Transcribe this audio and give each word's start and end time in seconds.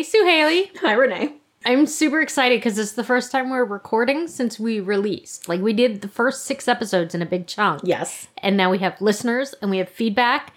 Hey, 0.00 0.06
Suhailly. 0.06 0.70
Hi, 0.78 0.94
Renee. 0.94 1.34
I'm 1.66 1.84
super 1.84 2.22
excited 2.22 2.56
because 2.58 2.78
it's 2.78 2.92
the 2.92 3.04
first 3.04 3.30
time 3.30 3.50
we're 3.50 3.66
recording 3.66 4.28
since 4.28 4.58
we 4.58 4.80
released. 4.80 5.46
Like, 5.46 5.60
we 5.60 5.74
did 5.74 6.00
the 6.00 6.08
first 6.08 6.46
six 6.46 6.66
episodes 6.68 7.14
in 7.14 7.20
a 7.20 7.26
big 7.26 7.46
chunk. 7.46 7.82
Yes. 7.84 8.26
And 8.38 8.56
now 8.56 8.70
we 8.70 8.78
have 8.78 8.98
listeners 9.02 9.54
and 9.60 9.70
we 9.70 9.76
have 9.76 9.90
feedback. 9.90 10.54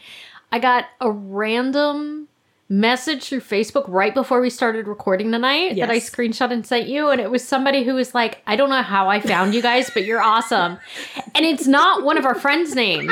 I 0.50 0.60
got 0.60 0.86
a 1.02 1.12
random 1.12 2.30
message 2.74 3.30
through 3.30 3.40
Facebook 3.42 3.86
right 3.88 4.14
before 4.16 4.42
we 4.42 4.50
started 4.50 4.88
recording 4.88 5.32
tonight 5.32 5.76
that 5.76 5.92
I 5.92 5.98
screenshot 5.98 6.52
and 6.52 6.66
sent 6.66 6.88
you. 6.88 7.10
And 7.10 7.22
it 7.22 7.30
was 7.30 7.48
somebody 7.48 7.84
who 7.84 7.94
was 7.94 8.16
like, 8.16 8.42
I 8.48 8.56
don't 8.56 8.70
know 8.70 8.82
how 8.82 9.10
I 9.10 9.20
found 9.20 9.54
you 9.54 9.62
guys, 9.62 9.92
but 9.92 10.06
you're 10.06 10.22
awesome. 10.22 10.80
And 11.36 11.46
it's 11.46 11.66
not 11.66 12.04
one 12.04 12.18
of 12.20 12.26
our 12.26 12.36
friends' 12.36 12.76
names. 12.76 13.12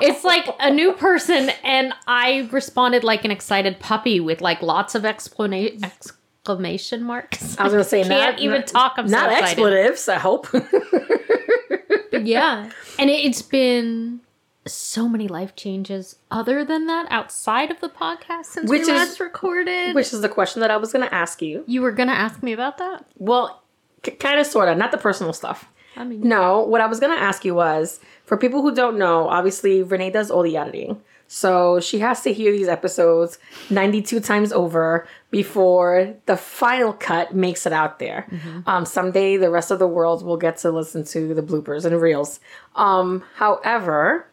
It's 0.00 0.24
like 0.24 0.48
a 0.58 0.70
new 0.70 0.94
person, 0.94 1.50
and 1.62 1.92
I 2.06 2.48
responded 2.50 3.04
like 3.04 3.26
an 3.26 3.30
excited 3.30 3.78
puppy 3.78 4.20
with 4.20 4.40
like 4.40 4.62
lots 4.62 4.94
of 4.94 5.02
explana- 5.02 5.82
exclamation 5.84 7.02
marks. 7.02 7.58
I 7.58 7.64
was 7.64 7.72
gonna 7.74 7.84
say 7.84 8.02
Can't 8.08 8.36
not 8.36 8.40
even 8.40 8.60
not, 8.60 8.66
talk. 8.68 8.94
I'm 8.96 9.06
not 9.06 9.30
so 9.30 9.36
expletives. 9.44 10.08
I 10.08 10.18
hope. 10.18 10.46
But 10.50 10.62
yeah, 12.26 12.70
and 12.98 13.10
it- 13.10 13.24
it's 13.26 13.42
been 13.42 14.20
so 14.66 15.08
many 15.08 15.26
life 15.28 15.56
changes. 15.56 16.16
Other 16.30 16.64
than 16.64 16.86
that, 16.86 17.06
outside 17.10 17.70
of 17.70 17.80
the 17.80 17.88
podcast 17.88 18.46
since 18.46 18.70
Which 18.70 18.82
we 18.86 18.92
is- 18.92 18.98
last 18.98 19.20
recorded, 19.20 19.94
Which 19.94 20.12
is 20.12 20.20
the 20.20 20.28
question 20.28 20.60
that 20.60 20.70
I 20.70 20.76
was 20.76 20.92
gonna 20.92 21.08
ask 21.10 21.42
you. 21.42 21.64
you 21.66 21.82
were 21.82 21.92
gonna 21.92 22.12
ask 22.12 22.42
me 22.42 22.52
about 22.52 22.78
that. 22.78 23.04
Well, 23.18 23.62
c- 24.04 24.12
kind 24.12 24.38
of, 24.38 24.46
sort 24.46 24.68
of, 24.68 24.76
not 24.78 24.90
the 24.92 24.98
personal 24.98 25.32
stuff. 25.32 25.68
I 25.96 26.04
mean, 26.04 26.20
No, 26.26 26.60
what 26.60 26.80
I 26.80 26.86
was 26.86 27.00
gonna 27.00 27.14
ask 27.14 27.44
you 27.44 27.54
was 27.54 28.00
for 28.24 28.36
people 28.36 28.62
who 28.62 28.74
don't 28.74 28.96
know, 28.98 29.28
obviously 29.28 29.82
Renee 29.82 30.10
does 30.10 30.30
all 30.30 30.42
the 30.42 30.56
editing. 30.56 31.02
So 31.28 31.80
she 31.80 31.98
has 32.00 32.20
to 32.22 32.32
hear 32.32 32.52
these 32.52 32.68
episodes 32.68 33.38
92 33.70 34.20
times 34.20 34.52
over 34.52 35.06
before 35.30 36.14
the 36.26 36.36
final 36.36 36.92
cut 36.92 37.34
makes 37.34 37.64
it 37.66 37.72
out 37.72 37.98
there. 37.98 38.26
Um, 38.66 38.84
someday 38.84 39.38
the 39.38 39.50
rest 39.50 39.70
of 39.70 39.78
the 39.78 39.86
world 39.88 40.22
will 40.24 40.36
get 40.36 40.58
to 40.58 40.70
listen 40.70 41.04
to 41.06 41.32
the 41.32 41.42
bloopers 41.42 41.86
and 41.86 41.98
reels. 42.00 42.38
Um, 42.76 43.24
however, 43.36 44.26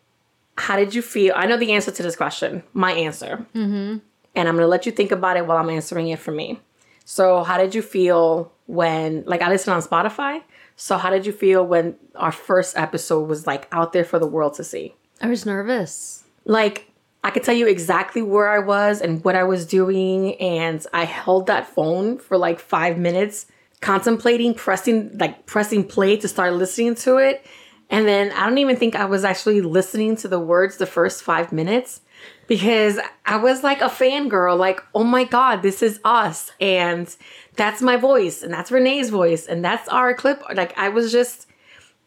how 0.60 0.76
did 0.76 0.94
you 0.94 1.02
feel? 1.02 1.34
I 1.36 1.46
know 1.46 1.58
the 1.58 1.72
answer 1.72 1.92
to 1.92 2.04
this 2.04 2.16
question, 2.16 2.64
my 2.74 2.92
answer. 2.92 3.46
Mm-hmm. 3.56 3.98
And 4.36 4.48
I'm 4.48 4.56
gonna 4.56 4.68
let 4.68 4.86
you 4.86 4.92
think 4.92 5.12
about 5.12 5.38
it 5.38 5.48
while 5.48 5.58
I'm 5.58 5.70
answering 5.70 6.10
it 6.10 6.20
for 6.20 6.32
me. 6.32 6.60
So, 7.06 7.44
how 7.44 7.58
did 7.58 7.74
you 7.74 7.82
feel 7.82 8.52
when, 8.68 9.24
like, 9.26 9.42
I 9.42 9.50
listen 9.50 9.74
on 9.74 9.82
Spotify? 9.82 10.44
So, 10.76 10.98
how 10.98 11.10
did 11.10 11.26
you 11.26 11.32
feel 11.32 11.66
when 11.66 11.96
our 12.16 12.32
first 12.32 12.78
episode 12.78 13.28
was 13.28 13.48
like 13.48 13.68
out 13.72 13.94
there 13.94 14.06
for 14.06 14.20
the 14.20 14.28
world 14.28 14.54
to 14.56 14.64
see? 14.64 14.96
I 15.20 15.28
was 15.28 15.46
nervous. 15.46 16.24
Like, 16.46 16.92
I 17.24 17.32
could 17.32 17.44
tell 17.44 17.56
you 17.56 17.68
exactly 17.68 18.22
where 18.22 18.50
I 18.50 18.60
was 18.60 19.02
and 19.02 19.24
what 19.24 19.36
I 19.36 19.44
was 19.44 19.66
doing, 19.66 20.36
and 20.36 20.86
I 20.94 21.06
held 21.06 21.48
that 21.48 21.68
phone 21.68 22.18
for 22.20 22.38
like 22.38 22.60
five 22.60 22.98
minutes, 22.98 23.48
contemplating 23.82 24.54
pressing, 24.54 25.18
like, 25.18 25.46
pressing 25.46 25.86
play 25.86 26.16
to 26.18 26.28
start 26.28 26.54
listening 26.54 26.96
to 26.96 27.18
it. 27.18 27.46
And 27.90 28.08
then 28.08 28.32
I 28.32 28.46
don't 28.46 28.58
even 28.60 28.76
think 28.76 28.96
I 28.96 29.06
was 29.06 29.24
actually 29.24 29.62
listening 29.62 30.16
to 30.18 30.28
the 30.28 30.40
words 30.40 30.78
the 30.78 30.86
first 30.86 31.24
five 31.24 31.52
minutes 31.52 32.02
because 32.48 33.00
I 33.26 33.38
was 33.38 33.64
like 33.64 33.82
a 33.82 33.86
fangirl, 33.86 34.58
like, 34.58 34.84
oh 34.94 35.04
my 35.04 35.24
God, 35.24 35.62
this 35.62 35.82
is 35.82 36.00
us. 36.04 36.52
And 36.60 37.14
that's 37.56 37.82
my 37.82 37.98
voice, 37.98 38.42
and 38.42 38.54
that's 38.54 38.72
Renee's 38.72 39.10
voice, 39.10 39.46
and 39.46 39.64
that's 39.64 39.88
our 39.90 40.14
clip. 40.14 40.42
Like, 40.54 40.78
I 40.78 40.90
was 40.90 41.12
just, 41.12 41.48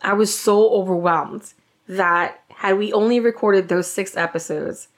I 0.00 0.14
was 0.14 0.34
so 0.34 0.70
overwhelmed 0.70 1.52
that 1.88 2.40
had 2.48 2.78
we 2.78 2.92
only 2.92 3.20
recorded 3.20 3.68
those 3.68 3.90
six 3.90 4.16
episodes, 4.16 4.88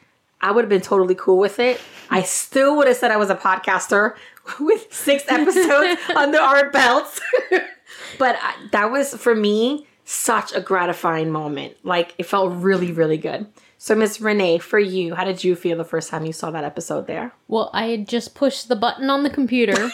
I 0.40 0.50
would 0.50 0.64
have 0.64 0.68
been 0.68 0.80
totally 0.80 1.14
cool 1.14 1.38
with 1.38 1.58
it. 1.58 1.80
I 2.10 2.22
still 2.22 2.76
would 2.76 2.86
have 2.86 2.96
said 2.96 3.10
I 3.10 3.16
was 3.16 3.30
a 3.30 3.34
podcaster 3.34 4.14
with 4.60 4.92
six 4.92 5.24
episodes 5.28 6.00
under 6.16 6.38
our 6.38 6.70
belts. 6.70 7.20
but 8.18 8.36
I, 8.40 8.54
that 8.72 8.92
was, 8.92 9.14
for 9.14 9.34
me, 9.34 9.86
such 10.04 10.52
a 10.52 10.60
gratifying 10.60 11.30
moment. 11.30 11.76
Like, 11.82 12.14
it 12.18 12.26
felt 12.26 12.52
really, 12.52 12.92
really 12.92 13.16
good. 13.16 13.46
So, 13.78 13.94
Miss 13.94 14.20
Renee, 14.20 14.58
for 14.58 14.78
you, 14.78 15.14
how 15.14 15.24
did 15.24 15.44
you 15.44 15.54
feel 15.56 15.76
the 15.76 15.84
first 15.84 16.08
time 16.08 16.24
you 16.24 16.32
saw 16.32 16.50
that 16.50 16.64
episode 16.64 17.06
there? 17.06 17.32
Well, 17.48 17.70
I 17.72 17.86
had 17.86 18.08
just 18.08 18.34
pushed 18.34 18.68
the 18.68 18.76
button 18.76 19.10
on 19.10 19.22
the 19.24 19.30
computer, 19.30 19.90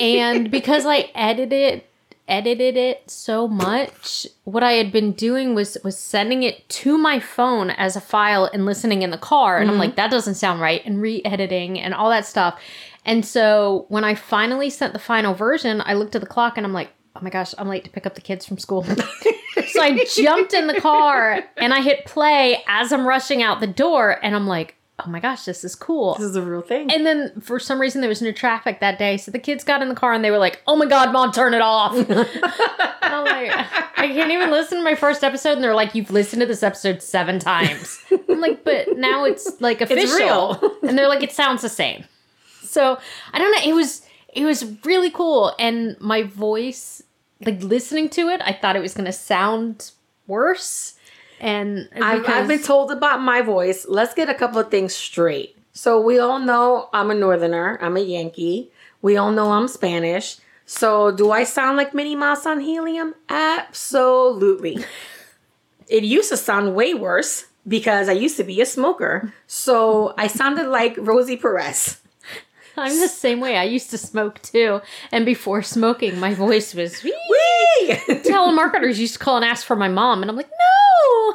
and 0.00 0.50
because 0.50 0.86
I 0.86 1.10
edited 1.14 1.84
edited 2.28 2.76
it 2.76 3.10
so 3.10 3.48
much, 3.48 4.26
what 4.44 4.62
I 4.62 4.72
had 4.72 4.92
been 4.92 5.12
doing 5.12 5.54
was 5.54 5.76
was 5.84 5.98
sending 5.98 6.42
it 6.42 6.66
to 6.70 6.96
my 6.96 7.20
phone 7.20 7.70
as 7.70 7.96
a 7.96 8.00
file 8.00 8.48
and 8.52 8.64
listening 8.64 9.02
in 9.02 9.10
the 9.10 9.18
car, 9.18 9.58
and 9.58 9.68
I'm 9.68 9.74
mm-hmm. 9.74 9.80
like, 9.80 9.96
that 9.96 10.10
doesn't 10.10 10.36
sound 10.36 10.60
right, 10.60 10.82
and 10.84 11.00
re-editing 11.02 11.78
and 11.78 11.92
all 11.92 12.10
that 12.10 12.24
stuff. 12.24 12.58
And 13.04 13.26
so 13.26 13.86
when 13.88 14.04
I 14.04 14.14
finally 14.14 14.70
sent 14.70 14.92
the 14.92 14.98
final 14.98 15.34
version, 15.34 15.82
I 15.84 15.94
looked 15.94 16.14
at 16.14 16.20
the 16.20 16.26
clock 16.26 16.56
and 16.56 16.64
I'm 16.64 16.72
like, 16.72 16.90
oh 17.16 17.20
my 17.20 17.30
gosh, 17.30 17.54
I'm 17.58 17.68
late 17.68 17.84
to 17.84 17.90
pick 17.90 18.06
up 18.06 18.14
the 18.14 18.20
kids 18.20 18.46
from 18.46 18.58
school. 18.58 18.84
so 18.84 19.82
I 19.82 20.04
jumped 20.14 20.54
in 20.54 20.66
the 20.66 20.80
car 20.80 21.42
and 21.56 21.74
I 21.74 21.80
hit 21.82 22.04
play 22.06 22.62
as 22.66 22.92
I'm 22.92 23.06
rushing 23.06 23.42
out 23.42 23.60
the 23.60 23.66
door, 23.66 24.18
and 24.22 24.34
I'm 24.34 24.46
like, 24.46 24.76
oh 25.04 25.10
my 25.10 25.20
gosh, 25.20 25.44
this 25.44 25.64
is 25.64 25.74
cool. 25.74 26.14
This 26.14 26.28
is 26.28 26.36
a 26.36 26.42
real 26.42 26.62
thing. 26.62 26.90
And 26.90 27.06
then 27.06 27.40
for 27.40 27.58
some 27.58 27.80
reason 27.80 28.00
there 28.00 28.08
was 28.08 28.22
no 28.22 28.32
traffic 28.32 28.80
that 28.80 28.98
day, 28.98 29.16
so 29.16 29.30
the 29.30 29.38
kids 29.38 29.64
got 29.64 29.82
in 29.82 29.88
the 29.88 29.94
car 29.94 30.12
and 30.12 30.24
they 30.24 30.30
were 30.30 30.38
like, 30.38 30.62
"Oh 30.66 30.76
my 30.76 30.86
god, 30.86 31.12
mom, 31.12 31.32
turn 31.32 31.54
it 31.54 31.62
off!" 31.62 31.92
I'm 33.02 33.24
like, 33.24 33.50
I 33.96 34.08
can't 34.08 34.30
even 34.30 34.50
listen 34.50 34.78
to 34.78 34.84
my 34.84 34.94
first 34.94 35.22
episode, 35.24 35.52
and 35.52 35.64
they're 35.64 35.74
like, 35.74 35.94
"You've 35.94 36.10
listened 36.10 36.40
to 36.40 36.46
this 36.46 36.62
episode 36.62 37.02
seven 37.02 37.38
times." 37.38 38.00
I'm 38.28 38.40
like, 38.40 38.64
but 38.64 38.96
now 38.96 39.24
it's 39.24 39.60
like 39.60 39.80
official, 39.80 40.58
real. 40.62 40.76
and 40.82 40.96
they're 40.98 41.08
like, 41.08 41.22
"It 41.22 41.32
sounds 41.32 41.62
the 41.62 41.68
same." 41.68 42.04
So 42.62 42.98
I 43.32 43.38
don't 43.38 43.50
know. 43.52 43.70
It 43.70 43.74
was 43.74 44.02
it 44.32 44.44
was 44.44 44.64
really 44.84 45.10
cool, 45.10 45.54
and 45.58 46.00
my 46.00 46.22
voice, 46.22 47.02
like 47.44 47.62
listening 47.62 48.08
to 48.10 48.28
it, 48.28 48.40
I 48.42 48.52
thought 48.52 48.76
it 48.76 48.82
was 48.82 48.94
gonna 48.94 49.12
sound 49.12 49.92
worse. 50.26 50.94
And 51.40 51.88
I've, 52.00 52.24
I've 52.28 52.46
been 52.46 52.62
told 52.62 52.92
about 52.92 53.20
my 53.20 53.42
voice. 53.42 53.84
Let's 53.88 54.14
get 54.14 54.28
a 54.28 54.34
couple 54.34 54.60
of 54.60 54.70
things 54.70 54.94
straight. 54.94 55.56
So 55.72 56.00
we 56.00 56.20
all 56.20 56.38
know 56.38 56.88
I'm 56.92 57.10
a 57.10 57.14
northerner. 57.14 57.78
I'm 57.82 57.96
a 57.96 58.00
Yankee. 58.00 58.70
We 59.00 59.16
all 59.16 59.32
know 59.32 59.50
I'm 59.50 59.66
Spanish. 59.66 60.36
So 60.66 61.10
do 61.10 61.32
I 61.32 61.42
sound 61.42 61.76
like 61.76 61.94
Minnie 61.94 62.14
Mouse 62.14 62.46
on 62.46 62.60
helium? 62.60 63.14
Absolutely. 63.28 64.84
it 65.88 66.04
used 66.04 66.28
to 66.28 66.36
sound 66.36 66.76
way 66.76 66.94
worse 66.94 67.46
because 67.66 68.08
I 68.08 68.12
used 68.12 68.36
to 68.36 68.44
be 68.44 68.60
a 68.60 68.66
smoker. 68.66 69.32
So 69.46 70.14
I 70.16 70.28
sounded 70.28 70.68
like 70.68 70.94
Rosie 70.98 71.36
Perez. 71.36 72.01
I'm 72.76 72.98
the 73.00 73.08
same 73.08 73.40
way. 73.40 73.56
I 73.56 73.64
used 73.64 73.90
to 73.90 73.98
smoke 73.98 74.40
too, 74.42 74.80
and 75.10 75.24
before 75.26 75.62
smoking, 75.62 76.18
my 76.18 76.34
voice 76.34 76.74
was. 76.74 77.02
Wee! 77.02 77.14
Whee! 77.30 77.88
Telemarketers 78.08 78.98
used 78.98 79.14
to 79.14 79.18
call 79.18 79.36
and 79.36 79.44
ask 79.44 79.66
for 79.66 79.76
my 79.76 79.88
mom, 79.88 80.22
and 80.22 80.30
I'm 80.30 80.36
like, 80.36 80.48
no. 80.50 81.34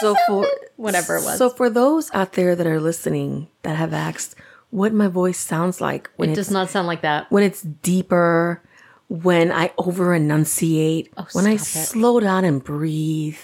so 0.00 0.14
for 0.26 0.46
whatever 0.76 1.16
it 1.16 1.24
was. 1.24 1.38
So 1.38 1.50
for 1.50 1.68
those 1.68 2.10
out 2.14 2.32
there 2.34 2.54
that 2.56 2.66
are 2.66 2.80
listening 2.80 3.48
that 3.62 3.76
have 3.76 3.92
asked 3.92 4.34
what 4.70 4.92
my 4.94 5.08
voice 5.08 5.38
sounds 5.38 5.80
like 5.80 6.08
when 6.16 6.30
it 6.30 6.34
does 6.34 6.50
not 6.50 6.70
sound 6.70 6.86
like 6.86 7.02
that. 7.02 7.30
when 7.30 7.42
it's 7.42 7.62
deeper, 7.62 8.62
when 9.08 9.52
I 9.52 9.70
over 9.76 10.14
enunciate, 10.14 11.12
oh, 11.18 11.26
when 11.32 11.46
I 11.46 11.52
Oh, 11.52 11.54
it. 11.54 11.60
slow 11.60 12.20
down 12.20 12.44
and 12.44 12.62
breathe. 12.64 13.36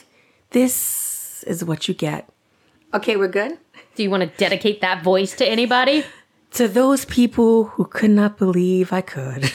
This 0.50 1.44
is 1.46 1.62
what 1.64 1.86
you 1.88 1.92
get. 1.94 2.28
Okay, 2.94 3.16
we're 3.16 3.28
good? 3.28 3.58
Do 3.94 4.02
you 4.02 4.08
want 4.10 4.22
to 4.22 4.28
dedicate 4.38 4.80
that 4.80 5.02
voice 5.02 5.34
to 5.36 5.46
anybody? 5.46 6.04
To 6.52 6.66
those 6.66 7.04
people 7.04 7.64
who 7.64 7.84
could 7.84 8.10
not 8.10 8.38
believe 8.38 8.92
I 8.92 9.02
could. 9.02 9.44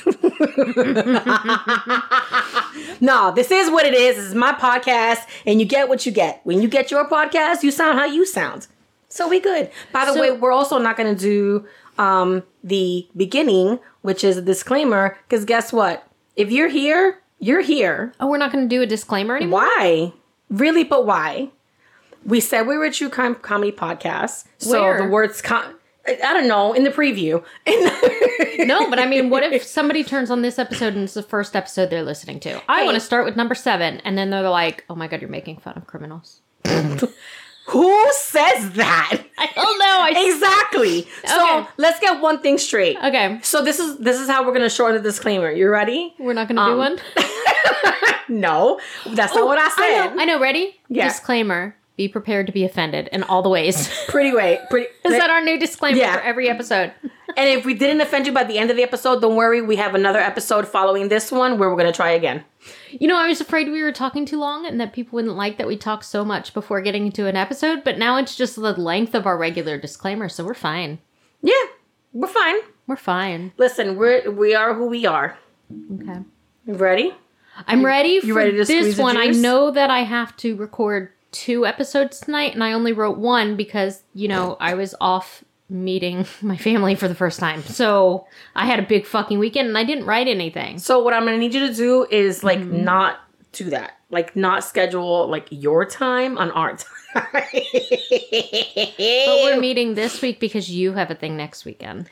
no, 3.02 3.31
this 3.34 3.52
is 3.52 3.70
what 3.72 3.86
it 3.86 3.94
is. 3.94 4.16
This 4.16 4.26
is 4.26 4.36
my 4.36 4.54
podcast, 4.54 5.20
and 5.46 5.59
you 5.59 5.66
get 5.66 5.90
what 5.90 6.06
you 6.06 6.12
get. 6.12 6.42
When 6.44 6.62
you 6.62 6.68
get 6.68 6.92
your 6.92 7.08
podcast, 7.09 7.64
you 7.64 7.72
sound 7.72 7.98
how 7.98 8.06
you 8.06 8.26
sound. 8.26 8.68
So 9.09 9.28
we 9.28 9.40
good. 9.40 9.72
By 9.92 10.06
the 10.06 10.14
So- 10.14 10.22
way, 10.22 10.32
we're 10.32 10.52
also 10.52 10.78
not 10.78 10.98
going 10.98 11.16
to 11.16 11.20
do 11.22 11.66
um, 12.02 12.44
the 12.64 13.08
beginning, 13.18 13.80
which 14.02 14.23
is 14.23 14.38
a 14.38 14.41
disclaimer, 14.41 15.17
because 15.28 15.46
guess 15.46 15.73
what? 15.73 16.08
If 16.35 16.52
you're 16.52 16.70
here, 16.70 17.20
you're 17.40 17.62
here. 17.62 18.14
Oh, 18.20 18.28
we're 18.28 18.38
not 18.38 18.52
going 18.52 18.67
to 18.67 18.76
do 18.76 18.82
a 18.82 18.85
disclaimer 18.88 19.35
anymore. 19.35 19.62
Why? 19.62 20.14
Really, 20.50 20.84
but 20.84 21.06
why? 21.06 21.50
We 22.26 22.40
said 22.40 22.67
we 22.67 22.78
were 22.78 22.85
a 22.85 22.91
true 22.91 23.09
crime 23.09 23.35
comedy 23.35 23.72
podcast. 23.72 24.46
So 24.58 24.82
Where? 24.82 25.03
the 25.03 25.09
words 25.09 25.41
com- 25.41 25.76
I 26.08 26.20
I 26.23 26.34
don't 26.34 26.47
know, 26.47 26.73
in 26.73 26.84
the 26.84 26.90
preview. 26.91 27.44
No, 28.66 28.90
but 28.90 29.00
I 29.00 29.05
mean, 29.05 29.29
what 29.29 29.44
if 29.44 29.64
somebody 29.64 30.03
turns 30.03 30.29
on 30.32 30.41
this 30.41 30.58
episode 30.59 30.94
and 30.94 31.03
it's 31.03 31.16
the 31.16 31.23
first 31.23 31.55
episode 31.55 31.90
they're 31.90 32.03
listening 32.03 32.40
to? 32.41 32.61
I 32.70 32.79
Hey. 32.82 32.85
want 32.85 32.96
to 32.96 33.02
start 33.02 33.26
with 33.26 33.35
number 33.35 33.55
seven, 33.55 34.00
and 34.05 34.17
then 34.17 34.29
they're 34.29 34.47
like, 34.50 34.85
"Oh 34.90 34.96
my 34.96 35.08
god, 35.08 35.22
you're 35.22 35.29
making 35.29 35.58
fun 35.58 35.73
of 35.76 35.85
criminals." 35.88 36.40
Who 37.67 38.11
says 38.14 38.72
that? 38.73 39.22
I 39.38 39.47
don't 39.55 39.79
know. 39.79 39.85
I 39.85 40.14
Exactly. 40.34 41.08
So 41.26 41.67
let's 41.78 42.00
get 42.00 42.22
one 42.22 42.40
thing 42.41 42.58
straight. 42.58 42.97
okay. 43.03 43.40
So 43.41 43.64
this 43.64 43.79
is 43.79 43.97
this 43.97 44.20
is 44.20 44.29
how 44.29 44.46
we're 44.46 44.53
gonna 44.53 44.70
shorten 44.70 45.02
the 45.02 45.03
disclaimer. 45.09 45.52
You 45.52 45.70
ready? 45.70 46.14
We're 46.20 46.34
not 46.34 46.47
going 46.47 46.58
to 46.58 46.64
do 46.64 46.72
Um, 46.72 46.78
one. 46.78 47.00
No, 48.29 48.79
that's 49.08 49.35
not 49.35 49.46
what 49.46 49.58
I 49.59 49.66
I 49.66 49.70
said. 49.70 50.16
know. 50.16 50.22
I 50.22 50.26
know. 50.26 50.40
Ready? 50.40 50.79
Yeah. 50.90 51.08
Disclaimer. 51.08 51.76
Be 51.95 52.07
prepared 52.07 52.47
to 52.47 52.53
be 52.53 52.63
offended 52.66 53.07
in 53.11 53.22
all 53.23 53.41
the 53.43 53.49
ways. 53.49 53.87
Pretty 54.07 54.34
way. 54.34 54.59
Pretty. 54.69 54.87
Is 55.05 55.11
that 55.11 55.29
our 55.29 55.41
new 55.41 55.59
disclaimer 55.59 55.97
Yeah. 55.97 56.16
for 56.16 56.22
every 56.23 56.49
episode? 56.49 56.91
and 57.37 57.49
if 57.49 57.66
we 57.66 57.75
didn't 57.75 58.01
offend 58.01 58.25
you 58.25 58.34
by 58.34 58.43
the 58.43 58.57
end 58.57 58.72
of 58.72 58.78
the 58.78 58.84
episode, 58.84 59.22
don't 59.22 59.35
worry. 59.35 59.61
We 59.61 59.75
have 59.75 59.93
another 59.93 60.19
episode 60.19 60.67
following 60.67 61.09
this 61.09 61.31
one 61.31 61.59
where 61.59 61.69
we're 61.69 61.78
gonna 61.78 61.91
try 61.93 62.11
again. 62.11 62.43
You 62.91 63.07
know, 63.07 63.16
I 63.17 63.28
was 63.28 63.41
afraid 63.41 63.69
we 63.69 63.84
were 63.84 63.91
talking 63.91 64.25
too 64.25 64.40
long 64.40 64.66
and 64.66 64.79
that 64.81 64.93
people 64.93 65.17
wouldn't 65.17 65.35
like 65.35 65.57
that 65.59 65.67
we 65.67 65.78
talk 65.78 66.03
so 66.03 66.25
much 66.25 66.53
before 66.53 66.81
getting 66.81 67.05
into 67.05 67.28
an 67.28 67.35
episode, 67.35 67.84
but 67.84 67.99
now 67.99 68.17
it's 68.17 68.35
just 68.35 68.55
the 68.55 68.73
length 68.73 69.13
of 69.13 69.28
our 69.28 69.37
regular 69.37 69.78
disclaimer, 69.78 70.29
so 70.29 70.43
we're 70.43 70.53
fine. 70.55 70.97
Yeah, 71.43 71.53
we're 72.11 72.28
fine. 72.28 72.55
We're 72.87 72.95
fine. 72.95 73.51
Listen, 73.57 73.97
we're 73.97 74.31
we 74.31 74.55
are 74.55 74.73
who 74.73 74.87
we 74.87 75.05
are. 75.05 75.37
Okay. 76.01 76.19
Ready? 76.66 77.13
I'm 77.67 77.85
ready 77.85 78.19
for 78.19 78.34
ready 78.34 78.51
to 78.57 78.66
this 78.66 78.97
one. 78.97 79.16
I 79.16 79.28
know 79.28 79.69
that 79.72 79.91
I 79.91 79.99
have 79.99 80.35
to 80.37 80.55
record 80.55 81.11
two 81.34 81.66
episodes 81.66 82.22
tonight, 82.22 82.53
and 82.53 82.64
I 82.64 82.72
only 82.72 82.94
wrote 82.94 83.18
one 83.18 83.58
because, 83.58 84.03
you 84.14 84.30
know, 84.30 84.56
I 84.59 84.76
was 84.76 84.96
off 85.02 85.44
meeting 85.70 86.26
my 86.41 86.56
family 86.56 86.96
for 86.96 87.09
the 87.09 87.16
first 87.16 87.40
time. 87.40 87.64
So 87.64 88.26
I 88.56 88.66
had 88.66 88.80
a 88.80 88.84
big 88.84 89.06
fucking 89.06 89.40
weekend 89.40 89.68
and 89.68 89.78
I 89.78 89.84
didn't 89.84 90.06
write 90.06 90.28
anything. 90.28 90.80
So 90.80 91.03
what 91.03 91.14
I'm 91.14 91.26
gonna 91.26 91.38
need 91.38 91.53
you 91.53 91.68
to 91.68 91.74
do 91.74 92.08
is 92.09 92.44
like 92.44 92.59
mm-hmm. 92.59 92.85
not 92.85 93.20
do 93.52 93.70
that. 93.72 93.97
Like 94.09 94.35
not 94.35 94.64
schedule 94.64 95.28
like 95.28 95.47
your 95.50 95.85
time 95.85 96.38
on 96.38 96.52
our 96.52 96.78
time. 97.14 97.24
But 97.34 97.46
we're 99.44 99.59
meeting 99.59 99.96
this 99.96 100.22
week 100.22 100.40
because 100.40 100.70
you 100.70 100.94
have 100.94 101.12
a 101.12 101.16
thing 101.16 101.36
next 101.36 101.66
weekend. 101.66 102.09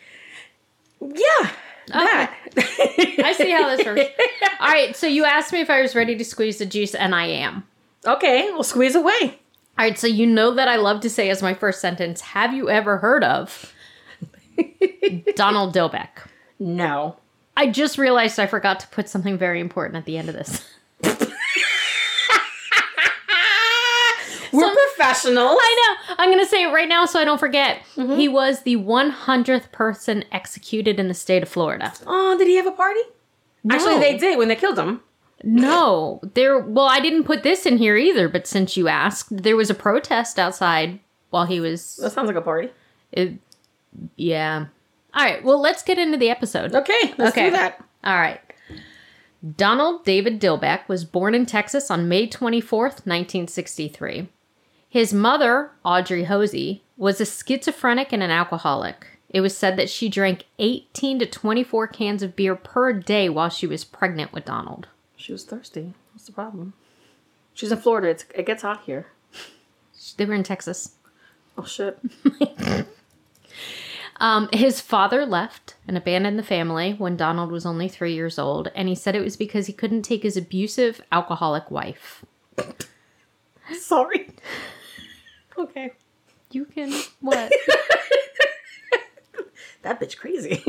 yeah. 1.00 1.52
That. 1.88 2.34
I 2.58 3.34
see 3.36 3.52
how 3.52 3.76
this 3.76 3.86
works. 3.86 4.02
All 4.60 4.68
right, 4.68 4.96
so 4.96 5.08
you 5.08 5.26
asked 5.26 5.52
me 5.52 5.60
if 5.62 5.70
I 5.70 5.82
was 5.82 5.96
ready 5.96 6.16
to 6.16 6.24
squeeze 6.24 6.60
the 6.60 6.66
juice, 6.66 6.96
and 6.96 7.14
I 7.14 7.26
am. 7.26 7.66
Okay, 8.06 8.50
we'll 8.52 8.64
squeeze 8.64 8.96
away. 8.96 9.40
All 9.78 9.86
right, 9.86 9.98
so 9.98 10.08
you 10.08 10.26
know 10.28 10.54
that 10.56 10.68
I 10.68 10.76
love 10.76 11.02
to 11.02 11.10
say 11.10 11.30
as 11.30 11.42
my 11.42 11.54
first 11.54 11.80
sentence, 11.82 12.22
have 12.22 12.54
you 12.54 12.70
ever 12.70 12.98
heard 12.98 13.24
of 13.24 13.74
Donald 15.36 15.74
Dillbeck? 15.74 16.10
No. 16.60 17.18
I 17.56 17.68
just 17.70 17.98
realized 17.98 18.40
I 18.40 18.48
forgot 18.48 18.80
to 18.82 18.88
put 18.88 19.10
something 19.10 19.38
very 19.38 19.60
important 19.60 19.98
at 19.98 20.06
the 20.06 20.18
end 20.18 20.30
of 20.30 20.36
this. 20.36 20.66
We're 24.52 24.64
Some- 24.64 24.76
professionals. 24.96 25.58
I 25.62 25.96
know. 26.10 26.16
I'm 26.20 26.30
going 26.30 26.44
to 26.44 26.50
say 26.50 26.64
it 26.64 26.74
right 26.74 26.90
now 26.90 27.06
so 27.06 27.20
I 27.20 27.26
don't 27.26 27.40
forget. 27.40 27.80
Mm-hmm. 27.96 28.16
He 28.18 28.28
was 28.28 28.64
the 28.64 28.76
100th 28.76 29.72
person 29.72 30.26
executed 30.32 31.00
in 31.00 31.08
the 31.08 31.14
state 31.14 31.42
of 31.42 31.50
Florida. 31.50 31.94
Oh, 32.06 32.38
did 32.38 32.48
he 32.48 32.56
have 32.58 32.68
a 32.68 32.72
party? 32.72 33.00
Actually, 33.70 34.00
they 34.00 34.18
did 34.18 34.38
when 34.38 34.48
they 34.50 34.56
killed 34.56 34.78
him. 34.78 35.02
No, 35.44 36.20
there. 36.34 36.60
Well, 36.60 36.86
I 36.88 37.00
didn't 37.00 37.24
put 37.24 37.44
this 37.44 37.66
in 37.66 37.78
here 37.78 37.98
either, 37.98 38.30
but 38.30 38.46
since 38.48 38.78
you 38.78 38.88
asked, 38.88 39.36
there 39.36 39.56
was 39.56 39.70
a 39.70 39.74
protest 39.76 40.38
outside 40.38 41.00
while 41.30 41.46
he 41.46 41.60
was. 41.60 41.96
That 41.98 42.12
sounds 42.12 42.28
like 42.28 42.36
a 42.36 42.42
party. 42.42 42.70
It, 43.12 43.34
yeah. 44.16 44.66
All 45.14 45.26
right. 45.26 45.44
Well, 45.44 45.60
let's 45.60 45.84
get 45.84 45.98
into 45.98 46.18
the 46.18 46.30
episode. 46.30 46.74
Okay, 46.76 47.14
let's 47.18 47.32
Okay. 47.36 47.46
do 47.46 47.52
that. 47.52 47.84
All 48.04 48.16
right. 48.18 48.40
Donald 49.58 50.06
David 50.06 50.40
Dillbeck 50.40 50.88
was 50.88 51.04
born 51.04 51.34
in 51.34 51.46
Texas 51.48 51.90
on 51.90 52.08
May 52.08 52.28
24th, 52.28 53.06
1963. 53.08 54.30
His 54.88 55.14
mother, 55.14 55.72
Audrey 55.84 56.26
Hosey, 56.26 56.84
was 56.98 57.20
a 57.20 57.26
schizophrenic 57.26 58.14
and 58.14 58.22
an 58.22 58.30
alcoholic. 58.30 59.08
It 59.30 59.42
was 59.42 59.58
said 59.58 59.78
that 59.78 59.90
she 59.90 60.10
drank 60.10 60.44
18 60.60 61.20
to 61.20 61.26
24 61.26 61.88
cans 61.88 62.22
of 62.22 62.36
beer 62.36 62.56
per 62.56 62.94
day 62.94 63.30
while 63.30 63.50
she 63.50 63.66
was 63.66 63.84
pregnant 63.84 64.32
with 64.34 64.46
Donald. 64.46 64.88
She 65.22 65.32
was 65.32 65.44
thirsty. 65.44 65.94
What's 66.14 66.26
the 66.26 66.32
problem? 66.32 66.74
She's 67.54 67.72
in 67.72 67.78
Florida. 67.78 68.10
It's, 68.10 68.26
it 68.34 68.46
gets 68.46 68.64
hot 68.64 68.82
here. 68.86 69.08
They 70.18 70.26
were 70.26 70.34
in 70.34 70.44
Texas. 70.44 70.96
Oh 71.58 71.66
shit. 71.66 72.00
Um, 74.22 74.50
his 74.54 74.80
father 74.80 75.26
left 75.26 75.74
and 75.88 75.98
abandoned 75.98 76.38
the 76.38 76.44
family 76.44 76.94
when 76.94 77.18
Donald 77.18 77.52
was 77.52 77.66
only 77.66 77.88
three 77.88 78.14
years 78.14 78.38
old, 78.38 78.72
and 78.76 78.88
he 78.88 78.94
said 78.94 79.16
it 79.16 79.24
was 79.24 79.36
because 79.36 79.66
he 79.66 79.74
couldn't 79.74 80.04
take 80.04 80.22
his 80.22 80.38
abusive 80.38 81.02
alcoholic 81.12 81.72
wife. 81.72 82.24
Sorry. 83.74 84.30
okay. 85.58 85.94
You 86.52 86.66
can 86.66 86.94
what? 87.20 87.52
That 89.84 90.00
bitch 90.00 90.18
crazy. 90.18 90.62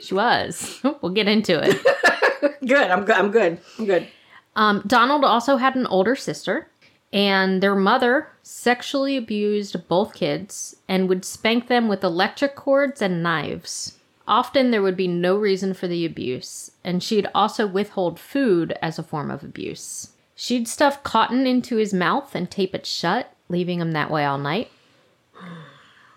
she 0.00 0.14
was. 0.14 0.80
We'll 1.02 1.12
get 1.12 1.28
into 1.28 1.60
it. 1.62 2.60
good. 2.66 2.90
I'm 2.90 3.04
good. 3.04 3.16
I'm 3.16 3.30
good. 3.30 3.60
I'm 3.78 3.84
good. 3.84 4.08
Um, 4.56 4.82
Donald 4.86 5.24
also 5.24 5.56
had 5.56 5.74
an 5.74 5.86
older 5.86 6.16
sister, 6.16 6.68
and 7.12 7.62
their 7.62 7.74
mother 7.74 8.28
sexually 8.42 9.16
abused 9.16 9.86
both 9.88 10.14
kids 10.14 10.76
and 10.88 11.08
would 11.08 11.24
spank 11.24 11.68
them 11.68 11.88
with 11.88 12.02
electric 12.02 12.54
cords 12.54 13.02
and 13.02 13.22
knives. 13.22 13.98
Often 14.26 14.70
there 14.70 14.82
would 14.82 14.96
be 14.96 15.08
no 15.08 15.36
reason 15.36 15.74
for 15.74 15.86
the 15.86 16.06
abuse, 16.06 16.70
and 16.82 17.02
she'd 17.02 17.28
also 17.34 17.66
withhold 17.66 18.18
food 18.18 18.74
as 18.80 18.98
a 18.98 19.02
form 19.02 19.30
of 19.30 19.42
abuse. 19.42 20.10
She'd 20.34 20.66
stuff 20.66 21.02
cotton 21.02 21.46
into 21.46 21.76
his 21.76 21.92
mouth 21.92 22.34
and 22.34 22.50
tape 22.50 22.74
it 22.74 22.86
shut, 22.86 23.32
leaving 23.48 23.80
him 23.80 23.92
that 23.92 24.10
way 24.10 24.24
all 24.24 24.38
night. 24.38 24.70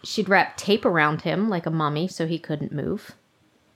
She'd 0.03 0.29
wrap 0.29 0.57
tape 0.57 0.85
around 0.85 1.21
him 1.21 1.49
like 1.49 1.65
a 1.65 1.71
mummy 1.71 2.07
so 2.07 2.27
he 2.27 2.39
couldn't 2.39 2.71
move. 2.71 3.15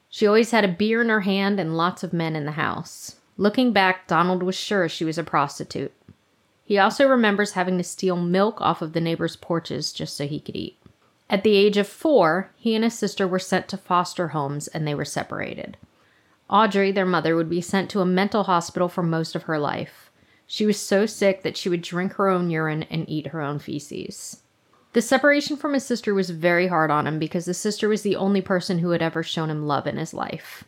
She 0.09 0.27
always 0.27 0.51
had 0.51 0.65
a 0.65 0.68
beer 0.68 1.01
in 1.01 1.09
her 1.09 1.21
hand 1.21 1.59
and 1.59 1.77
lots 1.77 2.03
of 2.03 2.13
men 2.13 2.35
in 2.35 2.45
the 2.45 2.51
house. 2.51 3.15
Looking 3.38 3.71
back, 3.71 4.07
Donald 4.07 4.44
was 4.44 4.56
sure 4.56 4.88
she 4.88 5.06
was 5.06 5.18
a 5.18 5.23
prostitute. 5.23 5.94
He 6.63 6.77
also 6.77 7.07
remembers 7.07 7.53
having 7.53 7.77
to 7.77 7.83
steal 7.83 8.15
milk 8.15 8.62
off 8.62 8.81
of 8.81 8.94
the 8.94 9.01
neighbors' 9.01 9.35
porches 9.35 9.91
just 9.91 10.15
so 10.15 10.27
he 10.27 10.39
could 10.39 10.56
eat. 10.56 10.77
At 11.29 11.44
the 11.44 11.56
age 11.56 11.77
of 11.77 11.88
four, 11.88 12.51
he 12.57 12.75
and 12.75 12.83
his 12.83 12.97
sister 12.97 13.25
were 13.27 13.39
sent 13.39 13.69
to 13.69 13.77
foster 13.77 14.29
homes 14.29 14.68
and 14.68 14.85
they 14.85 14.94
were 14.94 15.06
separated. 15.06 15.77
Audrey, 16.50 16.91
their 16.91 17.06
mother, 17.06 17.38
would 17.38 17.50
be 17.50 17.62
sent 17.62 17.89
to 17.89 18.01
a 18.01 18.06
mental 18.06 18.44
hospital 18.44 18.89
for 18.89 19.01
most 19.01 19.33
of 19.33 19.44
her 19.44 19.57
life. 19.57 20.12
She 20.45 20.65
was 20.65 20.77
so 20.77 21.06
sick 21.06 21.44
that 21.44 21.56
she 21.56 21.69
would 21.69 21.81
drink 21.81 22.13
her 22.13 22.27
own 22.27 22.50
urine 22.50 22.83
and 22.83 23.09
eat 23.09 23.27
her 23.27 23.41
own 23.41 23.59
feces. 23.59 24.41
The 24.94 25.02
separation 25.02 25.56
from 25.56 25.74
his 25.74 25.86
sister 25.86 26.14
was 26.14 26.32
very 26.32 26.68
hard 26.68 26.92
on 26.92 27.08
him 27.08 27.18
because 27.18 27.46
the 27.46 27.54
sister 27.54 27.88
was 27.88 28.02
the 28.02 28.16
only 28.16 28.42
person 28.42 28.80
who 28.80 28.90
had 28.90 29.02
ever 29.02 29.24
shown 29.24 29.50
him 29.50 29.66
love 29.66 29.88
in 29.88 29.98
his 29.98 30.14
life. 30.14 30.66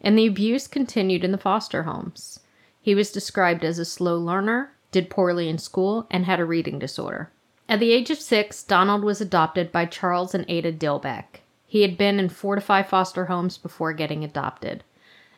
And 0.00 0.18
the 0.18 0.26
abuse 0.26 0.66
continued 0.66 1.24
in 1.24 1.30
the 1.30 1.38
foster 1.38 1.84
homes. 1.84 2.40
He 2.80 2.94
was 2.94 3.12
described 3.12 3.64
as 3.64 3.78
a 3.78 3.84
slow 3.84 4.16
learner, 4.18 4.72
did 4.90 5.10
poorly 5.10 5.48
in 5.48 5.58
school, 5.58 6.06
and 6.10 6.24
had 6.24 6.40
a 6.40 6.44
reading 6.44 6.78
disorder. 6.78 7.30
At 7.68 7.78
the 7.78 7.92
age 7.92 8.10
of 8.10 8.18
six, 8.18 8.64
Donald 8.64 9.04
was 9.04 9.20
adopted 9.20 9.70
by 9.70 9.86
Charles 9.86 10.34
and 10.34 10.44
Ada 10.48 10.72
Dillbeck. 10.72 11.42
He 11.66 11.82
had 11.82 11.96
been 11.96 12.18
in 12.18 12.28
four 12.28 12.56
to 12.56 12.60
five 12.60 12.88
foster 12.88 13.26
homes 13.26 13.56
before 13.56 13.92
getting 13.92 14.24
adopted. 14.24 14.82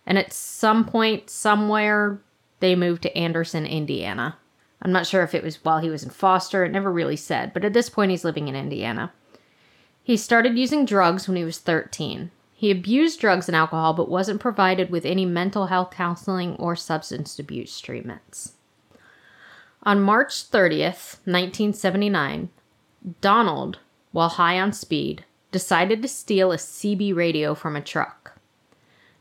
And 0.06 0.16
at 0.16 0.32
some 0.32 0.86
point, 0.86 1.28
somewhere, 1.28 2.18
they 2.60 2.74
moved 2.74 3.02
to 3.02 3.14
Anderson, 3.14 3.66
Indiana. 3.66 4.38
I'm 4.82 4.92
not 4.92 5.06
sure 5.06 5.22
if 5.22 5.34
it 5.34 5.44
was 5.44 5.64
while 5.64 5.78
he 5.78 5.88
was 5.88 6.02
in 6.02 6.10
foster, 6.10 6.64
it 6.64 6.72
never 6.72 6.92
really 6.92 7.16
said, 7.16 7.52
but 7.54 7.64
at 7.64 7.72
this 7.72 7.88
point, 7.88 8.10
he's 8.10 8.24
living 8.24 8.48
in 8.48 8.56
Indiana. 8.56 9.12
He 10.02 10.16
started 10.16 10.58
using 10.58 10.84
drugs 10.84 11.28
when 11.28 11.36
he 11.36 11.44
was 11.44 11.58
13. 11.58 12.32
He 12.52 12.70
abused 12.70 13.20
drugs 13.20 13.48
and 13.48 13.56
alcohol, 13.56 13.94
but 13.94 14.08
wasn't 14.08 14.40
provided 14.40 14.90
with 14.90 15.04
any 15.04 15.24
mental 15.24 15.66
health 15.66 15.92
counseling 15.92 16.56
or 16.56 16.74
substance 16.74 17.38
abuse 17.38 17.80
treatments. 17.80 18.54
On 19.84 20.00
March 20.00 20.50
30th, 20.50 21.18
1979, 21.24 22.50
Donald, 23.20 23.78
while 24.12 24.28
high 24.30 24.60
on 24.60 24.72
speed, 24.72 25.24
decided 25.50 26.02
to 26.02 26.08
steal 26.08 26.52
a 26.52 26.56
CB 26.56 27.14
radio 27.14 27.54
from 27.54 27.76
a 27.76 27.80
truck. 27.80 28.38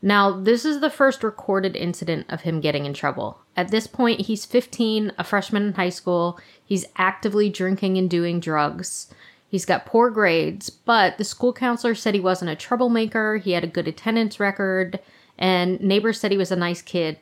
Now, 0.02 0.40
this 0.40 0.66
is 0.66 0.80
the 0.80 0.90
first 0.90 1.24
recorded 1.24 1.76
incident 1.76 2.26
of 2.30 2.42
him 2.42 2.62
getting 2.62 2.86
in 2.86 2.94
trouble. 2.94 3.41
At 3.56 3.70
this 3.70 3.88
point, 3.88 4.22
he's 4.22 4.46
15, 4.46 5.12
a 5.18 5.24
freshman 5.24 5.64
in 5.68 5.74
high 5.74 5.90
school. 5.90 6.40
He's 6.64 6.86
actively 6.96 7.50
drinking 7.50 7.98
and 7.98 8.10
doing 8.10 8.40
drugs. 8.40 9.14
He's 9.50 9.66
got 9.66 9.86
poor 9.86 10.10
grades, 10.10 10.70
but 10.70 11.18
the 11.18 11.26
school 11.26 11.52
counselor 11.52 11.94
said 11.94 12.14
he 12.14 12.22
wasn't 12.22 12.52
a 12.52 12.56
troublemaker. 12.56 13.38
He 13.38 13.52
had 13.52 13.66
a 13.66 13.68
good 13.68 13.88
attendance 13.88 14.40
record, 14.40 15.00
and 15.38 15.82
neighbors 15.82 16.20
said 16.20 16.32
he 16.32 16.38
was 16.38 16.52
a 16.52 16.56
nice 16.56 16.82
kid. 16.82 17.18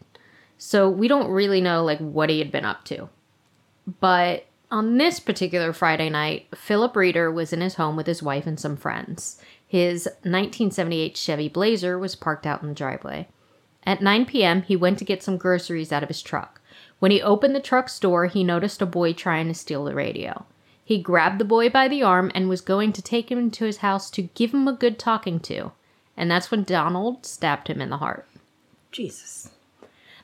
So 0.60 0.88
we 0.88 1.08
don't 1.08 1.32
really 1.32 1.62
know 1.62 1.84
like 1.84 2.00
what 2.00 2.30
he 2.30 2.38
had 2.38 2.52
been 2.52 2.66
up 2.66 2.86
to. 2.86 3.10
But 4.00 4.46
on 4.70 4.98
this 4.98 5.20
particular 5.20 5.74
Friday 5.74 6.10
night, 6.10 6.46
Philip 6.54 6.96
Reeder 6.96 7.32
was 7.32 7.52
in 7.52 7.62
his 7.62 7.76
home 7.76 7.96
with 7.96 8.06
his 8.06 8.22
wife 8.22 8.46
and 8.46 8.60
some 8.60 8.78
friends. 8.78 9.42
His 9.66 10.06
1978 10.06 11.18
Chevy 11.18 11.50
Blazer 11.50 11.98
was 11.98 12.16
parked 12.16 12.46
out 12.46 12.62
in 12.62 12.70
the 12.70 12.76
driveway. 12.76 13.28
At 13.86 14.02
9 14.02 14.26
p.m., 14.26 14.62
he 14.64 14.76
went 14.76 14.98
to 15.00 15.06
get 15.06 15.24
some 15.24 15.38
groceries 15.38 15.92
out 15.92 16.04
of 16.04 16.10
his 16.10 16.22
truck. 16.22 16.62
When 17.00 17.12
he 17.12 17.22
opened 17.22 17.56
the 17.56 17.62
truck's 17.62 17.98
door, 18.00 18.28
he 18.28 18.44
noticed 18.44 18.82
a 18.82 18.86
boy 18.86 19.14
trying 19.14 19.48
to 19.48 19.54
steal 19.54 19.86
the 19.86 19.96
radio. 19.96 20.46
He 20.84 21.02
grabbed 21.02 21.40
the 21.40 21.46
boy 21.46 21.70
by 21.70 21.88
the 21.88 22.04
arm 22.04 22.32
and 22.34 22.50
was 22.50 22.62
going 22.62 22.94
to 22.94 23.02
take 23.02 23.32
him 23.32 23.52
to 23.52 23.66
his 23.66 23.78
house 23.78 24.10
to 24.12 24.24
give 24.24 24.54
him 24.54 24.68
a 24.68 24.74
good 24.74 25.00
talking 25.00 25.40
to. 25.42 25.72
And 26.18 26.30
that's 26.30 26.52
when 26.52 26.64
Donald 26.64 27.26
stabbed 27.26 27.68
him 27.70 27.80
in 27.80 27.90
the 27.90 27.98
heart. 27.98 28.28
Jesus. 28.92 29.52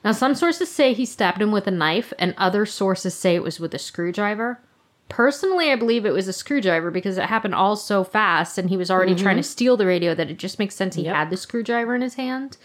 Now, 0.04 0.12
some 0.12 0.36
sources 0.36 0.70
say 0.70 0.94
he 0.94 1.06
stabbed 1.06 1.42
him 1.42 1.52
with 1.52 1.68
a 1.68 1.72
knife, 1.72 2.14
and 2.20 2.36
other 2.38 2.66
sources 2.66 3.14
say 3.14 3.36
it 3.36 3.44
was 3.44 3.60
with 3.60 3.74
a 3.74 3.80
screwdriver. 3.80 4.60
Personally, 5.08 5.72
I 5.72 5.76
believe 5.76 6.06
it 6.06 6.14
was 6.14 6.28
a 6.28 6.34
screwdriver 6.34 6.90
because 6.92 7.18
it 7.18 7.26
happened 7.26 7.56
all 7.56 7.76
so 7.76 8.04
fast 8.04 8.58
and 8.58 8.70
he 8.70 8.78
was 8.78 8.90
already 8.90 9.14
trying 9.14 9.36
mm-hmm. 9.36 9.42
to 9.42 9.50
steal 9.50 9.78
the 9.78 9.86
radio 9.86 10.16
that 10.16 10.32
it 10.32 10.38
just 10.38 10.58
makes 10.58 10.76
sense 10.76 10.96
he 10.96 11.04
Yep. 11.04 11.16
had 11.16 11.30
the 11.30 11.38
screwdriver 11.38 11.94
in 11.94 12.02
his 12.02 12.16
hand. 12.16 12.58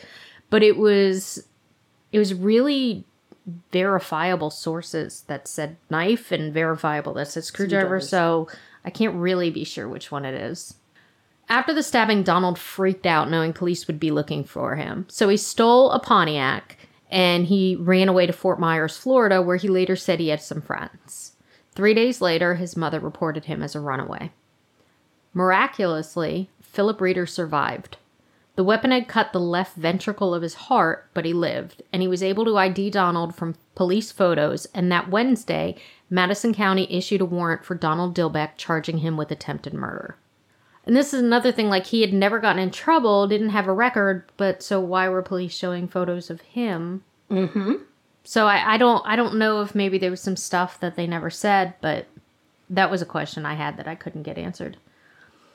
But 0.51 0.63
it 0.63 0.77
was 0.77 1.47
it 2.13 2.19
was 2.19 2.35
really 2.35 3.05
verifiable 3.73 4.51
sources 4.51 5.23
that 5.27 5.49
said 5.49 5.77
knife 5.89 6.31
and 6.31 6.53
verifiable 6.53 7.15
that 7.15 7.29
said 7.29 7.45
screwdriver, 7.45 8.01
so 8.01 8.49
I 8.85 8.91
can't 8.91 9.15
really 9.15 9.51
be 9.51 9.65
sure 9.65 9.89
which 9.89 10.11
one 10.11 10.25
it 10.25 10.35
is. 10.35 10.75
After 11.49 11.75
the 11.75 11.83
stabbing, 11.83 12.23
Donald 12.23 12.59
freaked 12.59 13.07
out 13.07 13.31
knowing 13.31 13.53
police 13.53 13.87
would 13.89 13.99
be 13.99 14.13
looking 14.13 14.45
for 14.45 14.77
him. 14.77 15.07
So 15.09 15.29
he 15.29 15.37
stole 15.37 15.91
a 15.91 15.99
Pontiac 15.99 16.77
and 17.11 17.47
he 17.47 17.75
ran 17.75 18.09
away 18.09 18.27
to 18.27 18.33
Fort 18.33 18.61
Myers, 18.61 18.97
Florida, 18.97 19.43
where 19.43 19.57
he 19.57 19.69
later 19.69 19.97
said 19.97 20.21
he 20.21 20.29
had 20.29 20.41
some 20.41 20.61
friends. 20.61 21.33
Three 21.73 21.93
days 21.93 22.21
later, 22.21 22.55
his 22.55 22.77
mother 22.77 23.01
reported 23.01 23.47
him 23.47 23.63
as 23.65 23.75
a 23.75 23.81
runaway. 23.81 24.31
Miraculously, 25.35 26.51
Philip 26.63 27.01
Reeder 27.01 27.27
survived. 27.27 27.97
The 28.61 28.65
weapon 28.65 28.91
had 28.91 29.09
cut 29.09 29.33
the 29.33 29.41
left 29.41 29.75
ventricle 29.75 30.35
of 30.35 30.43
his 30.43 30.53
heart, 30.53 31.09
but 31.15 31.25
he 31.25 31.33
lived, 31.33 31.83
and 31.95 32.03
he 32.03 32.09
was 32.09 32.23
able 32.23 32.45
to 32.45 32.59
ID 32.59 32.91
Donald 32.91 33.35
from 33.35 33.55
police 33.75 34.13
photos. 34.13 34.67
And 34.75 34.93
that 34.93 35.09
Wednesday, 35.09 35.77
Madison 36.11 36.53
County 36.53 36.87
issued 36.91 37.23
a 37.23 37.25
warrant 37.25 37.65
for 37.65 37.75
Donald 37.75 38.15
Dillbeck, 38.15 38.59
charging 38.59 38.99
him 38.99 39.17
with 39.17 39.31
attempted 39.31 39.73
murder. 39.73 40.17
And 40.85 40.95
this 40.95 41.15
is 41.15 41.23
another 41.23 41.53
thing 41.53 41.71
like 41.71 41.87
he 41.87 42.03
had 42.03 42.13
never 42.13 42.39
gotten 42.39 42.61
in 42.61 42.71
trouble, 42.71 43.27
didn't 43.27 43.49
have 43.49 43.67
a 43.67 43.73
record, 43.73 44.31
but 44.37 44.63
so 44.63 44.79
why 44.79 45.09
were 45.09 45.23
police 45.23 45.55
showing 45.55 45.89
photos 45.89 46.29
of 46.29 46.43
him? 46.43 47.03
Mm-hmm. 47.31 47.77
So 48.25 48.47
I, 48.47 48.75
I 48.75 48.77
don't 48.77 49.03
I 49.07 49.17
don't 49.17 49.39
know 49.39 49.63
if 49.63 49.75
maybe 49.75 49.97
there 49.97 50.11
was 50.11 50.21
some 50.21 50.37
stuff 50.37 50.79
that 50.81 50.97
they 50.97 51.07
never 51.07 51.31
said, 51.31 51.77
but 51.81 52.09
that 52.69 52.91
was 52.91 53.01
a 53.01 53.07
question 53.07 53.47
I 53.47 53.55
had 53.55 53.79
that 53.79 53.89
I 53.89 53.95
couldn't 53.95 54.25
get 54.25 54.37
answered. 54.37 54.77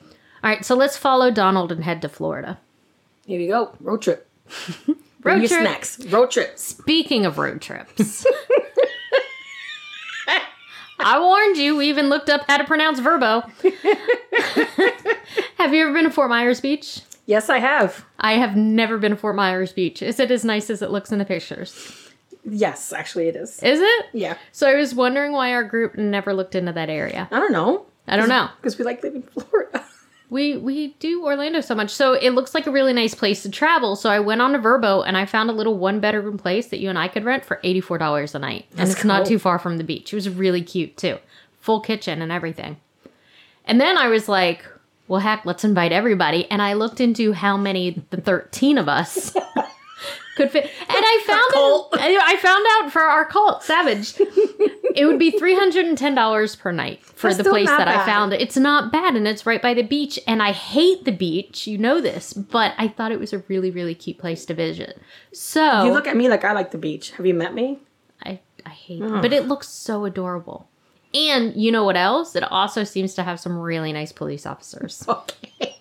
All 0.02 0.50
right, 0.50 0.64
so 0.64 0.74
let's 0.74 0.96
follow 0.96 1.30
Donald 1.30 1.70
and 1.70 1.84
head 1.84 2.02
to 2.02 2.08
Florida. 2.08 2.58
Here 3.26 3.40
we 3.40 3.48
go. 3.48 3.72
Road 3.80 4.02
trip. 4.02 4.28
Road 5.22 5.38
trip. 5.38 5.48
snacks. 5.48 6.04
Road 6.06 6.30
trips. 6.30 6.62
Speaking 6.62 7.26
of 7.26 7.38
road 7.38 7.60
trips. 7.60 8.24
I 10.98 11.20
warned 11.20 11.56
you, 11.56 11.76
we 11.76 11.88
even 11.88 12.08
looked 12.08 12.30
up 12.30 12.44
how 12.46 12.56
to 12.56 12.64
pronounce 12.64 13.00
Vrbo. 13.00 13.44
have 15.56 15.74
you 15.74 15.82
ever 15.82 15.92
been 15.92 16.04
to 16.04 16.10
Fort 16.10 16.30
Myers 16.30 16.60
Beach? 16.60 17.00
Yes, 17.26 17.50
I 17.50 17.58
have. 17.58 18.04
I 18.18 18.34
have 18.34 18.56
never 18.56 18.98
been 18.98 19.10
to 19.10 19.16
Fort 19.16 19.36
Myers 19.36 19.72
Beach. 19.72 20.00
Is 20.00 20.20
it 20.20 20.30
as 20.30 20.44
nice 20.44 20.70
as 20.70 20.80
it 20.80 20.90
looks 20.90 21.12
in 21.12 21.18
the 21.18 21.24
pictures? 21.24 22.10
Yes, 22.44 22.92
actually, 22.92 23.28
it 23.28 23.36
is. 23.36 23.62
Is 23.62 23.80
it? 23.80 24.06
Yeah. 24.12 24.38
So 24.52 24.68
I 24.68 24.74
was 24.74 24.94
wondering 24.94 25.32
why 25.32 25.52
our 25.52 25.64
group 25.64 25.96
never 25.96 26.32
looked 26.32 26.54
into 26.54 26.72
that 26.72 26.88
area. 26.88 27.28
I 27.30 27.40
don't 27.40 27.52
know. 27.52 27.86
I 28.06 28.16
don't 28.16 28.28
know. 28.28 28.48
Because 28.56 28.78
we 28.78 28.84
like 28.84 29.02
living 29.02 29.22
in 29.22 29.42
Florida. 29.42 29.84
We 30.28 30.56
we 30.56 30.88
do 30.98 31.24
Orlando 31.24 31.60
so 31.60 31.74
much. 31.74 31.90
So 31.90 32.14
it 32.14 32.30
looks 32.30 32.54
like 32.54 32.66
a 32.66 32.70
really 32.70 32.92
nice 32.92 33.14
place 33.14 33.42
to 33.42 33.50
travel. 33.50 33.94
So 33.96 34.10
I 34.10 34.18
went 34.18 34.42
on 34.42 34.52
to 34.52 34.58
Vrbo 34.58 35.04
and 35.06 35.16
I 35.16 35.24
found 35.24 35.50
a 35.50 35.52
little 35.52 35.78
one 35.78 36.00
bedroom 36.00 36.36
place 36.38 36.66
that 36.68 36.80
you 36.80 36.88
and 36.88 36.98
I 36.98 37.08
could 37.08 37.24
rent 37.24 37.44
for 37.44 37.60
$84 37.62 38.34
a 38.34 38.38
night. 38.38 38.66
And 38.70 38.80
That's 38.80 38.92
it's 38.92 39.04
not 39.04 39.26
too 39.26 39.38
far 39.38 39.58
from 39.58 39.78
the 39.78 39.84
beach. 39.84 40.12
It 40.12 40.16
was 40.16 40.28
really 40.28 40.62
cute 40.62 40.96
too. 40.96 41.18
Full 41.60 41.80
kitchen 41.80 42.22
and 42.22 42.32
everything. 42.32 42.78
And 43.64 43.80
then 43.80 43.96
I 43.96 44.08
was 44.08 44.28
like, 44.28 44.64
well 45.08 45.20
heck, 45.20 45.46
let's 45.46 45.64
invite 45.64 45.92
everybody. 45.92 46.50
And 46.50 46.60
I 46.60 46.72
looked 46.72 47.00
into 47.00 47.32
how 47.32 47.56
many 47.56 48.02
the 48.10 48.20
13 48.20 48.78
of 48.78 48.88
us 48.88 49.34
could 50.36 50.50
fit. 50.50 50.64
And 50.64 50.70
I 50.90 51.22
found 51.26 52.00
out, 52.00 52.22
I 52.22 52.36
found 52.36 52.66
out 52.78 52.92
for 52.92 53.00
our 53.02 53.24
cult, 53.24 53.62
Savage, 53.64 54.14
it 54.94 55.06
would 55.06 55.18
be 55.18 55.32
$310 55.32 56.58
per 56.58 56.72
night 56.72 57.04
for 57.04 57.28
That's 57.28 57.38
the 57.42 57.50
place 57.50 57.68
that 57.68 57.88
I 57.88 57.96
bad. 57.96 58.06
found. 58.06 58.32
It's 58.34 58.56
not 58.56 58.92
bad 58.92 59.16
and 59.16 59.26
it's 59.26 59.44
right 59.46 59.60
by 59.60 59.74
the 59.74 59.82
beach. 59.82 60.18
And 60.26 60.42
I 60.42 60.52
hate 60.52 61.04
the 61.04 61.12
beach. 61.12 61.66
You 61.66 61.78
know 61.78 62.00
this. 62.00 62.32
But 62.32 62.74
I 62.78 62.88
thought 62.88 63.12
it 63.12 63.18
was 63.18 63.32
a 63.32 63.38
really, 63.48 63.70
really 63.70 63.94
cute 63.94 64.18
place 64.18 64.44
to 64.46 64.54
visit. 64.54 65.00
So 65.32 65.84
You 65.84 65.92
look 65.92 66.06
at 66.06 66.16
me 66.16 66.28
like 66.28 66.44
I 66.44 66.52
like 66.52 66.70
the 66.70 66.78
beach. 66.78 67.10
Have 67.12 67.26
you 67.26 67.34
met 67.34 67.54
me? 67.54 67.78
I, 68.24 68.40
I 68.64 68.70
hate 68.70 69.02
it. 69.02 69.22
But 69.22 69.32
it 69.32 69.46
looks 69.48 69.68
so 69.68 70.04
adorable. 70.04 70.68
And 71.14 71.54
you 71.56 71.72
know 71.72 71.84
what 71.84 71.96
else? 71.96 72.36
It 72.36 72.42
also 72.44 72.84
seems 72.84 73.14
to 73.14 73.22
have 73.22 73.40
some 73.40 73.56
really 73.58 73.92
nice 73.92 74.12
police 74.12 74.44
officers. 74.46 75.06
Okay. 75.58 75.75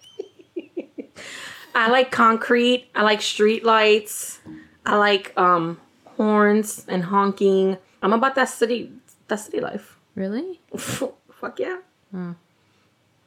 I 1.75 1.89
like 1.89 2.10
concrete. 2.12 2.89
I 2.96 3.03
like 3.03 3.22
street 3.22 3.63
lights. 3.65 4.39
I 4.86 4.96
like 4.96 5.34
um 5.38 5.79
horns 6.05 6.86
and 6.88 7.03
honking. 7.03 7.77
I'm 8.01 8.13
about 8.13 8.36
that 8.36 8.46
city 8.50 8.91
that 9.27 9.39
city 9.39 9.60
life. 9.60 9.98
Really? 10.15 10.62
Fuck 10.77 11.60
yeah. 11.60 11.77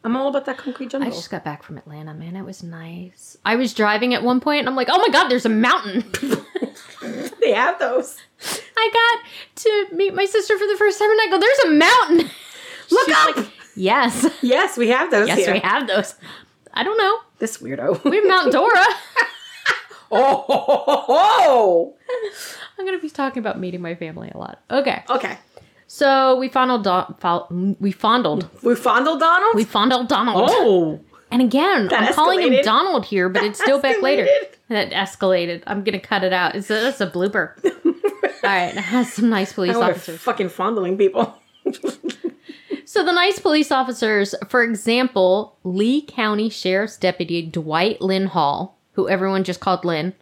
I'm 0.05 0.17
all 0.17 0.28
about 0.28 0.47
that 0.47 0.57
concrete 0.57 0.90
jungle. 0.90 1.11
I 1.11 1.14
just 1.14 1.31
got 1.31 1.45
back 1.45 1.62
from 1.62 1.76
Atlanta, 1.76 2.14
man. 2.14 2.37
It 2.37 2.43
was 2.43 2.62
nice. 2.62 3.37
I 3.45 3.57
was 3.57 3.75
driving 3.75 4.14
at 4.14 4.23
one 4.23 4.40
point 4.40 4.61
and 4.61 4.69
I'm 4.69 4.76
like, 4.76 4.88
oh 4.90 4.99
my 4.99 5.09
god, 5.12 5.28
there's 5.28 5.45
a 5.45 5.50
mountain. 5.50 6.05
they 7.43 7.52
have 7.52 7.78
those. 7.78 8.17
I 8.76 8.90
got 8.93 9.62
to 9.62 9.95
meet 9.95 10.14
my 10.14 10.25
sister 10.25 10.57
for 10.57 10.67
the 10.67 10.76
first 10.78 10.99
time 10.99 11.11
and 11.11 11.21
I 11.21 11.26
go, 11.31 11.38
there's 11.38 11.59
a 11.59 11.71
mountain. 11.71 12.31
Look 12.90 13.07
She's 13.07 13.14
up. 13.17 13.37
like, 13.37 13.52
yes. 13.76 14.26
yes, 14.40 14.78
we 14.78 14.88
have 14.88 15.11
those 15.11 15.28
Yes, 15.28 15.38
here. 15.40 15.52
we 15.52 15.59
have 15.61 15.87
those. 15.87 16.14
I 16.73 16.85
don't 16.85 16.97
know. 16.97 17.19
This 17.38 17.59
weirdo. 17.59 18.02
We 18.04 18.16
have 18.16 18.26
Mount 18.26 18.52
Dora. 18.52 18.85
oh, 20.11 20.45
ho, 20.47 20.59
ho, 20.66 21.04
ho. 21.07 21.95
I'm 22.78 22.85
gonna 22.87 22.99
be 22.99 23.11
talking 23.11 23.40
about 23.40 23.59
meeting 23.61 23.80
my 23.80 23.95
family 23.95 24.30
a 24.35 24.38
lot. 24.38 24.61
Okay, 24.71 25.02
Okay. 25.09 25.38
so 25.87 26.37
we 26.37 26.49
fondled, 26.49 26.85
Don- 26.85 27.14
fol- 27.21 27.47
we 27.80 27.92
fondled, 27.92 28.49
We 28.62 28.75
fondled 28.75 29.21
Donald? 29.21 29.54
we 29.54 29.64
fondled 29.64 30.09
Donald. 30.09 30.49
oh. 30.52 31.00
And 31.30 31.42
again, 31.42 31.88
That 31.88 32.04
I'm 32.09 32.14
calling 32.14 32.40
him. 32.40 32.62
Donald 32.64 33.04
here, 33.04 33.28
but 33.28 33.42
it's 33.45 33.61
still 33.61 33.78
back 33.80 34.00
later. 34.00 34.25
Escalated. 34.25 34.54
That 34.71 34.90
escalated. 34.92 35.62
I'm 35.66 35.85
gonna 35.85 36.00
cut 36.00 36.25
it 36.25 36.33
out. 36.33 36.54
It's 36.57 36.71
a, 36.71 36.75
that's 36.75 37.00
a 37.02 37.07
blooper. 37.07 37.52
All 37.85 37.92
right, 38.42 38.68
it 38.75 38.76
has 38.78 39.12
some 39.14 39.28
nice 39.28 39.52
police 39.52 39.76
officers. 39.76 40.21
fucking 40.21 40.49
fondling 40.49 40.97
people. 40.97 41.35
So 42.90 43.04
the 43.04 43.12
nice 43.12 43.38
police 43.38 43.71
officers, 43.71 44.35
for 44.49 44.62
example, 44.62 45.59
Lee 45.62 46.00
County 46.00 46.49
Sheriff's 46.49 46.97
Deputy 46.97 47.42
Dwight 47.42 48.00
Lynn 48.00 48.28
Hall, 48.28 48.78
who 48.92 49.11
everyone 49.11 49.45
just 49.45 49.61
called 49.61 49.85
Lynn, 49.85 50.14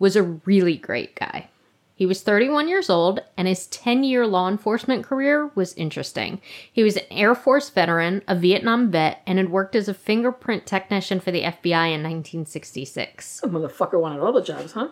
was 0.00 0.16
a 0.16 0.24
really 0.24 0.76
great 0.76 1.14
guy. 1.14 1.48
He 1.94 2.06
was 2.06 2.22
31 2.22 2.66
years 2.66 2.90
old, 2.90 3.20
and 3.36 3.46
his 3.46 3.68
10 3.68 4.02
year 4.02 4.26
law 4.26 4.48
enforcement 4.48 5.04
career 5.04 5.52
was 5.54 5.74
interesting. 5.74 6.40
He 6.72 6.82
was 6.82 6.96
an 6.96 7.04
Air 7.08 7.36
Force 7.36 7.70
veteran, 7.70 8.24
a 8.26 8.34
Vietnam 8.34 8.90
vet, 8.90 9.22
and 9.24 9.38
had 9.38 9.50
worked 9.50 9.76
as 9.76 9.88
a 9.88 9.94
fingerprint 9.94 10.66
technician 10.66 11.20
for 11.20 11.30
the 11.30 11.42
FBI 11.42 11.94
in 11.94 12.02
1966. 12.02 13.42
That 13.42 13.52
motherfucker 13.52 14.00
wanted 14.00 14.18
all 14.22 14.32
the 14.32 14.42
jobs, 14.42 14.72
huh? 14.72 14.88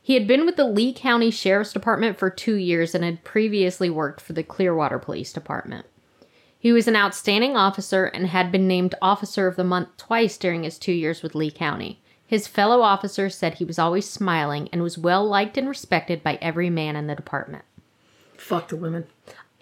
He 0.00 0.14
had 0.14 0.28
been 0.28 0.46
with 0.46 0.54
the 0.54 0.68
Lee 0.68 0.92
County 0.92 1.32
Sheriff's 1.32 1.72
Department 1.72 2.16
for 2.16 2.30
two 2.30 2.54
years 2.54 2.94
and 2.94 3.02
had 3.02 3.24
previously 3.24 3.90
worked 3.90 4.20
for 4.20 4.34
the 4.34 4.44
Clearwater 4.44 5.00
Police 5.00 5.32
Department. 5.32 5.84
He 6.68 6.72
was 6.72 6.86
an 6.86 6.96
outstanding 6.96 7.56
officer 7.56 8.04
and 8.04 8.26
had 8.26 8.52
been 8.52 8.68
named 8.68 8.94
Officer 9.00 9.46
of 9.46 9.56
the 9.56 9.64
Month 9.64 9.96
twice 9.96 10.36
during 10.36 10.64
his 10.64 10.78
two 10.78 10.92
years 10.92 11.22
with 11.22 11.34
Lee 11.34 11.50
County. 11.50 12.02
His 12.26 12.46
fellow 12.46 12.82
officers 12.82 13.34
said 13.34 13.54
he 13.54 13.64
was 13.64 13.78
always 13.78 14.06
smiling 14.06 14.68
and 14.70 14.82
was 14.82 14.98
well 14.98 15.26
liked 15.26 15.56
and 15.56 15.66
respected 15.66 16.22
by 16.22 16.38
every 16.42 16.68
man 16.68 16.94
in 16.94 17.06
the 17.06 17.14
department. 17.14 17.64
Fuck 18.36 18.68
the 18.68 18.76
women. 18.76 19.06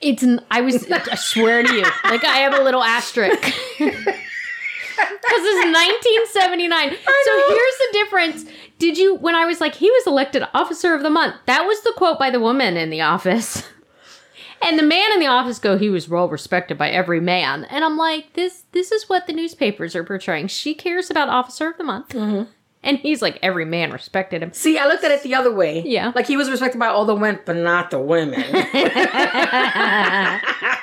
It's 0.01 0.25
n- 0.25 0.45
I 0.51 0.63
was 0.63 0.91
I 0.91 1.15
swear 1.15 1.63
to 1.63 1.73
you, 1.73 1.85
like 2.03 2.25
I 2.25 2.39
have 2.39 2.55
a 2.55 2.65
little 2.65 2.83
asterisk. 2.83 3.41
Because 3.79 5.43
it's 5.45 6.35
1979. 6.35 6.91
So 6.91 7.49
here's 7.49 7.79
the 7.79 7.89
difference. 7.93 8.45
Did 8.79 8.99
you, 8.99 9.15
when 9.15 9.37
I 9.37 9.45
was 9.45 9.61
like, 9.61 9.77
he 9.77 9.91
was 9.91 10.07
elected 10.09 10.43
officer 10.55 10.95
of 10.95 11.03
the 11.03 11.11
month, 11.11 11.37
that 11.47 11.67
was 11.67 11.81
the 11.83 11.93
quote 11.97 12.19
by 12.19 12.31
the 12.31 12.41
woman 12.41 12.77
in 12.77 12.91
the 12.91 13.03
office. 13.03 13.63
And 14.63 14.79
the 14.79 14.83
man 14.83 15.13
in 15.13 15.21
the 15.21 15.27
office 15.27 15.59
go, 15.59 15.79
he 15.79 15.89
was 15.91 16.09
well 16.09 16.29
respected 16.29 16.77
by 16.79 16.91
every 16.91 17.21
man. 17.21 17.65
And 17.65 17.85
I'm 17.85 17.97
like, 17.97 18.33
this 18.35 18.65
this 18.73 18.91
is 18.93 19.09
what 19.09 19.27
the 19.27 19.33
newspapers 19.33 19.95
are 19.95 20.05
portraying. 20.05 20.49
She 20.49 20.75
cares 20.75 21.11
about 21.11 21.29
officer 21.29 21.69
of 21.69 21.79
the 21.79 21.85
month. 21.85 22.15
And 22.83 22.99
he's 22.99 23.21
like, 23.21 23.39
every 23.43 23.65
man 23.65 23.91
respected 23.91 24.43
him. 24.43 24.53
See, 24.53 24.79
I 24.79 24.87
looked 24.87 25.03
at 25.03 25.11
it 25.11 25.23
the 25.25 25.35
other 25.35 25.53
way. 25.53 25.83
Yeah. 25.85 26.13
Like 26.15 26.27
he 26.27 26.37
was 26.37 26.49
respected 26.49 26.79
by 26.79 26.87
all 26.87 27.05
the 27.05 27.17
men, 27.17 27.41
but 27.45 27.57
not 27.57 27.91
the 27.91 27.99
women. 27.99 28.45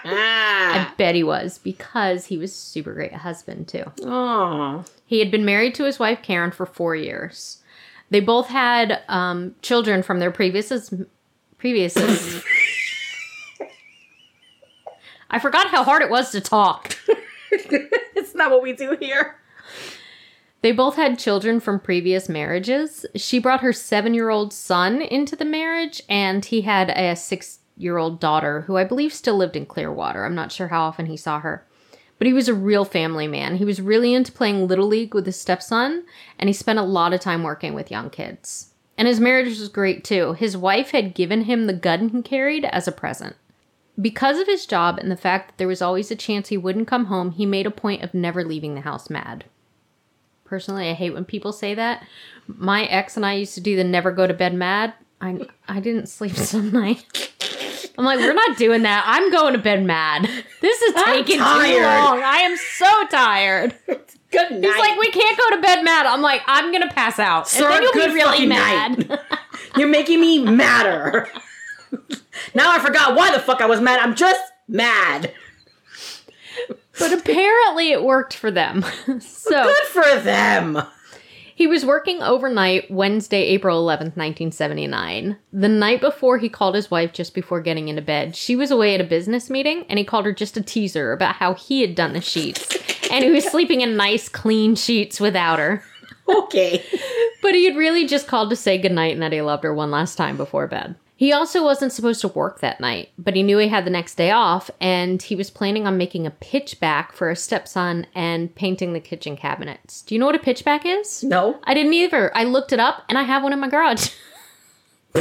I 0.06 0.92
bet 0.98 1.16
he 1.16 1.24
was 1.24 1.60
because 1.60 2.26
he 2.26 2.38
was 2.38 2.54
super 2.54 2.94
great 2.94 3.14
husband 3.14 3.70
too. 3.70 3.86
oh. 4.04 4.84
He 5.06 5.20
had 5.20 5.32
been 5.32 5.46
married 5.46 5.76
to 5.76 5.84
his 5.86 6.00
wife 6.00 6.20
Karen 6.24 6.52
for 6.52 6.66
four 6.66 6.96
years. 6.96 7.62
They 8.10 8.20
both 8.20 8.48
had 8.48 9.02
um, 9.08 9.56
children 9.62 10.04
from 10.04 10.20
their 10.20 10.32
previous 10.32 10.94
previous. 11.58 11.96
I 15.34 15.40
forgot 15.40 15.70
how 15.70 15.84
hard 15.84 16.04
it 16.04 16.12
was 16.12 16.30
to 16.32 16.42
talk. 16.42 16.96
it's 17.50 18.36
not 18.36 18.52
what 18.52 18.62
we 18.62 18.72
do 18.72 18.96
here. 19.00 19.36
They 20.62 20.72
both 20.72 20.96
had 20.96 21.18
children 21.18 21.60
from 21.60 21.80
previous 21.80 22.30
marriages. 22.30 23.04
She 23.16 23.40
brought 23.40 23.62
her 23.62 23.74
seven 23.74 24.14
year 24.14 24.30
old 24.30 24.54
son 24.54 25.02
into 25.02 25.36
the 25.36 25.44
marriage, 25.44 26.04
and 26.08 26.46
he 26.46 26.62
had 26.62 26.92
a 26.92 27.16
six 27.16 27.62
year 27.76 27.98
old 27.98 28.20
daughter, 28.20 28.62
who 28.62 28.78
I 28.78 28.84
believe 28.84 29.12
still 29.12 29.36
lived 29.36 29.56
in 29.56 29.66
Clearwater. 29.66 30.24
I'm 30.24 30.36
not 30.36 30.52
sure 30.52 30.68
how 30.68 30.84
often 30.84 31.08
he 31.08 31.18
saw 31.18 31.40
her. 31.40 31.66
But 32.20 32.28
he 32.28 32.34
was 32.34 32.48
a 32.48 32.54
real 32.54 32.86
family 32.86 33.28
man. 33.28 33.56
He 33.56 33.66
was 33.66 33.82
really 33.82 34.14
into 34.14 34.32
playing 34.32 34.68
Little 34.68 34.88
League 34.88 35.16
with 35.16 35.26
his 35.26 35.42
stepson, 35.42 36.06
and 36.38 36.48
he 36.48 36.54
spent 36.54 36.78
a 36.78 36.84
lot 36.84 37.12
of 37.12 37.22
time 37.22 37.42
working 37.42 37.74
with 37.74 37.90
young 37.90 38.12
kids. 38.12 38.72
And 39.00 39.08
his 39.08 39.20
marriage 39.20 39.48
was 39.48 39.68
great 39.68 40.04
too. 40.04 40.34
His 40.34 40.56
wife 40.56 40.92
had 40.92 41.16
given 41.16 41.46
him 41.46 41.66
the 41.66 41.74
gun 41.74 42.10
he 42.10 42.22
carried 42.22 42.66
as 42.66 42.88
a 42.88 42.92
present. 42.92 43.36
Because 44.00 44.40
of 44.40 44.48
his 44.48 44.66
job 44.66 44.98
and 44.98 45.12
the 45.12 45.18
fact 45.18 45.48
that 45.48 45.58
there 45.58 45.68
was 45.68 45.82
always 45.82 46.10
a 46.10 46.16
chance 46.16 46.50
he 46.50 46.58
wouldn't 46.58 46.88
come 46.88 47.06
home, 47.06 47.32
he 47.32 47.46
made 47.46 47.68
a 47.68 47.72
point 47.72 48.02
of 48.02 48.14
never 48.14 48.44
leaving 48.44 48.76
the 48.76 48.82
house 48.82 49.10
mad. 49.10 49.46
Personally, 50.46 50.90
I 50.90 50.94
hate 50.94 51.14
when 51.14 51.26
people 51.26 51.54
say 51.54 51.76
that. 51.76 52.06
My 52.48 52.86
ex 52.86 53.16
and 53.16 53.26
I 53.26 53.34
used 53.34 53.54
to 53.56 53.62
do 53.62 53.76
the 53.76 53.84
never 53.84 54.12
go 54.12 54.28
to 54.28 54.34
bed 54.34 54.54
mad. 54.54 54.94
I 55.22 55.48
I 55.68 55.80
didn't 55.80 56.08
sleep 56.08 56.36
some 56.36 56.72
night. 56.72 57.32
I'm 57.98 58.06
like, 58.06 58.20
we're 58.20 58.34
not 58.34 58.58
doing 58.58 58.82
that. 58.84 59.04
I'm 59.06 59.32
going 59.32 59.54
to 59.54 59.60
bed 59.60 59.86
mad. 59.86 60.28
This 60.62 60.82
is 60.82 60.96
taking 61.04 61.38
too 61.38 61.44
long. 61.44 62.24
I 62.24 62.40
am 62.42 62.58
so 62.58 63.08
tired. 63.08 63.76
Good 63.86 64.52
night. 64.52 64.64
He's 64.64 64.78
like, 64.80 65.00
we 65.00 65.12
can't 65.12 65.38
go 65.38 65.56
to 65.56 65.62
bed 65.62 65.84
mad. 65.84 66.08
I'm 66.08 66.22
like, 66.22 66.42
I'm 66.48 66.72
gonna 66.72 66.90
pass 66.90 67.20
out. 67.20 67.48
Sir, 67.48 67.66
and 67.66 67.74
then 67.74 67.84
you'll 67.84 67.94
good 67.94 68.08
be 68.08 68.14
really 68.16 68.46
mad. 68.48 69.20
You're 69.78 69.88
making 69.88 70.20
me 70.20 70.44
madder. 70.44 71.30
Now 72.54 72.72
I 72.72 72.80
forgot 72.80 73.16
why 73.16 73.32
the 73.32 73.40
fuck 73.40 73.62
I 73.62 73.66
was 73.66 73.82
mad. 73.82 74.00
I'm 74.00 74.16
just 74.16 74.42
mad. 74.68 75.34
but 77.00 77.14
apparently 77.14 77.92
it 77.92 78.04
worked 78.04 78.34
for 78.34 78.52
them. 78.52 78.84
so 79.20 79.64
Good 79.64 79.88
for 79.88 80.20
them. 80.20 80.82
He 81.56 81.68
was 81.68 81.86
working 81.86 82.24
overnight 82.24 82.90
Wednesday, 82.90 83.44
April 83.44 83.80
11th, 83.86 84.18
1979. 84.18 85.38
The 85.52 85.70
night 85.70 86.02
before 86.02 86.40
he 86.40 86.50
called 86.50 86.74
his 86.74 86.90
wife 86.90 87.14
just 87.14 87.36
before 87.36 87.62
getting 87.62 87.90
into 87.90 88.02
bed. 88.02 88.36
She 88.36 88.56
was 88.56 88.72
away 88.72 88.96
at 88.96 89.02
a 89.02 89.06
business 89.06 89.52
meeting 89.52 89.86
and 89.88 90.00
he 90.00 90.06
called 90.06 90.26
her 90.26 90.34
just 90.34 90.56
to 90.56 90.62
tease 90.62 90.96
her 90.96 91.14
about 91.14 91.36
how 91.36 91.54
he 91.54 91.82
had 91.82 91.94
done 91.94 92.14
the 92.14 92.22
sheets. 92.22 92.76
And 93.12 93.24
he 93.24 93.30
was 93.30 93.46
sleeping 93.46 93.82
in 93.82 93.96
nice, 93.96 94.28
clean 94.30 94.76
sheets 94.76 95.20
without 95.20 95.60
her. 95.60 95.84
Okay. 96.28 96.84
But 97.44 97.54
he 97.54 97.66
had 97.66 97.76
really 97.76 98.08
just 98.08 98.28
called 98.28 98.50
to 98.50 98.56
say 98.56 98.78
goodnight 98.78 99.14
and 99.14 99.22
that 99.22 99.34
he 99.34 99.42
loved 99.42 99.64
her 99.64 99.74
one 99.74 99.92
last 99.92 100.16
time 100.16 100.38
before 100.38 100.68
bed. 100.68 100.96
He 101.16 101.32
also 101.32 101.64
wasn't 101.64 101.94
supposed 101.94 102.22
to 102.22 102.28
work 102.28 102.60
that 102.60 102.82
night, 102.82 103.10
but 103.18 103.36
he 103.36 103.44
knew 103.44 103.58
he 103.60 103.68
had 103.70 103.86
the 103.86 103.92
next 103.92 104.16
day 104.16 104.32
off, 104.32 104.70
and 104.82 105.22
he 105.22 105.36
was 105.36 105.50
planning 105.52 105.86
on 105.88 105.98
making 105.98 106.26
a 106.26 106.32
pitchback 106.32 107.12
for 107.14 107.30
his 107.30 107.42
stepson 107.42 108.08
and 108.16 108.54
painting 108.56 108.94
the 108.94 109.00
kitchen 109.00 109.38
cabinets. 109.38 110.02
Do 110.02 110.16
you 110.16 110.20
know 110.20 110.26
what 110.26 110.36
a 110.36 110.40
pitchback 110.40 110.82
is? 110.86 111.24
No. 111.24 111.60
I 111.64 111.74
didn't 111.76 111.94
either. 111.94 112.36
I 112.36 112.44
looked 112.46 112.74
it 112.74 112.80
up 112.80 113.04
and 113.10 113.18
I 113.18 113.24
have 113.24 113.44
one 113.44 113.54
in 113.54 113.60
my 113.60 113.70
garage. 113.70 114.10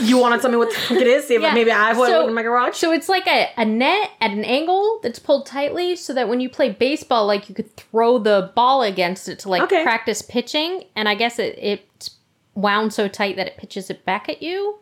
You 0.00 0.16
want 0.18 0.34
to 0.36 0.40
tell 0.40 0.50
me 0.50 0.56
what 0.56 0.70
the 0.70 0.76
fuck 0.78 0.98
it 0.98 1.08
is? 1.08 1.26
See 1.26 1.34
if 1.34 1.42
Yeah. 1.42 1.54
maybe 1.54 1.72
I 1.72 1.88
have 1.88 1.98
one 1.98 2.08
So- 2.08 2.28
in 2.28 2.34
my 2.34 2.42
garage. 2.42 2.76
So 2.76 2.92
it's 2.92 3.08
like 3.08 3.26
a, 3.26 3.48
a 3.56 3.64
net 3.64 4.10
at 4.20 4.30
an 4.30 4.44
angle 4.44 5.00
that's 5.02 5.18
pulled 5.18 5.44
tightly 5.46 5.96
so 5.96 6.14
that 6.14 6.28
when 6.28 6.38
you 6.38 6.48
play 6.48 6.70
baseball, 6.70 7.26
like 7.26 7.48
you 7.48 7.54
could 7.54 7.74
throw 7.76 8.18
the 8.18 8.52
ball 8.54 8.82
against 8.82 9.28
it 9.28 9.40
to 9.40 9.48
like 9.48 9.62
Okay. 9.62 9.82
practice 9.82 10.22
pitching. 10.22 10.84
And 10.94 11.08
I 11.08 11.16
guess 11.16 11.40
it, 11.40 11.58
it's 11.60 12.10
wound 12.58 12.92
so 12.92 13.08
tight 13.08 13.36
that 13.36 13.46
it 13.46 13.56
pitches 13.56 13.88
it 13.88 14.04
back 14.04 14.28
at 14.28 14.42
you. 14.42 14.78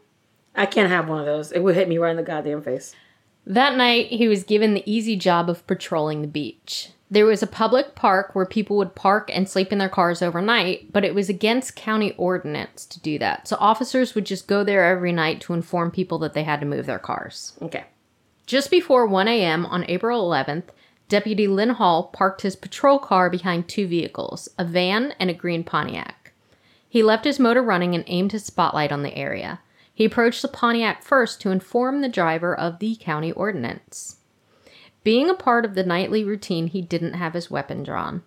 I 0.54 0.66
can't 0.66 0.90
have 0.90 1.08
one 1.08 1.20
of 1.20 1.26
those. 1.26 1.52
It 1.52 1.60
would 1.60 1.74
hit 1.74 1.88
me 1.88 1.98
right 1.98 2.10
in 2.10 2.16
the 2.16 2.22
goddamn 2.22 2.62
face. 2.62 2.94
That 3.46 3.76
night, 3.76 4.06
he 4.06 4.26
was 4.26 4.42
given 4.42 4.74
the 4.74 4.90
easy 4.90 5.14
job 5.16 5.48
of 5.48 5.66
patrolling 5.66 6.22
the 6.22 6.28
beach. 6.28 6.90
There 7.08 7.26
was 7.26 7.42
a 7.42 7.46
public 7.46 7.94
park 7.94 8.34
where 8.34 8.46
people 8.46 8.76
would 8.78 8.96
park 8.96 9.30
and 9.32 9.48
sleep 9.48 9.70
in 9.70 9.78
their 9.78 9.88
cars 9.88 10.22
overnight, 10.22 10.92
but 10.92 11.04
it 11.04 11.14
was 11.14 11.28
against 11.28 11.76
county 11.76 12.12
ordinance 12.16 12.84
to 12.86 12.98
do 12.98 13.18
that. 13.20 13.46
So 13.46 13.56
officers 13.60 14.14
would 14.14 14.26
just 14.26 14.48
go 14.48 14.64
there 14.64 14.84
every 14.84 15.12
night 15.12 15.40
to 15.42 15.52
inform 15.52 15.92
people 15.92 16.18
that 16.20 16.32
they 16.32 16.42
had 16.42 16.58
to 16.60 16.66
move 16.66 16.86
their 16.86 16.98
cars. 16.98 17.52
Okay. 17.62 17.84
Just 18.46 18.70
before 18.70 19.06
1 19.06 19.28
a.m. 19.28 19.66
on 19.66 19.84
April 19.88 20.28
11th, 20.28 20.64
Deputy 21.08 21.46
Lynn 21.46 21.70
Hall 21.70 22.04
parked 22.04 22.42
his 22.42 22.56
patrol 22.56 22.98
car 22.98 23.30
behind 23.30 23.68
two 23.68 23.86
vehicles, 23.86 24.48
a 24.58 24.64
van 24.64 25.14
and 25.20 25.30
a 25.30 25.34
green 25.34 25.62
Pontiac. 25.62 26.25
He 26.88 27.02
left 27.02 27.24
his 27.24 27.38
motor 27.38 27.62
running 27.62 27.94
and 27.94 28.04
aimed 28.06 28.32
his 28.32 28.44
spotlight 28.44 28.92
on 28.92 29.02
the 29.02 29.16
area. 29.16 29.60
He 29.92 30.04
approached 30.04 30.42
the 30.42 30.48
Pontiac 30.48 31.02
first 31.02 31.40
to 31.40 31.50
inform 31.50 32.00
the 32.00 32.08
driver 32.08 32.54
of 32.54 32.78
the 32.78 32.96
county 32.96 33.32
ordinance. 33.32 34.16
Being 35.02 35.30
a 35.30 35.34
part 35.34 35.64
of 35.64 35.74
the 35.74 35.84
nightly 35.84 36.24
routine, 36.24 36.66
he 36.66 36.82
didn't 36.82 37.14
have 37.14 37.34
his 37.34 37.50
weapon 37.50 37.82
drawn. 37.82 38.22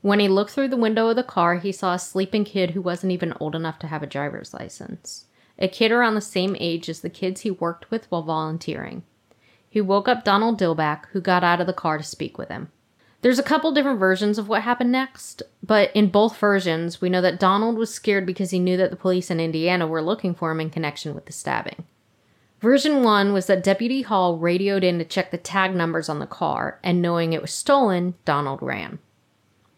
When 0.00 0.20
he 0.20 0.28
looked 0.28 0.50
through 0.50 0.68
the 0.68 0.76
window 0.76 1.08
of 1.08 1.16
the 1.16 1.22
car, 1.22 1.56
he 1.56 1.72
saw 1.72 1.94
a 1.94 1.98
sleeping 1.98 2.44
kid 2.44 2.70
who 2.70 2.82
wasn't 2.82 3.12
even 3.12 3.34
old 3.40 3.54
enough 3.54 3.78
to 3.78 3.86
have 3.86 4.02
a 4.02 4.06
driver's 4.06 4.52
license. 4.52 5.26
A 5.58 5.68
kid 5.68 5.92
around 5.92 6.14
the 6.14 6.20
same 6.20 6.56
age 6.58 6.88
as 6.88 7.00
the 7.00 7.08
kids 7.08 7.42
he 7.42 7.50
worked 7.50 7.90
with 7.90 8.10
while 8.10 8.22
volunteering. 8.22 9.02
He 9.70 9.80
woke 9.80 10.08
up 10.08 10.24
Donald 10.24 10.58
Dillbeck, 10.58 11.06
who 11.12 11.20
got 11.20 11.44
out 11.44 11.60
of 11.60 11.66
the 11.66 11.72
car 11.72 11.98
to 11.98 12.04
speak 12.04 12.36
with 12.36 12.48
him. 12.48 12.70
There's 13.24 13.38
a 13.38 13.42
couple 13.42 13.72
different 13.72 13.98
versions 13.98 14.36
of 14.36 14.48
what 14.48 14.60
happened 14.60 14.92
next, 14.92 15.42
but 15.62 15.90
in 15.96 16.10
both 16.10 16.36
versions, 16.36 17.00
we 17.00 17.08
know 17.08 17.22
that 17.22 17.40
Donald 17.40 17.78
was 17.78 17.92
scared 17.92 18.26
because 18.26 18.50
he 18.50 18.58
knew 18.58 18.76
that 18.76 18.90
the 18.90 18.98
police 18.98 19.30
in 19.30 19.40
Indiana 19.40 19.86
were 19.86 20.02
looking 20.02 20.34
for 20.34 20.50
him 20.50 20.60
in 20.60 20.68
connection 20.68 21.14
with 21.14 21.24
the 21.24 21.32
stabbing. 21.32 21.86
Version 22.60 23.02
1 23.02 23.32
was 23.32 23.46
that 23.46 23.64
Deputy 23.64 24.02
Hall 24.02 24.36
radioed 24.36 24.84
in 24.84 24.98
to 24.98 25.06
check 25.06 25.30
the 25.30 25.38
tag 25.38 25.74
numbers 25.74 26.10
on 26.10 26.18
the 26.18 26.26
car, 26.26 26.78
and 26.84 27.00
knowing 27.00 27.32
it 27.32 27.40
was 27.40 27.50
stolen, 27.50 28.12
Donald 28.26 28.60
ran. 28.60 28.98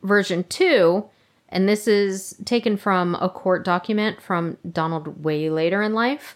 Version 0.03 0.43
2, 0.43 1.05
and 1.49 1.69
this 1.69 1.87
is 1.87 2.35
taken 2.45 2.77
from 2.77 3.15
a 3.21 3.29
court 3.29 3.65
document 3.65 4.21
from 4.21 4.59
Donald 4.69 5.23
way 5.25 5.49
later 5.51 5.83
in 5.83 5.95
life, 5.95 6.35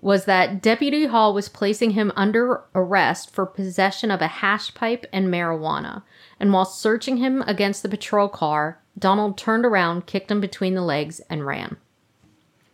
was 0.00 0.24
that 0.24 0.62
Deputy 0.62 1.06
Hall 1.06 1.34
was 1.34 1.48
placing 1.48 1.90
him 1.90 2.10
under 2.16 2.62
arrest 2.74 3.30
for 3.30 3.44
possession 3.44 4.10
of 4.10 4.22
a 4.22 4.26
hash 4.26 4.72
pipe 4.74 5.04
and 5.12 5.28
marijuana. 5.28 6.02
And 6.38 6.52
while 6.52 6.64
searching 6.64 7.18
him 7.18 7.42
against 7.46 7.82
the 7.82 7.88
patrol 7.88 8.28
car, 8.28 8.80
Donald 8.98 9.36
turned 9.36 9.66
around, 9.66 10.06
kicked 10.06 10.30
him 10.30 10.40
between 10.40 10.74
the 10.74 10.80
legs, 10.80 11.20
and 11.28 11.44
ran. 11.44 11.76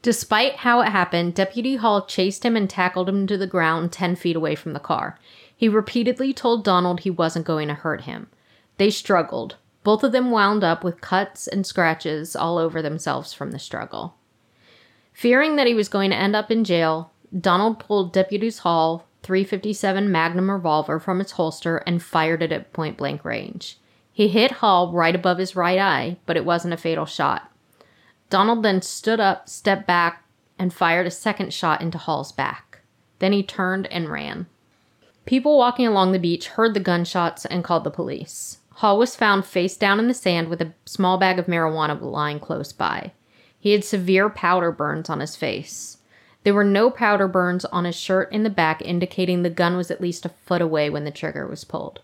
Despite 0.02 0.56
how 0.56 0.82
it 0.82 0.90
happened, 0.90 1.34
Deputy 1.34 1.76
Hall 1.76 2.06
chased 2.06 2.44
him 2.44 2.54
and 2.54 2.70
tackled 2.70 3.08
him 3.08 3.26
to 3.26 3.36
the 3.36 3.46
ground 3.46 3.90
10 3.90 4.14
feet 4.14 4.36
away 4.36 4.54
from 4.54 4.72
the 4.72 4.78
car. 4.78 5.18
He 5.56 5.68
repeatedly 5.68 6.32
told 6.32 6.62
Donald 6.62 7.00
he 7.00 7.10
wasn't 7.10 7.44
going 7.44 7.66
to 7.66 7.74
hurt 7.74 8.02
him. 8.02 8.28
They 8.76 8.90
struggled. 8.90 9.56
Both 9.82 10.04
of 10.04 10.12
them 10.12 10.30
wound 10.30 10.62
up 10.62 10.84
with 10.84 11.00
cuts 11.00 11.48
and 11.48 11.66
scratches 11.66 12.36
all 12.36 12.56
over 12.56 12.82
themselves 12.82 13.32
from 13.32 13.50
the 13.50 13.58
struggle. 13.58 14.14
Fearing 15.12 15.56
that 15.56 15.66
he 15.66 15.74
was 15.74 15.88
going 15.88 16.10
to 16.10 16.16
end 16.16 16.36
up 16.36 16.50
in 16.50 16.62
jail, 16.62 17.10
Donald 17.38 17.78
pulled 17.78 18.12
Deputy's 18.12 18.58
Hall 18.58 19.06
357 19.22 20.10
Magnum 20.10 20.50
revolver 20.50 21.00
from 21.00 21.20
its 21.20 21.32
holster 21.32 21.78
and 21.78 22.02
fired 22.02 22.42
it 22.42 22.52
at 22.52 22.72
point 22.72 22.96
blank 22.96 23.24
range. 23.24 23.78
He 24.12 24.28
hit 24.28 24.52
Hall 24.52 24.92
right 24.92 25.14
above 25.14 25.38
his 25.38 25.56
right 25.56 25.78
eye, 25.78 26.18
but 26.26 26.36
it 26.36 26.44
wasn't 26.44 26.74
a 26.74 26.78
fatal 26.78 27.06
shot. 27.06 27.50
Donald 28.30 28.62
then 28.62 28.82
stood 28.82 29.20
up, 29.20 29.48
stepped 29.48 29.86
back, 29.86 30.24
and 30.58 30.72
fired 30.72 31.06
a 31.06 31.10
second 31.10 31.52
shot 31.52 31.80
into 31.80 31.98
Hall's 31.98 32.32
back. 32.32 32.80
Then 33.18 33.32
he 33.32 33.42
turned 33.42 33.86
and 33.88 34.08
ran. 34.08 34.46
People 35.24 35.58
walking 35.58 35.86
along 35.86 36.12
the 36.12 36.18
beach 36.18 36.48
heard 36.48 36.72
the 36.72 36.80
gunshots 36.80 37.44
and 37.44 37.64
called 37.64 37.84
the 37.84 37.90
police. 37.90 38.58
Hall 38.74 38.98
was 38.98 39.16
found 39.16 39.44
face 39.44 39.76
down 39.76 39.98
in 39.98 40.06
the 40.06 40.14
sand 40.14 40.48
with 40.48 40.60
a 40.60 40.72
small 40.84 41.18
bag 41.18 41.38
of 41.38 41.46
marijuana 41.46 42.00
lying 42.00 42.38
close 42.38 42.72
by. 42.72 43.12
He 43.58 43.72
had 43.72 43.84
severe 43.84 44.30
powder 44.30 44.70
burns 44.70 45.10
on 45.10 45.20
his 45.20 45.34
face. 45.34 45.95
There 46.46 46.54
were 46.54 46.62
no 46.62 46.90
powder 46.90 47.26
burns 47.26 47.64
on 47.64 47.86
his 47.86 47.96
shirt 47.96 48.30
in 48.30 48.44
the 48.44 48.50
back, 48.50 48.80
indicating 48.80 49.42
the 49.42 49.50
gun 49.50 49.76
was 49.76 49.90
at 49.90 50.00
least 50.00 50.24
a 50.24 50.28
foot 50.28 50.62
away 50.62 50.88
when 50.88 51.02
the 51.02 51.10
trigger 51.10 51.44
was 51.44 51.64
pulled. 51.64 51.98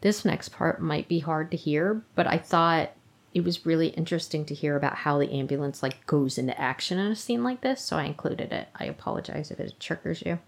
This 0.00 0.24
next 0.24 0.48
part 0.48 0.82
might 0.82 1.06
be 1.06 1.20
hard 1.20 1.52
to 1.52 1.56
hear, 1.56 2.02
but 2.16 2.26
I 2.26 2.36
thought 2.36 2.90
it 3.32 3.44
was 3.44 3.64
really 3.64 3.90
interesting 3.90 4.44
to 4.46 4.56
hear 4.56 4.74
about 4.74 4.96
how 4.96 5.20
the 5.20 5.30
ambulance 5.30 5.84
like 5.84 6.04
goes 6.04 6.36
into 6.36 6.60
action 6.60 6.98
in 6.98 7.12
a 7.12 7.14
scene 7.14 7.44
like 7.44 7.60
this, 7.60 7.80
so 7.80 7.96
I 7.96 8.06
included 8.06 8.50
it. 8.50 8.66
I 8.74 8.86
apologize 8.86 9.52
if 9.52 9.60
it 9.60 9.78
triggers 9.78 10.24
you. 10.26 10.40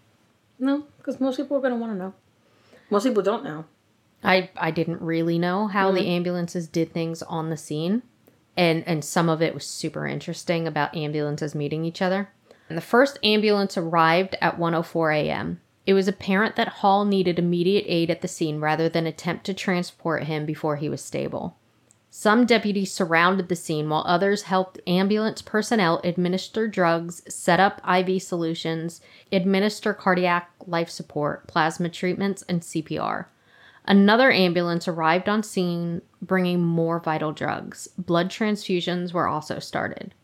No, 0.59 0.83
because 0.99 1.21
most 1.21 1.37
people 1.37 1.57
are 1.59 1.61
going 1.61 1.75
to 1.75 1.79
want 1.79 1.93
to 1.93 1.97
know. 1.97 2.13
Most 2.91 3.05
people 3.05 3.23
don't 3.23 3.45
know. 3.45 3.67
I 4.25 4.51
I 4.57 4.73
didn't 4.73 5.01
really 5.01 5.39
know 5.39 5.69
how 5.69 5.93
the 5.93 6.01
mm-hmm. 6.01 6.11
ambulances 6.11 6.67
did 6.67 6.93
things 6.93 7.23
on 7.23 7.51
the 7.51 7.57
scene, 7.57 8.03
and 8.57 8.83
and 8.85 9.05
some 9.05 9.29
of 9.29 9.41
it 9.41 9.55
was 9.55 9.65
super 9.65 10.09
interesting 10.09 10.67
about 10.67 10.97
ambulances 10.97 11.55
meeting 11.55 11.85
each 11.85 12.03
other. 12.03 12.31
And 12.69 12.77
the 12.77 12.83
first 12.83 13.19
ambulance 13.23 13.77
arrived 13.77 14.37
at 14.41 14.59
1:04 14.59 15.15
a.m. 15.15 15.61
It 15.87 15.95
was 15.95 16.09
apparent 16.09 16.57
that 16.57 16.81
Hall 16.83 17.05
needed 17.05 17.39
immediate 17.39 17.85
aid 17.87 18.11
at 18.11 18.21
the 18.21 18.29
scene 18.29 18.61
rather 18.61 18.89
than 18.89 19.07
attempt 19.07 19.47
to 19.47 19.55
transport 19.55 20.25
him 20.25 20.45
before 20.45 20.77
he 20.77 20.89
was 20.89 21.05
stable. 21.05 21.57
Some 22.11 22.47
deputies 22.47 22.93
surrounded 22.93 23.49
the 23.49 23.55
scene 23.55 23.89
while 23.89 24.03
others 24.07 24.45
helped 24.45 24.81
ambulance 24.87 25.43
personnel 25.43 26.01
administer 26.03 26.67
drugs, 26.67 27.23
set 27.33 27.61
up 27.61 27.81
IV 27.87 28.23
solutions, 28.23 29.03
administer 29.31 29.93
cardiac 29.93 30.51
life 30.67 30.89
support, 30.89 31.47
plasma 31.47 31.91
treatments, 31.91 32.43
and 32.49 32.63
CPR. 32.63 33.27
Another 33.85 34.33
ambulance 34.33 34.89
arrived 34.89 35.29
on 35.29 35.43
scene 35.43 36.01
bringing 36.23 36.65
more 36.65 36.99
vital 36.99 37.33
drugs. 37.33 37.87
Blood 37.99 38.31
transfusions 38.31 39.13
were 39.13 39.29
also 39.29 39.59
started. 39.59 40.15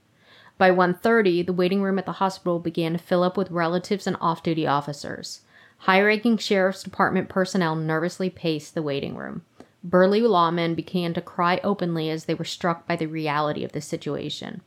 By 0.58 0.70
1:30, 0.70 1.46
the 1.46 1.52
waiting 1.52 1.82
room 1.82 1.98
at 1.98 2.06
the 2.06 2.12
hospital 2.12 2.58
began 2.58 2.92
to 2.92 2.98
fill 2.98 3.22
up 3.22 3.36
with 3.36 3.50
relatives 3.50 4.06
and 4.06 4.16
off-duty 4.20 4.66
officers. 4.66 5.42
High-ranking 5.78 6.38
sheriff's 6.38 6.82
department 6.82 7.28
personnel 7.28 7.74
nervously 7.74 8.30
paced 8.30 8.74
the 8.74 8.82
waiting 8.82 9.16
room. 9.16 9.42
Burly 9.82 10.20
lawmen 10.20 10.76
began 10.76 11.12
to 11.14 11.20
cry 11.20 11.60
openly 11.64 12.08
as 12.08 12.26
they 12.26 12.34
were 12.34 12.44
struck 12.44 12.86
by 12.86 12.94
the 12.94 13.06
reality 13.06 13.64
of 13.64 13.72
the 13.72 13.80
situation. 13.80 14.60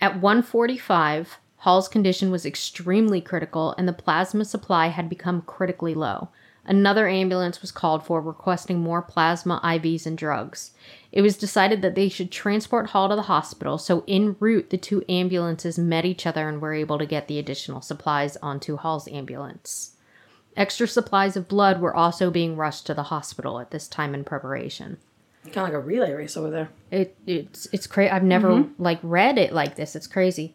At 0.00 0.20
1:45, 0.20 1.38
Hall's 1.58 1.88
condition 1.88 2.30
was 2.30 2.46
extremely 2.46 3.20
critical 3.20 3.74
and 3.76 3.86
the 3.86 3.92
plasma 3.92 4.44
supply 4.44 4.88
had 4.88 5.08
become 5.08 5.42
critically 5.42 5.94
low. 5.94 6.30
Another 6.64 7.08
ambulance 7.08 7.60
was 7.60 7.72
called 7.72 8.04
for, 8.04 8.20
requesting 8.20 8.80
more 8.80 9.02
plasma, 9.02 9.60
IVs, 9.64 10.06
and 10.06 10.16
drugs. 10.16 10.70
It 11.10 11.20
was 11.20 11.36
decided 11.36 11.82
that 11.82 11.94
they 11.94 12.08
should 12.08 12.30
transport 12.30 12.90
Hall 12.90 13.08
to 13.08 13.16
the 13.16 13.22
hospital, 13.22 13.78
so 13.78 14.04
en 14.06 14.36
route, 14.38 14.70
the 14.70 14.78
two 14.78 15.04
ambulances 15.08 15.78
met 15.78 16.04
each 16.04 16.26
other 16.26 16.48
and 16.48 16.60
were 16.60 16.72
able 16.72 16.98
to 16.98 17.06
get 17.06 17.26
the 17.26 17.38
additional 17.38 17.80
supplies 17.80 18.36
onto 18.36 18.76
Hall's 18.76 19.08
ambulance. 19.08 19.96
Extra 20.56 20.86
supplies 20.86 21.36
of 21.36 21.48
blood 21.48 21.80
were 21.80 21.96
also 21.96 22.30
being 22.30 22.56
rushed 22.56 22.86
to 22.86 22.94
the 22.94 23.04
hospital 23.04 23.58
at 23.58 23.70
this 23.70 23.88
time 23.88 24.14
in 24.14 24.22
preparation. 24.22 24.98
Kind 25.44 25.56
of 25.56 25.62
like 25.64 25.72
a 25.72 25.80
relay 25.80 26.12
race 26.12 26.36
over 26.36 26.50
there. 26.50 26.68
It 26.90 27.16
it's 27.26 27.66
it's 27.72 27.88
crazy. 27.88 28.10
I've 28.10 28.22
never 28.22 28.48
mm-hmm. 28.48 28.80
like 28.80 29.00
read 29.02 29.38
it 29.38 29.52
like 29.52 29.74
this. 29.74 29.96
It's 29.96 30.06
crazy. 30.06 30.54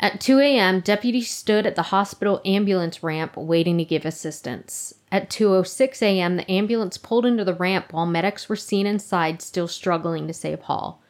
At 0.00 0.20
2 0.20 0.40
a.m., 0.40 0.80
deputies 0.80 1.30
stood 1.30 1.64
at 1.64 1.76
the 1.76 1.82
hospital 1.82 2.40
ambulance 2.44 3.02
ramp 3.02 3.36
waiting 3.36 3.78
to 3.78 3.84
give 3.84 4.04
assistance. 4.04 4.94
At 5.12 5.30
2:06 5.30 6.02
a.m., 6.02 6.36
the 6.36 6.50
ambulance 6.50 6.98
pulled 6.98 7.24
into 7.24 7.44
the 7.44 7.54
ramp 7.54 7.92
while 7.92 8.06
medics 8.06 8.48
were 8.48 8.56
seen 8.56 8.86
inside 8.86 9.40
still 9.40 9.68
struggling 9.68 10.26
to 10.26 10.32
save 10.32 10.62
Hall. 10.62 11.00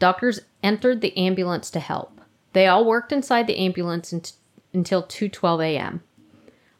Doctors 0.00 0.40
entered 0.62 1.00
the 1.00 1.16
ambulance 1.16 1.70
to 1.70 1.80
help. 1.80 2.20
They 2.52 2.66
all 2.66 2.84
worked 2.84 3.12
inside 3.12 3.46
the 3.46 3.58
ambulance 3.58 4.12
unt- 4.12 4.32
until 4.72 5.04
2:12 5.04 5.62
a.m. 5.62 6.02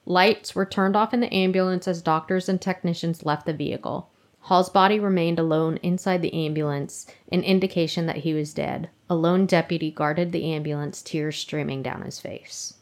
Lights 0.07 0.57
were 0.57 0.67
turned 0.67 0.97
off 0.97 1.15
in 1.15 1.21
the 1.21 1.33
ambulance 1.33 1.87
as 1.87 2.03
doctors 2.03 2.49
and 2.49 2.61
technicians 2.61 3.25
left 3.25 3.47
the 3.47 3.53
vehicle. 3.53 4.10
Hall's 4.43 4.71
body 4.71 4.99
remained 4.99 5.39
alone 5.39 5.79
inside 5.83 6.23
the 6.23 6.35
ambulance, 6.35 7.07
an 7.31 7.43
indication 7.43 8.07
that 8.07 8.19
he 8.19 8.35
was 8.35 8.55
dead. 8.55 8.89
A 9.09 9.15
lone 9.15 9.47
deputy 9.47 9.91
guarded 9.91 10.33
the 10.33 10.53
ambulance, 10.53 11.03
tears 11.03 11.37
streaming 11.37 11.83
down 11.83 12.03
his 12.03 12.21
face. 12.21 12.75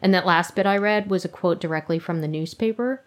And 0.00 0.14
that 0.14 0.26
last 0.26 0.54
bit 0.54 0.66
I 0.66 0.76
read 0.76 1.10
was 1.10 1.24
a 1.24 1.28
quote 1.28 1.60
directly 1.60 1.98
from 1.98 2.20
the 2.20 2.28
newspaper. 2.28 3.04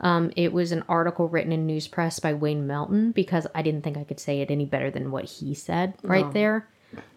Um, 0.00 0.32
it 0.36 0.52
was 0.52 0.72
an 0.72 0.84
article 0.88 1.28
written 1.28 1.52
in 1.52 1.66
News 1.66 1.88
Press 1.88 2.18
by 2.18 2.34
Wayne 2.34 2.66
Melton 2.66 3.12
because 3.12 3.46
I 3.54 3.62
didn't 3.62 3.82
think 3.82 3.96
I 3.96 4.04
could 4.04 4.20
say 4.20 4.40
it 4.40 4.50
any 4.50 4.64
better 4.66 4.90
than 4.90 5.10
what 5.10 5.24
he 5.24 5.54
said 5.54 5.94
right 6.02 6.30
there. 6.32 6.68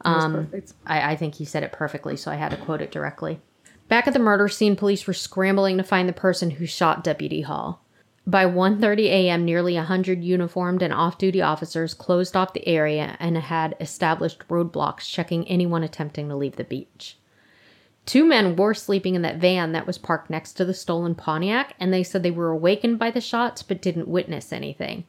Um. 0.02 0.52
I, 0.86 1.12
I 1.12 1.16
think 1.16 1.36
he 1.36 1.46
said 1.46 1.64
it 1.64 1.72
perfectly, 1.72 2.16
so 2.16 2.32
I 2.32 2.36
had 2.36 2.50
to 2.52 2.58
quote 2.58 2.82
it 2.82 2.92
directly. 2.92 3.40
Back 3.88 4.08
at 4.08 4.14
the 4.14 4.20
murder 4.20 4.48
scene, 4.48 4.76
police 4.76 5.08
were 5.08 5.14
scrambling 5.14 5.78
to 5.78 5.84
find 5.84 6.10
the 6.10 6.14
person 6.14 6.52
who 6.52 6.66
shot 6.66 7.04
Deputy 7.04 7.42
Hall. 7.42 7.84
By 8.30 8.46
1:30 8.46 9.06
a.m., 9.06 9.46
nearly 9.46 9.76
100 9.76 10.22
uniformed 10.22 10.82
and 10.82 10.94
off-duty 10.94 11.42
officers 11.42 11.94
closed 11.94 12.36
off 12.36 12.52
the 12.52 12.68
area 12.68 13.16
and 13.22 13.38
had 13.38 13.78
established 13.80 14.46
roadblocks 14.50 15.10
checking 15.10 15.48
anyone 15.48 15.82
attempting 15.82 16.28
to 16.28 16.36
leave 16.36 16.58
the 16.58 16.66
beach. 16.66 17.18
Two 18.06 18.26
men 18.26 18.58
were 18.58 18.74
sleeping 18.74 19.16
in 19.16 19.22
that 19.22 19.38
van 19.38 19.72
that 19.72 19.88
was 19.88 19.98
parked 19.98 20.30
next 20.30 20.54
to 20.54 20.66
the 20.66 20.74
stolen 20.74 21.16
Pontiac, 21.16 21.74
and 21.80 21.94
they 21.94 22.04
said 22.04 22.22
they 22.22 22.30
were 22.30 22.52
awakened 22.52 23.00
by 23.00 23.12
the 23.12 23.22
shots 23.22 23.64
but 23.64 23.82
didn't 23.82 24.10
witness 24.10 24.52
anything. 24.52 25.06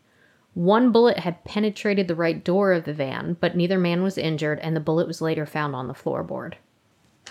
One 0.54 0.92
bullet 0.92 1.18
had 1.18 1.42
penetrated 1.42 2.06
the 2.06 2.14
right 2.14 2.44
door 2.44 2.72
of 2.72 2.84
the 2.84 2.94
van, 2.94 3.36
but 3.40 3.56
neither 3.56 3.80
man 3.80 4.04
was 4.04 4.16
injured, 4.16 4.60
and 4.60 4.76
the 4.76 4.80
bullet 4.80 5.08
was 5.08 5.20
later 5.20 5.44
found 5.44 5.74
on 5.74 5.88
the 5.88 5.92
floorboard. 5.92 6.54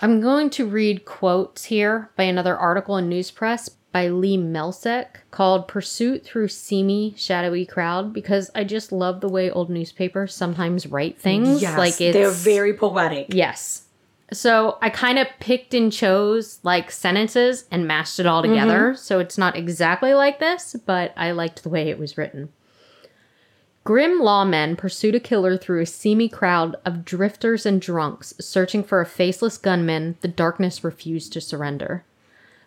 I'm 0.02 0.20
going 0.20 0.50
to 0.50 0.66
read 0.66 1.06
quotes 1.06 1.64
here 1.64 2.10
by 2.14 2.24
another 2.24 2.56
article 2.56 2.98
in 2.98 3.08
News 3.08 3.30
Press 3.30 3.70
by 3.92 4.08
Lee 4.08 4.36
Melsek 4.36 5.06
called 5.30 5.68
Pursuit 5.68 6.24
Through 6.24 6.48
Seamy, 6.48 7.14
Shadowy 7.16 7.64
Crowd 7.64 8.12
because 8.12 8.50
I 8.54 8.64
just 8.64 8.92
love 8.92 9.20
the 9.20 9.28
way 9.28 9.50
old 9.50 9.70
newspapers 9.70 10.34
sometimes 10.34 10.86
write 10.86 11.18
things. 11.18 11.62
Yes, 11.62 11.78
like 11.78 12.00
it's 12.00 12.14
they're 12.14 12.30
very 12.30 12.74
poetic. 12.74 13.34
Yes. 13.34 13.84
So 14.30 14.76
I 14.82 14.90
kind 14.90 15.18
of 15.18 15.26
picked 15.40 15.72
and 15.72 15.90
chose 15.90 16.60
like 16.62 16.90
sentences 16.90 17.64
and 17.70 17.86
mashed 17.86 18.20
it 18.20 18.26
all 18.26 18.42
together. 18.42 18.90
Mm-hmm. 18.90 18.96
So 18.96 19.20
it's 19.20 19.38
not 19.38 19.56
exactly 19.56 20.12
like 20.12 20.38
this, 20.38 20.76
but 20.84 21.14
I 21.16 21.30
liked 21.30 21.62
the 21.62 21.70
way 21.70 21.88
it 21.88 21.98
was 21.98 22.18
written. 22.18 22.50
Grim 23.84 24.20
lawmen 24.20 24.76
pursued 24.76 25.14
a 25.14 25.20
killer 25.20 25.56
through 25.56 25.80
a 25.80 25.86
seamy 25.86 26.28
crowd 26.28 26.76
of 26.84 27.06
drifters 27.06 27.64
and 27.64 27.80
drunks 27.80 28.34
searching 28.38 28.84
for 28.84 29.00
a 29.00 29.06
faceless 29.06 29.56
gunman 29.56 30.18
the 30.20 30.28
darkness 30.28 30.84
refused 30.84 31.32
to 31.32 31.40
surrender. 31.40 32.04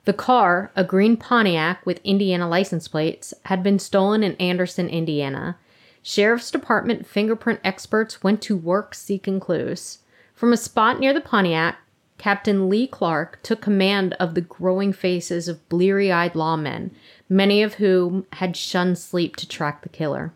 The 0.06 0.14
car, 0.14 0.72
a 0.76 0.84
green 0.84 1.16
Pontiac 1.16 1.86
with 1.86 2.02
Indiana 2.04 2.50
license 2.50 2.88
plates, 2.88 3.34
had 3.46 3.62
been 3.62 3.78
stolen 3.78 4.24
in 4.24 4.36
Anderson, 4.38 4.90
Indiana. 4.90 5.58
Sheriff's 6.02 6.50
Department 6.50 7.06
fingerprint 7.06 7.60
experts 7.64 8.24
went 8.24 8.42
to 8.44 8.58
work 8.58 8.96
seeking 8.96 9.40
clues. 9.40 10.00
From 10.34 10.52
a 10.52 10.58
spot 10.58 11.00
near 11.00 11.14
the 11.14 11.22
Pontiac, 11.22 11.78
Captain 12.18 12.70
Lee 12.70 12.88
Clark 12.88 13.40
took 13.44 13.62
command 13.62 14.14
of 14.20 14.34
the 14.34 14.42
growing 14.42 14.94
faces 14.94 15.48
of 15.48 15.68
bleary 15.70 16.12
eyed 16.12 16.34
lawmen, 16.34 16.92
many 17.30 17.62
of 17.62 17.76
whom 17.76 18.26
had 18.34 18.58
shunned 18.58 18.98
sleep 18.98 19.36
to 19.36 19.48
track 19.48 19.82
the 19.82 19.90
killer. 19.90 20.34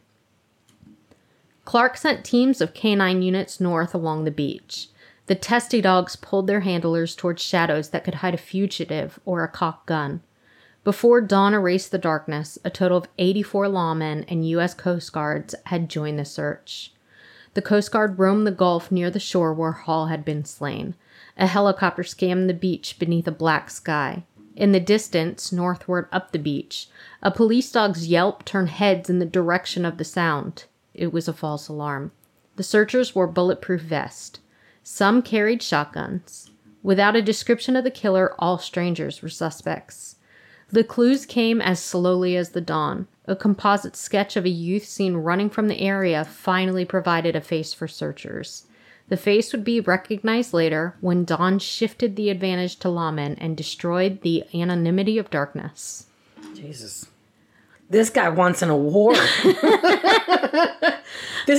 Clark 1.63 1.97
sent 1.97 2.23
teams 2.23 2.61
of 2.61 2.75
canine 2.75 3.23
units 3.23 3.59
north 3.59 3.95
along 3.95 4.23
the 4.23 4.31
beach. 4.31 4.89
The 5.27 5.35
testy 5.35 5.81
dogs 5.81 6.15
pulled 6.15 6.47
their 6.47 6.59
handlers 6.59 7.15
towards 7.15 7.41
shadows 7.41 7.89
that 7.89 8.03
could 8.03 8.15
hide 8.15 8.35
a 8.35 8.37
fugitive 8.37 9.19
or 9.25 9.43
a 9.43 9.47
cocked 9.47 9.87
gun. 9.87 10.21
Before 10.83 11.19
dawn 11.19 11.55
erased 11.55 11.89
the 11.89 11.97
darkness, 11.97 12.59
a 12.63 12.69
total 12.69 12.99
of 12.99 13.07
84 13.17 13.65
lawmen 13.67 14.23
and 14.27 14.47
U.S. 14.49 14.75
Coast 14.75 15.11
Guards 15.11 15.55
had 15.65 15.89
joined 15.89 16.19
the 16.19 16.25
search. 16.25 16.93
The 17.55 17.61
Coast 17.63 17.91
Guard 17.91 18.19
roamed 18.19 18.45
the 18.45 18.51
Gulf 18.51 18.91
near 18.91 19.09
the 19.09 19.19
shore 19.19 19.51
where 19.51 19.71
Hall 19.71 20.07
had 20.07 20.23
been 20.23 20.45
slain. 20.45 20.93
A 21.37 21.47
helicopter 21.47 22.03
scanned 22.03 22.47
the 22.47 22.53
beach 22.53 22.99
beneath 22.99 23.27
a 23.27 23.31
black 23.31 23.71
sky. 23.71 24.25
In 24.55 24.73
the 24.73 24.79
distance, 24.79 25.51
northward 25.51 26.07
up 26.11 26.31
the 26.33 26.39
beach, 26.39 26.87
a 27.23 27.31
police 27.31 27.71
dog's 27.71 28.07
yelp 28.07 28.45
turned 28.45 28.69
heads 28.69 29.09
in 29.09 29.19
the 29.19 29.25
direction 29.25 29.85
of 29.85 29.97
the 29.97 30.03
sound. 30.03 30.65
It 30.93 31.11
was 31.11 31.27
a 31.27 31.33
false 31.33 31.67
alarm. 31.67 32.11
The 32.57 32.63
searchers 32.63 33.15
wore 33.15 33.27
bulletproof 33.27 33.81
vests. 33.81 34.39
Some 34.87 35.23
carried 35.23 35.63
shotguns. 35.63 36.51
Without 36.83 37.15
a 37.15 37.21
description 37.23 37.75
of 37.75 37.83
the 37.83 37.89
killer, 37.89 38.35
all 38.37 38.59
strangers 38.59 39.19
were 39.23 39.29
suspects. 39.29 40.17
The 40.71 40.83
clues 40.83 41.25
came 41.25 41.59
as 41.59 41.81
slowly 41.81 42.37
as 42.37 42.49
the 42.49 42.61
dawn. 42.61 43.07
A 43.25 43.35
composite 43.35 43.95
sketch 43.95 44.37
of 44.37 44.45
a 44.45 44.49
youth 44.49 44.85
seen 44.85 45.15
running 45.15 45.49
from 45.49 45.69
the 45.69 45.81
area 45.81 46.23
finally 46.23 46.85
provided 46.85 47.35
a 47.35 47.41
face 47.41 47.73
for 47.73 47.87
searchers. 47.87 48.67
The 49.09 49.17
face 49.17 49.51
would 49.53 49.63
be 49.63 49.79
recognized 49.79 50.53
later 50.53 50.95
when 51.01 51.25
dawn 51.25 51.57
shifted 51.57 52.15
the 52.15 52.29
advantage 52.29 52.75
to 52.77 52.87
lawmen 52.87 53.37
and 53.39 53.57
destroyed 53.57 54.21
the 54.21 54.43
anonymity 54.53 55.17
of 55.17 55.31
darkness. 55.31 56.05
Jesus. 56.53 57.07
This 57.89 58.09
guy 58.09 58.29
wants 58.29 58.61
an 58.61 58.69
award. 58.69 59.15
this 59.45 59.61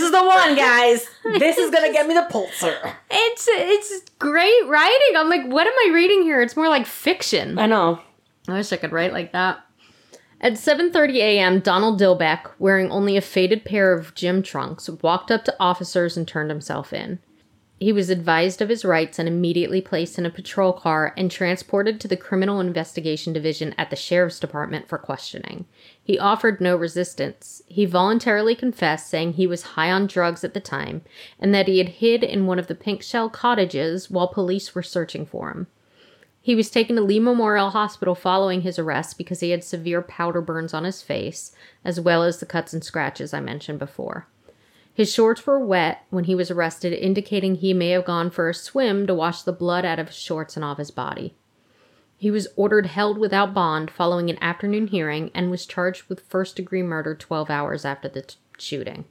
is 0.03 0.11
the 0.11 0.25
one, 0.25 0.57
guys. 0.57 1.07
This 1.39 1.57
is 1.57 1.71
gonna 1.71 1.93
get 1.93 2.07
me 2.07 2.15
the 2.15 2.27
Pulitzer. 2.31 2.77
It's 3.11 3.47
it's 3.49 4.11
great 4.19 4.67
writing. 4.67 5.17
I'm 5.17 5.29
like, 5.29 5.47
what 5.47 5.67
am 5.67 5.73
I 5.73 5.93
reading 5.95 6.23
here? 6.23 6.41
It's 6.43 6.57
more 6.57 6.69
like 6.69 6.87
fiction. 6.87 7.59
I 7.59 7.67
know. 7.67 8.01
I 8.49 8.55
wish 8.55 8.73
I 8.73 8.77
could 8.77 8.93
write 8.93 9.13
like 9.13 9.33
that. 9.33 9.61
At 10.41 10.55
7:30 10.55 11.17
a.m., 11.17 11.61
Donald 11.61 11.99
Dillbeck, 11.99 12.51
wearing 12.59 12.91
only 12.91 13.17
a 13.17 13.23
faded 13.23 13.65
pair 13.65 13.93
of 13.93 14.15
gym 14.15 14.43
trunks, 14.43 14.91
walked 15.03 15.31
up 15.31 15.45
to 15.45 15.57
officers 15.59 16.17
and 16.17 16.27
turned 16.27 16.51
himself 16.51 16.93
in. 16.93 17.21
He 17.79 17.93
was 17.93 18.09
advised 18.11 18.63
of 18.63 18.71
his 18.71 18.85
rights 18.85 19.19
and 19.19 19.29
immediately 19.29 19.81
placed 19.81 20.19
in 20.19 20.25
a 20.25 20.31
patrol 20.31 20.73
car 20.73 21.13
and 21.17 21.31
transported 21.31 22.01
to 22.01 22.09
the 22.09 22.17
Criminal 22.17 22.59
Investigation 22.59 23.33
Division 23.33 23.75
at 23.77 23.91
the 23.91 23.97
Sheriff's 23.97 24.41
Department 24.41 24.89
for 24.89 24.97
questioning. 24.97 25.67
He 26.07 26.21
offered 26.21 26.61
no 26.61 26.77
resistance. 26.77 27.63
He 27.67 27.85
voluntarily 27.85 28.55
confessed, 28.55 29.11
saying 29.11 29.33
he 29.33 29.47
was 29.49 29.75
high 29.75 29.91
on 29.91 30.07
drugs 30.07 30.45
at 30.45 30.55
the 30.55 30.61
time 30.61 31.03
and 31.41 31.53
that 31.53 31.67
he 31.67 31.79
had 31.79 31.89
hid 31.89 32.23
in 32.23 32.47
one 32.47 32.61
of 32.61 32.69
the 32.69 32.77
pink 32.77 33.03
shell 33.03 33.29
cottages 33.29 34.09
while 34.09 34.29
police 34.29 34.73
were 34.73 34.85
searching 34.85 35.27
for 35.27 35.51
him. 35.51 35.67
He 36.41 36.55
was 36.55 36.71
taken 36.71 36.95
to 36.95 37.03
Lee 37.03 37.19
Memorial 37.19 37.71
Hospital 37.71 38.15
following 38.15 38.61
his 38.61 38.79
arrest 38.79 39.19
because 39.19 39.41
he 39.41 39.51
had 39.51 39.65
severe 39.65 40.01
powder 40.01 40.41
burns 40.41 40.73
on 40.73 40.85
his 40.85 41.03
face, 41.03 41.51
as 41.85 42.01
well 42.01 42.23
as 42.23 42.39
the 42.39 42.47
cuts 42.47 42.73
and 42.73 42.85
scratches 42.85 43.35
I 43.35 43.41
mentioned 43.41 43.81
before. 43.81 44.29
His 44.95 45.13
shorts 45.13 45.45
were 45.45 45.59
wet 45.59 46.05
when 46.11 46.23
he 46.23 46.37
was 46.37 46.53
arrested, 46.53 46.93
indicating 46.93 47.57
he 47.57 47.75
may 47.75 47.91
have 47.91 48.05
gone 48.05 48.31
for 48.31 48.49
a 48.49 48.55
swim 48.55 49.09
to 49.09 49.15
wash 49.15 49.43
the 49.43 49.51
blood 49.51 49.85
out 49.85 49.99
of 49.99 50.07
his 50.07 50.17
shorts 50.17 50.55
and 50.55 50.65
off 50.65 50.79
his 50.79 50.93
body. 50.93 51.35
He 52.17 52.31
was 52.31 52.49
ordered 52.57 52.87
held 52.87 53.19
without 53.19 53.53
bond 53.53 53.91
following 53.91 54.31
an 54.31 54.43
afternoon 54.43 54.87
hearing 54.89 55.31
and 55.35 55.51
was 55.51 55.67
charged 55.67 56.05
with 56.09 56.27
first 56.29 56.57
degree 56.57 56.83
murder 56.83 57.15
12 57.15 57.51
hours 57.51 57.85
after 57.85 58.09
the 58.09 58.23
t- 58.23 58.37
shooting. 58.59 59.05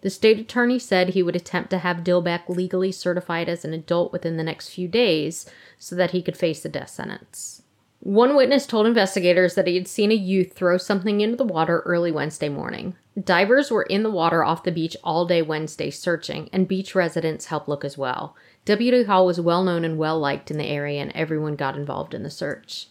The 0.00 0.10
state 0.10 0.38
attorney 0.38 0.78
said 0.78 1.10
he 1.10 1.22
would 1.22 1.36
attempt 1.36 1.68
to 1.70 1.78
have 1.78 1.98
Dillbeck 1.98 2.48
legally 2.48 2.90
certified 2.90 3.50
as 3.50 3.64
an 3.64 3.74
adult 3.74 4.12
within 4.12 4.38
the 4.38 4.42
next 4.42 4.70
few 4.70 4.88
days 4.88 5.44
so 5.78 5.94
that 5.96 6.12
he 6.12 6.22
could 6.22 6.36
face 6.36 6.62
the 6.62 6.70
death 6.70 6.88
sentence. 6.88 7.62
One 8.02 8.34
witness 8.34 8.66
told 8.66 8.86
investigators 8.86 9.54
that 9.54 9.66
he 9.66 9.74
had 9.74 9.86
seen 9.86 10.10
a 10.10 10.14
youth 10.14 10.54
throw 10.54 10.78
something 10.78 11.20
into 11.20 11.36
the 11.36 11.44
water 11.44 11.80
early 11.80 12.10
Wednesday 12.10 12.48
morning. 12.48 12.96
Divers 13.22 13.70
were 13.70 13.82
in 13.82 14.02
the 14.02 14.10
water 14.10 14.42
off 14.42 14.62
the 14.62 14.72
beach 14.72 14.96
all 15.04 15.26
day 15.26 15.42
Wednesday 15.42 15.90
searching, 15.90 16.48
and 16.50 16.66
beach 16.66 16.94
residents 16.94 17.46
helped 17.46 17.68
look 17.68 17.84
as 17.84 17.98
well. 17.98 18.34
Deputy 18.64 19.04
Hall 19.04 19.26
was 19.26 19.40
well 19.40 19.64
known 19.64 19.84
and 19.84 19.98
well 19.98 20.18
liked 20.18 20.50
in 20.50 20.58
the 20.58 20.66
area, 20.66 21.00
and 21.00 21.12
everyone 21.12 21.56
got 21.56 21.76
involved 21.76 22.14
in 22.14 22.22
the 22.22 22.30
search. 22.30 22.88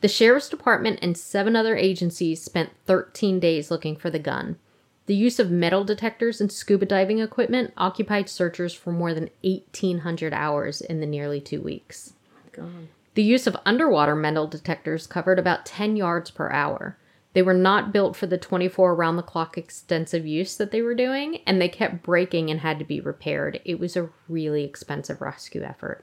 The 0.00 0.08
Sheriff's 0.08 0.48
Department 0.48 0.98
and 1.02 1.16
seven 1.16 1.56
other 1.56 1.76
agencies 1.76 2.42
spent 2.42 2.70
13 2.86 3.40
days 3.40 3.70
looking 3.70 3.96
for 3.96 4.10
the 4.10 4.18
gun. 4.18 4.58
The 5.06 5.14
use 5.14 5.38
of 5.38 5.50
metal 5.50 5.84
detectors 5.84 6.40
and 6.40 6.50
scuba 6.52 6.84
diving 6.84 7.20
equipment 7.20 7.72
occupied 7.76 8.28
searchers 8.28 8.74
for 8.74 8.92
more 8.92 9.14
than 9.14 9.30
1,800 9.42 10.34
hours 10.34 10.80
in 10.80 11.00
the 11.00 11.06
nearly 11.06 11.40
two 11.40 11.62
weeks. 11.62 12.14
Oh 12.34 12.50
God. 12.52 12.88
The 13.14 13.22
use 13.22 13.46
of 13.46 13.56
underwater 13.64 14.14
metal 14.14 14.46
detectors 14.46 15.06
covered 15.06 15.38
about 15.38 15.64
10 15.64 15.96
yards 15.96 16.30
per 16.30 16.50
hour. 16.50 16.98
They 17.36 17.42
were 17.42 17.52
not 17.52 17.92
built 17.92 18.16
for 18.16 18.26
the 18.26 18.38
24 18.38 18.94
around 18.94 19.16
the 19.16 19.22
clock 19.22 19.58
extensive 19.58 20.26
use 20.26 20.56
that 20.56 20.70
they 20.70 20.80
were 20.80 20.94
doing, 20.94 21.42
and 21.46 21.60
they 21.60 21.68
kept 21.68 22.02
breaking 22.02 22.50
and 22.50 22.60
had 22.60 22.78
to 22.78 22.84
be 22.86 22.98
repaired. 22.98 23.60
It 23.62 23.78
was 23.78 23.94
a 23.94 24.08
really 24.26 24.64
expensive 24.64 25.20
rescue 25.20 25.60
effort. 25.60 26.02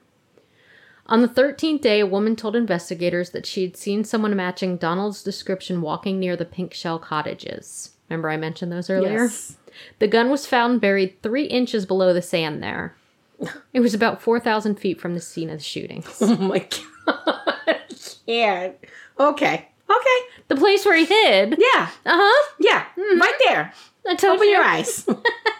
On 1.08 1.24
the 1.24 1.28
13th 1.28 1.82
day, 1.82 2.02
a 2.02 2.06
woman 2.06 2.36
told 2.36 2.56
investigators 2.56 3.32
that 3.32 3.48
she 3.48 3.64
had 3.64 3.76
seen 3.76 4.04
someone 4.04 4.36
matching 4.36 4.78
Donald's 4.78 5.24
description 5.24 5.82
walking 5.82 6.20
near 6.20 6.36
the 6.36 6.46
pink 6.46 6.72
shell 6.72 7.00
cottages. 7.00 7.96
Remember, 8.12 8.30
I 8.30 8.38
mentioned 8.38 8.72
those 8.72 8.92
earlier? 8.92 9.24
Yes. 9.24 9.58
The 9.98 10.08
gun 10.08 10.30
was 10.30 10.46
found 10.46 10.82
buried 10.82 11.20
three 11.24 11.46
inches 11.46 11.88
below 11.88 12.14
the 12.14 12.22
sand 12.22 12.62
there. 12.62 12.96
It 13.74 13.80
was 13.80 13.96
about 13.96 14.22
4,000 14.22 14.76
feet 14.76 15.02
from 15.02 15.16
the 15.16 15.20
scene 15.20 15.50
of 15.50 15.58
the 15.58 15.64
shooting. 15.64 16.04
Oh 16.22 16.38
my 16.38 16.60
god. 16.60 16.70
I 17.68 17.80
can't. 18.28 18.76
Okay. 19.20 19.70
Okay. 19.90 20.20
The 20.48 20.56
place 20.56 20.86
where 20.86 20.96
he 20.96 21.06
hid. 21.06 21.58
Yeah. 21.60 21.90
Uh 22.06 22.18
huh. 22.20 22.54
Yeah. 22.60 22.86
Right 22.98 23.36
there. 23.48 23.74
Open 24.06 24.48
you. 24.48 24.54
your 24.54 24.64
eyes. 24.64 25.08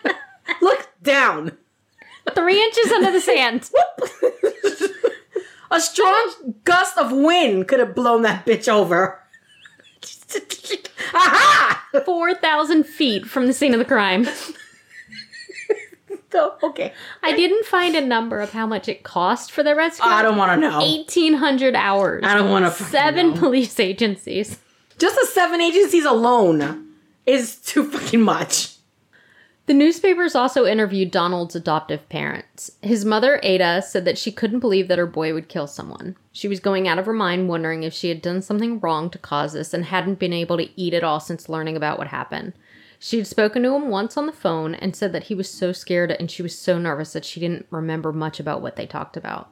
Look 0.62 0.90
down. 1.02 1.58
Three 2.34 2.62
inches 2.62 2.92
under 2.92 3.12
the 3.12 3.22
sand. 3.22 3.70
A 5.72 5.82
strong 5.82 6.56
gust 6.64 6.98
of 6.98 7.12
wind 7.12 7.68
could 7.68 7.80
have 7.80 7.96
blown 7.96 8.22
that 8.22 8.46
bitch 8.46 8.68
over. 8.68 9.20
Aha! 11.14 11.88
4,000 12.06 12.84
feet 12.86 13.26
from 13.26 13.48
the 13.48 13.54
scene 13.54 13.74
of 13.74 13.80
the 13.80 13.86
crime. 13.86 14.28
So, 16.34 16.56
okay. 16.64 16.92
I 17.22 17.36
didn't 17.36 17.64
find 17.68 17.96
a 17.96 18.02
number 18.02 18.42
of 18.42 18.54
how 18.54 18.66
much 18.66 18.90
it 18.90 19.04
cost 19.04 19.52
for 19.52 19.62
the 19.62 19.76
rescue. 19.76 20.10
I 20.10 20.24
don't 20.24 20.36
want 20.36 20.52
to 20.52 20.68
know. 20.68 20.80
1,800 20.80 21.76
hours. 21.76 22.24
I 22.26 22.34
don't 22.34 22.50
want 22.50 22.66
to. 22.66 22.84
Seven 22.86 23.34
police 23.34 23.80
agencies. 23.80 24.58
Just 24.98 25.16
the 25.16 25.28
seven 25.28 25.62
agencies 25.62 26.06
alone 26.06 26.88
is 27.28 27.58
too 27.58 27.88
fucking 27.88 28.22
much. 28.22 28.74
The 29.68 29.76
newspapers 29.76 30.34
also 30.34 30.66
interviewed 30.66 31.12
Donald's 31.12 31.56
adoptive 31.56 32.10
parents. 32.10 32.72
His 32.82 33.06
mother, 33.06 33.40
Ada, 33.44 33.84
said 33.84 34.04
that 34.06 34.18
she 34.18 34.32
couldn't 34.32 34.60
believe 34.60 34.88
that 34.88 34.98
her 34.98 35.06
boy 35.06 35.36
would 35.36 35.48
kill 35.48 35.68
someone. 35.68 36.16
She 36.32 36.48
was 36.48 36.60
going 36.60 36.88
out 36.88 36.98
of 36.98 37.06
her 37.06 37.14
mind 37.14 37.48
wondering 37.48 37.84
if 37.84 37.94
she 37.94 38.10
had 38.10 38.24
done 38.24 38.42
something 38.42 38.80
wrong 38.80 39.12
to 39.12 39.20
cause 39.20 39.54
this 39.54 39.72
and 39.72 39.86
hadn't 39.86 40.18
been 40.18 40.34
able 40.34 40.58
to 40.58 40.70
eat 40.76 40.96
at 40.96 41.04
all 41.04 41.20
since 41.20 41.48
learning 41.48 41.78
about 41.78 42.00
what 42.00 42.08
happened. 42.08 42.54
She 43.06 43.18
had 43.18 43.28
spoken 43.28 43.64
to 43.64 43.76
him 43.76 43.90
once 43.90 44.16
on 44.16 44.28
the 44.28 44.32
phone 44.32 44.76
and 44.76 44.96
said 44.96 45.12
that 45.12 45.26
he 45.26 45.36
was 45.36 45.50
so 45.50 45.74
scared 45.74 46.10
and 46.10 46.32
she 46.32 46.42
was 46.42 46.58
so 46.58 46.80
nervous 46.80 47.12
that 47.12 47.26
she 47.26 47.42
didn't 47.42 47.66
remember 47.70 48.14
much 48.14 48.40
about 48.40 48.62
what 48.62 48.78
they 48.78 48.86
talked 48.86 49.18
about. 49.18 49.50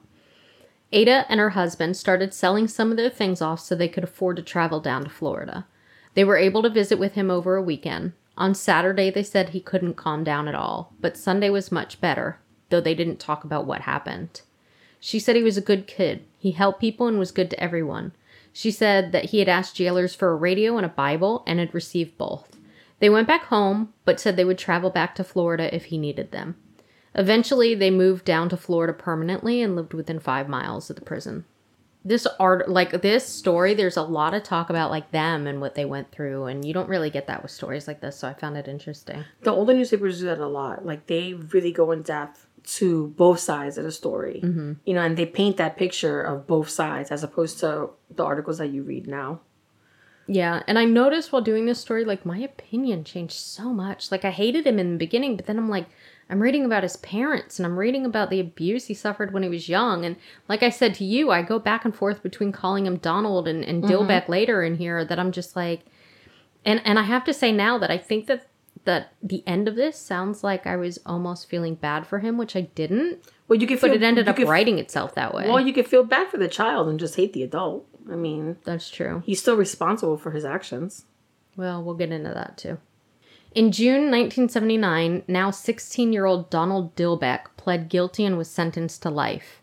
Ada 0.90 1.26
and 1.28 1.38
her 1.38 1.50
husband 1.50 1.98
started 1.98 2.32
selling 2.32 2.66
some 2.66 2.90
of 2.90 2.96
their 2.96 3.10
things 3.10 3.42
off 3.42 3.60
so 3.60 3.74
they 3.74 3.88
could 3.88 4.04
afford 4.04 4.36
to 4.36 4.42
travel 4.42 4.80
down 4.80 5.04
to 5.04 5.10
Florida. 5.10 5.66
They 6.14 6.24
were 6.24 6.38
able 6.38 6.62
to 6.62 6.70
visit 6.70 6.98
with 6.98 7.12
him 7.12 7.30
over 7.30 7.54
a 7.54 7.62
weekend. 7.62 8.14
On 8.38 8.54
Saturday, 8.54 9.10
they 9.10 9.22
said 9.22 9.50
he 9.50 9.60
couldn't 9.60 9.96
calm 9.98 10.24
down 10.24 10.48
at 10.48 10.54
all, 10.54 10.94
but 11.02 11.18
Sunday 11.18 11.50
was 11.50 11.70
much 11.70 12.00
better, 12.00 12.38
though 12.70 12.80
they 12.80 12.94
didn't 12.94 13.20
talk 13.20 13.44
about 13.44 13.66
what 13.66 13.82
happened. 13.82 14.40
She 14.98 15.18
said 15.18 15.36
he 15.36 15.42
was 15.42 15.58
a 15.58 15.60
good 15.60 15.86
kid. 15.86 16.24
He 16.38 16.52
helped 16.52 16.80
people 16.80 17.06
and 17.06 17.18
was 17.18 17.30
good 17.30 17.50
to 17.50 17.62
everyone. 17.62 18.12
She 18.54 18.70
said 18.70 19.12
that 19.12 19.26
he 19.26 19.40
had 19.40 19.48
asked 19.50 19.76
jailers 19.76 20.14
for 20.14 20.30
a 20.30 20.36
radio 20.36 20.78
and 20.78 20.86
a 20.86 20.88
Bible 20.88 21.44
and 21.46 21.58
had 21.58 21.74
received 21.74 22.16
both. 22.16 22.56
They 23.02 23.10
went 23.10 23.26
back 23.26 23.46
home, 23.46 23.92
but 24.04 24.20
said 24.20 24.36
they 24.36 24.44
would 24.44 24.58
travel 24.58 24.88
back 24.88 25.16
to 25.16 25.24
Florida 25.24 25.74
if 25.74 25.86
he 25.86 25.98
needed 25.98 26.30
them. 26.30 26.54
Eventually, 27.16 27.74
they 27.74 27.90
moved 27.90 28.24
down 28.24 28.48
to 28.50 28.56
Florida 28.56 28.92
permanently 28.92 29.60
and 29.60 29.74
lived 29.74 29.92
within 29.92 30.20
five 30.20 30.48
miles 30.48 30.88
of 30.88 30.94
the 30.94 31.02
prison. 31.02 31.44
This 32.04 32.28
art, 32.38 32.70
like 32.70 33.02
this 33.02 33.26
story, 33.26 33.74
there's 33.74 33.96
a 33.96 34.02
lot 34.02 34.34
of 34.34 34.44
talk 34.44 34.70
about 34.70 34.92
like 34.92 35.10
them 35.10 35.48
and 35.48 35.60
what 35.60 35.74
they 35.74 35.84
went 35.84 36.12
through, 36.12 36.44
and 36.44 36.64
you 36.64 36.72
don't 36.72 36.88
really 36.88 37.10
get 37.10 37.26
that 37.26 37.42
with 37.42 37.50
stories 37.50 37.88
like 37.88 38.00
this. 38.00 38.16
So 38.20 38.28
I 38.28 38.34
found 38.34 38.56
it 38.56 38.68
interesting. 38.68 39.24
The 39.40 39.50
older 39.50 39.74
newspapers 39.74 40.20
do 40.20 40.26
that 40.26 40.38
a 40.38 40.46
lot. 40.46 40.86
Like 40.86 41.08
they 41.08 41.34
really 41.34 41.72
go 41.72 41.90
in 41.90 42.02
depth 42.02 42.46
to 42.64 43.08
both 43.16 43.40
sides 43.40 43.78
of 43.78 43.84
the 43.84 43.90
story. 43.90 44.42
Mm-hmm. 44.44 44.74
You 44.86 44.94
know, 44.94 45.02
and 45.02 45.16
they 45.16 45.26
paint 45.26 45.56
that 45.56 45.76
picture 45.76 46.22
of 46.22 46.46
both 46.46 46.68
sides 46.68 47.10
as 47.10 47.24
opposed 47.24 47.58
to 47.60 47.90
the 48.14 48.24
articles 48.24 48.58
that 48.58 48.68
you 48.68 48.84
read 48.84 49.08
now. 49.08 49.40
Yeah, 50.26 50.62
and 50.66 50.78
I 50.78 50.84
noticed 50.84 51.32
while 51.32 51.42
doing 51.42 51.66
this 51.66 51.80
story, 51.80 52.04
like 52.04 52.24
my 52.24 52.38
opinion 52.38 53.04
changed 53.04 53.34
so 53.34 53.72
much. 53.72 54.10
Like 54.10 54.24
I 54.24 54.30
hated 54.30 54.66
him 54.66 54.78
in 54.78 54.92
the 54.92 54.98
beginning, 54.98 55.36
but 55.36 55.46
then 55.46 55.58
I'm 55.58 55.68
like, 55.68 55.86
I'm 56.30 56.40
reading 56.40 56.64
about 56.64 56.84
his 56.84 56.96
parents 56.98 57.58
and 57.58 57.66
I'm 57.66 57.78
reading 57.78 58.06
about 58.06 58.30
the 58.30 58.40
abuse 58.40 58.86
he 58.86 58.94
suffered 58.94 59.32
when 59.32 59.42
he 59.42 59.48
was 59.48 59.68
young. 59.68 60.04
And 60.04 60.16
like 60.48 60.62
I 60.62 60.70
said 60.70 60.94
to 60.94 61.04
you, 61.04 61.30
I 61.30 61.42
go 61.42 61.58
back 61.58 61.84
and 61.84 61.94
forth 61.94 62.22
between 62.22 62.52
calling 62.52 62.86
him 62.86 62.96
Donald 62.96 63.48
and, 63.48 63.64
and 63.64 63.82
mm-hmm. 63.82 63.92
Dillbeck 63.92 64.28
later 64.28 64.62
in 64.62 64.76
here 64.76 65.04
that 65.04 65.18
I'm 65.18 65.32
just 65.32 65.56
like 65.56 65.82
and 66.64 66.80
and 66.84 66.98
I 66.98 67.02
have 67.02 67.24
to 67.24 67.34
say 67.34 67.52
now 67.52 67.78
that 67.78 67.90
I 67.90 67.98
think 67.98 68.26
that 68.26 68.46
that 68.84 69.12
the 69.22 69.44
end 69.46 69.68
of 69.68 69.76
this 69.76 69.96
sounds 69.96 70.42
like 70.42 70.66
I 70.66 70.76
was 70.76 70.98
almost 71.06 71.48
feeling 71.48 71.76
bad 71.76 72.04
for 72.04 72.18
him, 72.18 72.36
which 72.36 72.56
I 72.56 72.62
didn't, 72.62 73.20
Well, 73.46 73.60
you 73.60 73.66
feel 73.68 73.78
but 73.78 73.90
it 73.92 74.02
ended 74.02 74.26
up 74.26 74.34
could- 74.34 74.48
writing 74.48 74.80
itself 74.80 75.14
that 75.14 75.32
way. 75.32 75.46
Well, 75.46 75.60
you 75.60 75.72
could 75.72 75.86
feel 75.86 76.02
bad 76.02 76.28
for 76.28 76.36
the 76.36 76.48
child 76.48 76.88
and 76.88 76.98
just 76.98 77.14
hate 77.14 77.32
the 77.32 77.44
adult. 77.44 77.86
I 78.10 78.16
mean, 78.16 78.56
That's 78.64 78.90
true. 78.90 79.22
he's 79.24 79.40
still 79.40 79.56
responsible 79.56 80.16
for 80.16 80.30
his 80.32 80.44
actions. 80.44 81.04
Well, 81.56 81.82
we'll 81.82 81.94
get 81.94 82.12
into 82.12 82.30
that 82.30 82.56
too. 82.56 82.78
In 83.54 83.70
June 83.70 84.10
1979, 84.10 85.24
now 85.28 85.50
16 85.50 86.12
year 86.12 86.24
old 86.24 86.48
Donald 86.50 86.96
Dillbeck 86.96 87.56
pled 87.56 87.88
guilty 87.88 88.24
and 88.24 88.38
was 88.38 88.50
sentenced 88.50 89.02
to 89.02 89.10
life. 89.10 89.60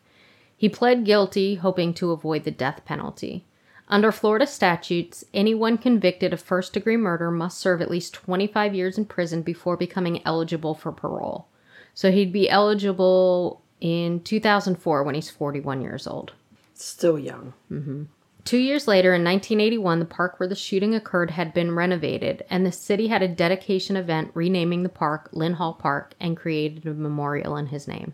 He 0.55 0.69
pled 0.69 1.05
guilty, 1.05 1.55
hoping 1.55 1.93
to 1.95 2.11
avoid 2.11 2.43
the 2.43 2.51
death 2.51 2.81
penalty. 2.85 3.45
Under 3.87 4.11
Florida 4.11 4.45
statutes, 4.45 5.23
anyone 5.33 5.79
convicted 5.79 6.31
of 6.33 6.41
first 6.41 6.73
degree 6.73 6.97
murder 6.97 7.31
must 7.31 7.57
serve 7.57 7.81
at 7.81 7.89
least 7.89 8.13
25 8.13 8.75
years 8.75 8.97
in 8.99 9.05
prison 9.05 9.41
before 9.41 9.75
becoming 9.77 10.21
eligible 10.25 10.75
for 10.75 10.91
parole. 10.91 11.47
So 11.95 12.11
he'd 12.11 12.31
be 12.31 12.47
eligible 12.47 13.63
in 13.81 14.21
2004 14.21 15.03
when 15.03 15.15
he's 15.15 15.31
41 15.31 15.81
years 15.81 16.05
old. 16.05 16.33
Still 16.75 17.17
young. 17.17 17.53
Mm-hmm. 17.71 18.03
Two 18.49 18.57
years 18.57 18.87
later, 18.87 19.13
in 19.13 19.23
1981, 19.23 19.99
the 19.99 20.05
park 20.05 20.39
where 20.39 20.49
the 20.49 20.55
shooting 20.55 20.95
occurred 20.95 21.29
had 21.29 21.53
been 21.53 21.75
renovated, 21.75 22.43
and 22.49 22.65
the 22.65 22.71
city 22.71 23.05
had 23.05 23.21
a 23.21 23.27
dedication 23.27 23.95
event 23.95 24.31
renaming 24.33 24.81
the 24.81 24.89
park 24.89 25.29
Lynn 25.31 25.53
Hall 25.53 25.75
Park 25.75 26.15
and 26.19 26.35
created 26.35 26.83
a 26.87 26.95
memorial 26.95 27.55
in 27.57 27.67
his 27.67 27.87
name. 27.87 28.13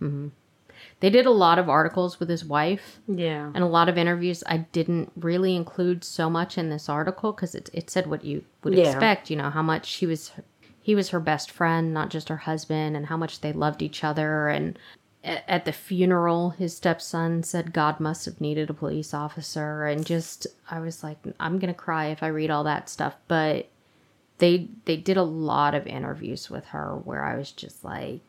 hmm 0.00 0.28
They 1.00 1.08
did 1.08 1.24
a 1.24 1.30
lot 1.30 1.58
of 1.58 1.70
articles 1.70 2.20
with 2.20 2.28
his 2.28 2.44
wife 2.44 3.00
Yeah. 3.08 3.50
and 3.54 3.64
a 3.64 3.66
lot 3.66 3.88
of 3.88 3.96
interviews. 3.96 4.44
I 4.46 4.58
didn't 4.70 5.12
really 5.16 5.56
include 5.56 6.04
so 6.04 6.28
much 6.28 6.58
in 6.58 6.68
this 6.68 6.90
article 6.90 7.32
because 7.32 7.54
it, 7.54 7.70
it 7.72 7.88
said 7.88 8.06
what 8.06 8.26
you 8.26 8.44
would 8.64 8.74
Yeah. 8.74 8.90
expect, 8.90 9.30
you 9.30 9.36
know, 9.36 9.48
how 9.48 9.62
much 9.62 9.94
he 9.94 10.04
was 10.04 10.30
he 10.78 10.94
was 10.94 11.08
her 11.08 11.20
best 11.20 11.50
friend, 11.50 11.94
not 11.94 12.10
just 12.10 12.28
her 12.28 12.36
husband, 12.36 12.98
and 12.98 13.06
how 13.06 13.16
much 13.16 13.40
they 13.40 13.54
loved 13.54 13.80
each 13.80 14.04
other. 14.04 14.48
And 14.48 14.78
at 15.28 15.64
the 15.64 15.72
funeral, 15.72 16.50
his 16.50 16.76
stepson 16.76 17.42
said 17.42 17.72
God 17.72 18.00
must 18.00 18.24
have 18.24 18.40
needed 18.40 18.70
a 18.70 18.74
police 18.74 19.12
officer, 19.12 19.84
and 19.86 20.06
just 20.06 20.46
I 20.70 20.80
was 20.80 21.02
like, 21.02 21.18
I'm 21.38 21.58
gonna 21.58 21.74
cry 21.74 22.06
if 22.06 22.22
I 22.22 22.28
read 22.28 22.50
all 22.50 22.64
that 22.64 22.88
stuff. 22.88 23.16
But 23.28 23.68
they 24.38 24.68
they 24.84 24.96
did 24.96 25.16
a 25.16 25.22
lot 25.22 25.74
of 25.74 25.86
interviews 25.86 26.48
with 26.48 26.66
her 26.66 26.96
where 26.96 27.24
I 27.24 27.36
was 27.36 27.52
just 27.52 27.84
like, 27.84 28.20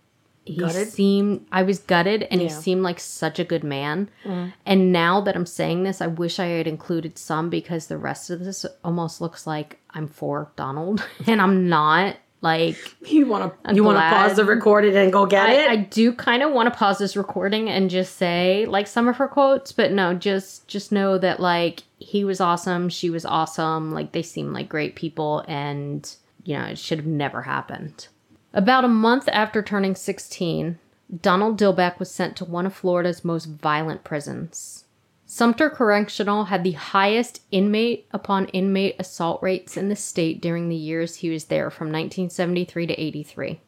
he 0.45 0.57
Gutted? 0.57 0.87
seemed 0.87 1.45
I 1.51 1.63
was 1.63 1.79
gutted, 1.79 2.23
and 2.23 2.41
he 2.41 2.49
seemed 2.49 2.81
like 2.81 2.99
such 2.99 3.39
a 3.39 3.43
good 3.43 3.63
man. 3.63 4.09
Mm-hmm. 4.23 4.49
And 4.65 4.91
now 4.91 5.21
that 5.21 5.35
I'm 5.35 5.45
saying 5.45 5.83
this, 5.83 6.01
I 6.01 6.07
wish 6.07 6.39
I 6.39 6.47
had 6.47 6.67
included 6.67 7.17
some 7.17 7.49
because 7.49 7.87
the 7.87 7.97
rest 7.97 8.29
of 8.29 8.43
this 8.43 8.65
almost 8.83 9.21
looks 9.21 9.45
like 9.45 9.79
I'm 9.91 10.07
for 10.07 10.51
Donald, 10.55 11.05
and 11.27 11.41
I'm 11.41 11.69
not. 11.69 12.17
Like 12.41 12.77
You 13.05 13.25
want 13.27 13.63
to 13.63 13.73
you 13.73 13.83
want 13.83 13.97
to 13.97 14.01
pause 14.01 14.35
the 14.35 14.45
recording 14.45 14.95
and 14.95 15.11
go 15.11 15.25
get 15.25 15.49
I, 15.49 15.53
it? 15.53 15.69
I 15.69 15.75
do 15.77 16.13
kind 16.13 16.43
of 16.43 16.51
want 16.51 16.71
to 16.71 16.77
pause 16.77 16.97
this 16.97 17.17
recording 17.17 17.69
and 17.69 17.89
just 17.89 18.17
say 18.17 18.65
like 18.67 18.87
some 18.87 19.07
of 19.07 19.17
her 19.17 19.27
quotes, 19.27 19.71
but 19.71 19.91
no, 19.91 20.13
just 20.13 20.67
just 20.67 20.91
know 20.91 21.17
that 21.17 21.39
like 21.39 21.83
he 21.99 22.23
was 22.23 22.39
awesome, 22.39 22.89
she 22.89 23.09
was 23.09 23.25
awesome, 23.25 23.91
like 23.91 24.11
they 24.11 24.23
seem 24.23 24.53
like 24.53 24.69
great 24.69 24.95
people, 24.95 25.43
and 25.47 26.15
you 26.43 26.57
know 26.57 26.65
it 26.65 26.77
should 26.77 26.99
have 26.99 27.07
never 27.07 27.41
happened. 27.43 28.07
About 28.53 28.85
a 28.85 28.89
month 28.89 29.29
after 29.31 29.61
turning 29.61 29.95
16, 29.95 30.79
Donald 31.21 31.59
Dillbeck 31.59 31.99
was 31.99 32.09
sent 32.09 32.35
to 32.37 32.45
one 32.45 32.65
of 32.65 32.73
Florida's 32.73 33.23
most 33.25 33.45
violent 33.45 34.03
prisons. 34.03 34.85
Sumter 35.31 35.69
Correctional 35.69 36.45
had 36.45 36.63
the 36.63 36.71
highest 36.71 37.43
inmate 37.51 38.07
upon 38.09 38.47
inmate 38.47 38.95
assault 38.97 39.43
rates 39.43 39.77
in 39.77 39.87
the 39.87 39.95
state 39.95 40.41
during 40.41 40.69
the 40.69 40.75
years 40.75 41.17
he 41.17 41.29
was 41.29 41.45
there 41.45 41.69
from 41.69 41.89
1973 41.89 42.87
to 42.87 42.99
83. 42.99 43.61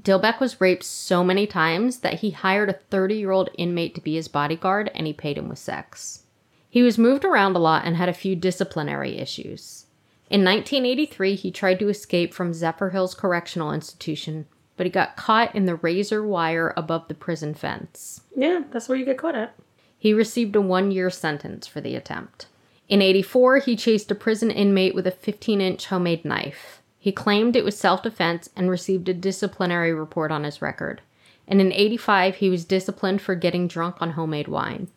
Dillbeck 0.00 0.40
was 0.40 0.58
raped 0.58 0.82
so 0.82 1.22
many 1.22 1.46
times 1.46 1.98
that 1.98 2.20
he 2.20 2.30
hired 2.30 2.70
a 2.70 2.80
30 2.88 3.16
year 3.16 3.30
old 3.30 3.50
inmate 3.58 3.94
to 3.94 4.00
be 4.00 4.14
his 4.14 4.26
bodyguard 4.26 4.90
and 4.94 5.06
he 5.06 5.12
paid 5.12 5.36
him 5.36 5.50
with 5.50 5.58
sex. 5.58 6.22
He 6.70 6.82
was 6.82 6.96
moved 6.96 7.26
around 7.26 7.56
a 7.56 7.58
lot 7.58 7.84
and 7.84 7.94
had 7.94 8.08
a 8.08 8.14
few 8.14 8.34
disciplinary 8.34 9.18
issues. 9.18 9.84
In 10.30 10.42
1983, 10.42 11.34
he 11.34 11.50
tried 11.50 11.78
to 11.80 11.90
escape 11.90 12.32
from 12.32 12.52
Zephyrhills 12.52 13.14
Correctional 13.14 13.70
Institution, 13.70 14.46
but 14.78 14.86
he 14.86 14.90
got 14.90 15.16
caught 15.16 15.54
in 15.54 15.66
the 15.66 15.76
razor 15.76 16.26
wire 16.26 16.72
above 16.74 17.08
the 17.08 17.14
prison 17.14 17.52
fence. 17.52 18.22
Yeah, 18.34 18.62
that's 18.70 18.88
where 18.88 18.96
you 18.96 19.04
get 19.04 19.18
caught 19.18 19.34
at. 19.34 19.54
He 20.02 20.12
received 20.12 20.56
a 20.56 20.60
one 20.60 20.90
year 20.90 21.10
sentence 21.10 21.68
for 21.68 21.80
the 21.80 21.94
attempt. 21.94 22.46
In 22.88 23.00
84, 23.00 23.58
he 23.58 23.76
chased 23.76 24.10
a 24.10 24.16
prison 24.16 24.50
inmate 24.50 24.96
with 24.96 25.06
a 25.06 25.12
15 25.12 25.60
inch 25.60 25.86
homemade 25.86 26.24
knife. 26.24 26.82
He 26.98 27.12
claimed 27.12 27.54
it 27.54 27.64
was 27.64 27.78
self 27.78 28.02
defense 28.02 28.50
and 28.56 28.68
received 28.68 29.08
a 29.08 29.14
disciplinary 29.14 29.92
report 29.92 30.32
on 30.32 30.42
his 30.42 30.60
record. 30.60 31.02
And 31.46 31.60
in 31.60 31.70
85, 31.72 32.34
he 32.34 32.50
was 32.50 32.64
disciplined 32.64 33.22
for 33.22 33.36
getting 33.36 33.68
drunk 33.68 34.02
on 34.02 34.10
homemade 34.10 34.48
wine. 34.48 34.88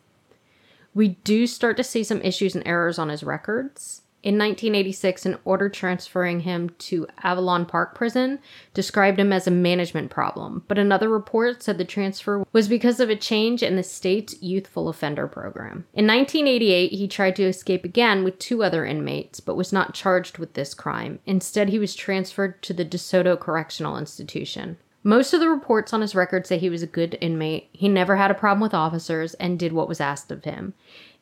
We 0.92 1.10
do 1.22 1.46
start 1.46 1.76
to 1.76 1.84
see 1.84 2.02
some 2.02 2.20
issues 2.22 2.56
and 2.56 2.66
errors 2.66 2.98
on 2.98 3.08
his 3.08 3.22
records. 3.22 4.02
In 4.26 4.38
1986, 4.38 5.24
an 5.24 5.38
order 5.44 5.68
transferring 5.68 6.40
him 6.40 6.70
to 6.78 7.06
Avon 7.24 7.64
Park 7.64 7.94
Prison 7.94 8.40
described 8.74 9.20
him 9.20 9.32
as 9.32 9.46
a 9.46 9.52
management 9.52 10.10
problem, 10.10 10.64
but 10.66 10.78
another 10.78 11.08
report 11.08 11.62
said 11.62 11.78
the 11.78 11.84
transfer 11.84 12.44
was 12.52 12.66
because 12.66 12.98
of 12.98 13.08
a 13.08 13.14
change 13.14 13.62
in 13.62 13.76
the 13.76 13.84
state's 13.84 14.42
youthful 14.42 14.88
offender 14.88 15.28
program. 15.28 15.86
In 15.94 16.08
1988, 16.08 16.90
he 16.90 17.06
tried 17.06 17.36
to 17.36 17.44
escape 17.44 17.84
again 17.84 18.24
with 18.24 18.40
two 18.40 18.64
other 18.64 18.84
inmates, 18.84 19.38
but 19.38 19.54
was 19.54 19.72
not 19.72 19.94
charged 19.94 20.38
with 20.38 20.54
this 20.54 20.74
crime. 20.74 21.20
Instead, 21.24 21.68
he 21.68 21.78
was 21.78 21.94
transferred 21.94 22.60
to 22.64 22.72
the 22.72 22.84
DeSoto 22.84 23.38
Correctional 23.38 23.96
Institution. 23.96 24.76
Most 25.06 25.34
of 25.34 25.38
the 25.38 25.48
reports 25.48 25.92
on 25.92 26.00
his 26.00 26.16
record 26.16 26.48
say 26.48 26.58
he 26.58 26.68
was 26.68 26.82
a 26.82 26.88
good 26.88 27.16
inmate. 27.20 27.68
He 27.70 27.88
never 27.88 28.16
had 28.16 28.32
a 28.32 28.34
problem 28.34 28.60
with 28.60 28.74
officers 28.74 29.34
and 29.34 29.56
did 29.56 29.72
what 29.72 29.86
was 29.86 30.00
asked 30.00 30.32
of 30.32 30.42
him. 30.42 30.74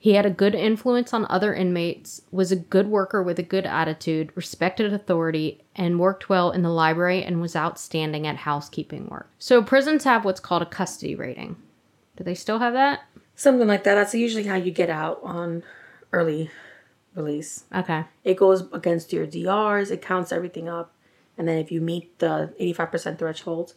He 0.04 0.12
had 0.12 0.26
a 0.26 0.30
good 0.30 0.54
influence 0.54 1.14
on 1.14 1.26
other 1.30 1.54
inmates, 1.54 2.20
was 2.30 2.52
a 2.52 2.56
good 2.56 2.88
worker 2.88 3.22
with 3.22 3.38
a 3.38 3.42
good 3.42 3.64
attitude, 3.64 4.32
respected 4.34 4.92
authority, 4.92 5.64
and 5.74 5.98
worked 5.98 6.28
well 6.28 6.50
in 6.50 6.60
the 6.60 6.68
library 6.68 7.24
and 7.24 7.40
was 7.40 7.56
outstanding 7.56 8.26
at 8.26 8.36
housekeeping 8.36 9.06
work. 9.06 9.30
So 9.38 9.62
prisons 9.62 10.04
have 10.04 10.26
what's 10.26 10.40
called 10.40 10.60
a 10.60 10.66
custody 10.66 11.14
rating. 11.14 11.56
Do 12.18 12.24
they 12.24 12.34
still 12.34 12.58
have 12.58 12.74
that? 12.74 13.04
Something 13.34 13.66
like 13.66 13.84
that. 13.84 13.94
That's 13.94 14.14
usually 14.14 14.44
how 14.44 14.56
you 14.56 14.72
get 14.72 14.90
out 14.90 15.20
on 15.22 15.62
early 16.12 16.50
release. 17.14 17.64
Okay. 17.74 18.04
It 18.24 18.36
goes 18.36 18.70
against 18.74 19.10
your 19.10 19.24
DRs, 19.24 19.90
it 19.90 20.02
counts 20.02 20.32
everything 20.32 20.68
up. 20.68 20.92
And 21.38 21.48
then 21.48 21.56
if 21.56 21.72
you 21.72 21.80
meet 21.80 22.18
the 22.18 22.52
85% 22.60 23.18
threshold 23.18 23.72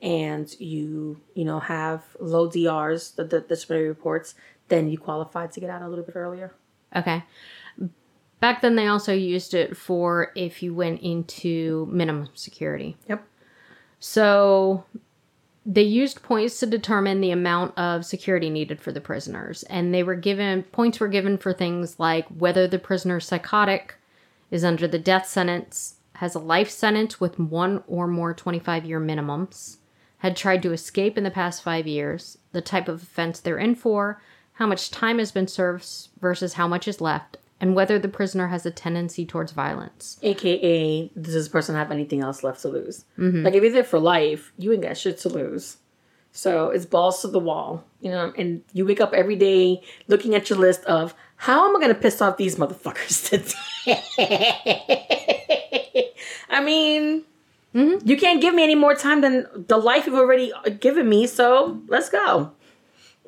and 0.00 0.58
you, 0.58 1.20
you 1.34 1.44
know, 1.44 1.60
have 1.60 2.02
low 2.18 2.48
DRs, 2.48 3.10
the, 3.10 3.24
the 3.24 3.42
disciplinary 3.42 3.88
reports, 3.88 4.34
then 4.68 4.88
you 4.88 4.98
qualified 4.98 5.52
to 5.52 5.60
get 5.60 5.70
out 5.70 5.82
a 5.82 5.88
little 5.88 6.04
bit 6.04 6.16
earlier. 6.16 6.54
Okay. 6.94 7.24
Back 8.40 8.60
then, 8.62 8.76
they 8.76 8.86
also 8.86 9.12
used 9.12 9.54
it 9.54 9.76
for 9.76 10.32
if 10.34 10.62
you 10.62 10.74
went 10.74 11.00
into 11.00 11.88
minimum 11.90 12.28
security. 12.34 12.96
Yep. 13.08 13.26
So 13.98 14.84
they 15.64 15.82
used 15.82 16.22
points 16.22 16.60
to 16.60 16.66
determine 16.66 17.20
the 17.20 17.32
amount 17.32 17.76
of 17.76 18.04
security 18.04 18.50
needed 18.50 18.80
for 18.80 18.92
the 18.92 19.00
prisoners. 19.00 19.64
And 19.64 19.92
they 19.92 20.04
were 20.04 20.14
given 20.14 20.62
points 20.64 21.00
were 21.00 21.08
given 21.08 21.38
for 21.38 21.52
things 21.52 21.98
like 21.98 22.26
whether 22.28 22.68
the 22.68 22.78
prisoner 22.78 23.16
is 23.16 23.24
psychotic, 23.24 23.96
is 24.50 24.64
under 24.64 24.86
the 24.86 24.98
death 24.98 25.26
sentence, 25.26 25.96
has 26.14 26.34
a 26.34 26.38
life 26.38 26.70
sentence 26.70 27.20
with 27.20 27.38
one 27.38 27.82
or 27.88 28.06
more 28.06 28.32
25 28.32 28.84
year 28.84 29.00
minimums, 29.00 29.78
had 30.18 30.36
tried 30.36 30.62
to 30.62 30.72
escape 30.72 31.18
in 31.18 31.24
the 31.24 31.30
past 31.30 31.62
five 31.62 31.86
years, 31.86 32.38
the 32.52 32.62
type 32.62 32.88
of 32.88 33.02
offense 33.02 33.40
they're 33.40 33.58
in 33.58 33.74
for, 33.74 34.22
how 34.56 34.66
much 34.66 34.90
time 34.90 35.18
has 35.18 35.32
been 35.32 35.48
served 35.48 35.86
versus 36.20 36.54
how 36.54 36.66
much 36.66 36.88
is 36.88 37.00
left, 37.00 37.36
and 37.60 37.74
whether 37.74 37.98
the 37.98 38.08
prisoner 38.08 38.48
has 38.48 38.66
a 38.66 38.70
tendency 38.70 39.24
towards 39.24 39.52
violence. 39.52 40.18
AKA, 40.22 41.08
does 41.08 41.34
this 41.34 41.48
person 41.48 41.74
have 41.74 41.90
anything 41.90 42.20
else 42.20 42.42
left 42.42 42.62
to 42.62 42.68
lose? 42.68 43.04
Mm-hmm. 43.18 43.44
Like 43.44 43.54
if 43.54 43.62
you're 43.62 43.72
there 43.72 43.84
for 43.84 43.98
life, 43.98 44.52
you 44.58 44.72
ain't 44.72 44.82
got 44.82 44.96
shit 44.96 45.18
to 45.18 45.28
lose. 45.28 45.76
So 46.32 46.68
it's 46.68 46.84
balls 46.84 47.22
to 47.22 47.28
the 47.28 47.38
wall, 47.38 47.84
you 48.00 48.10
know. 48.10 48.32
And 48.36 48.62
you 48.72 48.84
wake 48.84 49.00
up 49.00 49.14
every 49.14 49.36
day 49.36 49.80
looking 50.06 50.34
at 50.34 50.50
your 50.50 50.58
list 50.58 50.84
of 50.84 51.14
how 51.36 51.68
am 51.68 51.76
I 51.76 51.80
gonna 51.80 51.94
piss 51.94 52.20
off 52.20 52.36
these 52.36 52.56
motherfuckers 52.56 53.28
today? 53.30 53.54
I 56.50 56.62
mean, 56.62 57.24
mm-hmm. 57.74 58.06
you 58.06 58.16
can't 58.16 58.40
give 58.40 58.54
me 58.54 58.62
any 58.62 58.74
more 58.74 58.94
time 58.94 59.20
than 59.20 59.46
the 59.54 59.76
life 59.76 60.06
you've 60.06 60.14
already 60.14 60.52
uh, 60.52 60.70
given 60.70 61.08
me. 61.08 61.26
So 61.26 61.80
let's 61.88 62.08
go. 62.10 62.52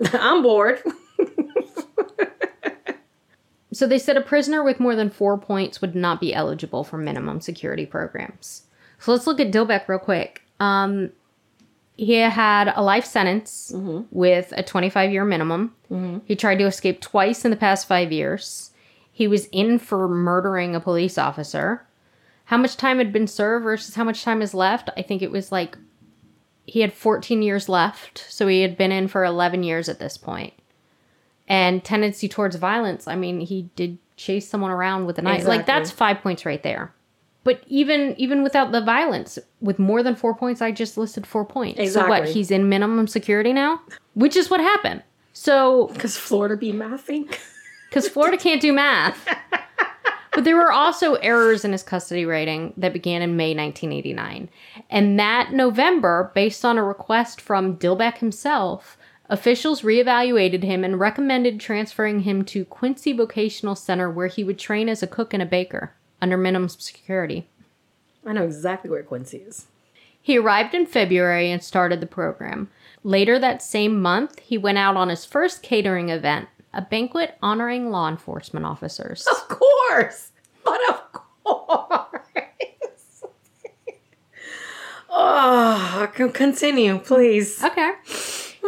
I'm 0.12 0.43
bored. 0.43 0.83
So 3.72 3.87
they 3.87 3.98
said 3.98 4.16
a 4.16 4.22
prisoner 4.22 4.62
with 4.62 4.81
more 4.81 4.96
than 4.96 5.11
four 5.11 5.37
points 5.37 5.81
would 5.81 5.94
not 5.94 6.20
be 6.20 6.35
eligible 6.35 6.85
for 6.85 6.96
minimum 6.96 7.40
security 7.40 7.85
programs. 7.85 8.62
So 8.98 9.12
let's 9.12 9.26
look 9.26 9.40
at 9.40 9.52
Dillbeck 9.52 9.88
real 9.88 9.98
quick. 9.98 10.42
Um, 10.59 11.11
he 11.96 12.12
had 12.14 12.72
a 12.74 12.83
life 12.83 13.04
sentence 13.04 13.72
with 14.11 14.52
a 14.57 14.62
25 14.62 15.12
year 15.12 15.24
minimum. 15.24 15.74
He 16.24 16.37
tried 16.37 16.59
to 16.61 16.66
escape 16.66 17.00
twice 17.00 17.44
in 17.44 17.50
the 17.50 17.57
past 17.57 17.87
five 17.88 18.12
years. 18.12 18.70
He 19.12 19.26
was 19.26 19.46
in 19.46 19.78
for 19.78 20.09
murdering 20.09 20.74
a 20.74 20.81
police 20.81 21.18
officer. 21.18 21.85
How 22.44 22.57
much 22.57 22.76
time 22.76 22.98
had 22.98 23.12
been 23.12 23.26
served 23.26 23.64
versus 23.64 23.96
how 23.96 24.04
much 24.04 24.22
time 24.22 24.40
is 24.40 24.54
left? 24.54 24.88
I 24.96 25.02
think 25.02 25.20
it 25.22 25.31
was 25.33 25.52
like 25.52 25.76
he 26.66 26.81
had 26.81 26.92
14 26.92 27.42
years 27.42 27.68
left, 27.68 28.24
so 28.28 28.46
he 28.46 28.62
had 28.62 28.78
been 28.78 28.92
in 28.92 29.09
for 29.09 29.24
11 29.24 29.62
years 29.64 29.88
at 29.88 29.98
this 29.98 30.16
point. 30.16 30.54
And 31.48 31.82
tendency 31.82 32.28
towards 32.28 32.56
violence, 32.56 33.08
I 33.08 33.16
mean, 33.16 33.40
he 33.40 33.70
did 33.74 33.98
chase 34.16 34.48
someone 34.48 34.70
around 34.70 35.06
with 35.06 35.18
a 35.18 35.22
knife. 35.22 35.46
Like 35.46 35.66
that's 35.66 35.90
5 35.90 36.20
points 36.20 36.44
right 36.44 36.62
there. 36.62 36.92
But 37.44 37.62
even 37.66 38.14
even 38.18 38.42
without 38.42 38.72
the 38.72 38.82
violence, 38.82 39.38
with 39.61 39.78
more 39.78 40.02
than 40.02 40.14
4 40.14 40.34
points, 40.34 40.61
I 40.61 40.70
just 40.72 40.98
listed 40.98 41.26
4 41.26 41.44
points. 41.46 41.92
So 41.92 42.06
what, 42.06 42.28
he's 42.28 42.50
in 42.50 42.68
minimum 42.68 43.06
security 43.06 43.52
now? 43.52 43.80
Which 44.14 44.37
is 44.37 44.50
what 44.50 44.61
happened. 44.61 45.02
So 45.32 45.88
Because 45.94 46.16
Florida 46.16 46.56
be 46.56 46.72
mathing. 46.72 47.34
because 47.88 48.08
Florida 48.08 48.37
can't 48.37 48.61
do 48.61 48.72
math. 48.72 49.26
But 50.38 50.44
there 50.44 50.56
were 50.56 50.70
also 50.70 51.14
errors 51.14 51.64
in 51.64 51.72
his 51.72 51.82
custody 51.82 52.24
rating 52.24 52.72
that 52.76 52.92
began 52.92 53.22
in 53.22 53.37
May 53.37 53.56
1989. 53.56 54.48
And 54.90 55.18
that 55.18 55.52
November, 55.52 56.30
based 56.32 56.64
on 56.64 56.78
a 56.78 56.84
request 56.84 57.40
from 57.40 57.76
Dillbeck 57.76 58.18
himself, 58.18 58.97
officials 59.29 59.83
reevaluated 59.83 60.62
him 60.62 60.85
and 60.85 60.99
recommended 60.99 61.61
transferring 61.61 62.21
him 62.21 62.45
to 62.47 62.64
Quincy 62.64 63.12
Vocational 63.12 63.75
Center 63.75 64.11
where 64.11 64.27
he 64.27 64.45
would 64.45 64.59
train 64.59 64.88
as 64.88 65.03
a 65.03 65.07
cook 65.07 65.35
and 65.35 65.43
a 65.43 65.47
baker 65.47 65.93
under 66.21 66.37
minimum 66.37 66.69
security. 66.69 67.49
I 68.27 68.33
know 68.33 68.45
exactly 68.45 68.91
where 68.91 69.03
Quincy 69.03 69.38
is. 69.38 69.67
He 70.21 70.37
arrived 70.37 70.75
in 70.75 70.87
February 70.87 71.51
and 71.51 71.62
started 71.62 72.01
the 72.01 72.07
program. 72.07 72.69
Later 73.05 73.38
that 73.38 73.62
same 73.62 74.03
month, 74.03 74.38
he 74.41 74.59
went 74.59 74.79
out 74.79 74.97
on 74.97 75.09
his 75.09 75.25
first 75.25 75.62
catering 75.62 76.11
event, 76.11 76.49
a 76.75 76.83
banquet 76.83 77.38
honoring 77.41 77.91
law 77.91 78.09
enforcement 78.09 78.67
officers. 78.67 79.27
Of 79.27 79.49
course. 79.49 80.33
But 80.64 80.81
of 80.88 81.12
course. 81.12 81.23
oh, 85.11 86.11
continue, 86.12 86.99
please. 86.99 87.62
Okay. 87.62 87.93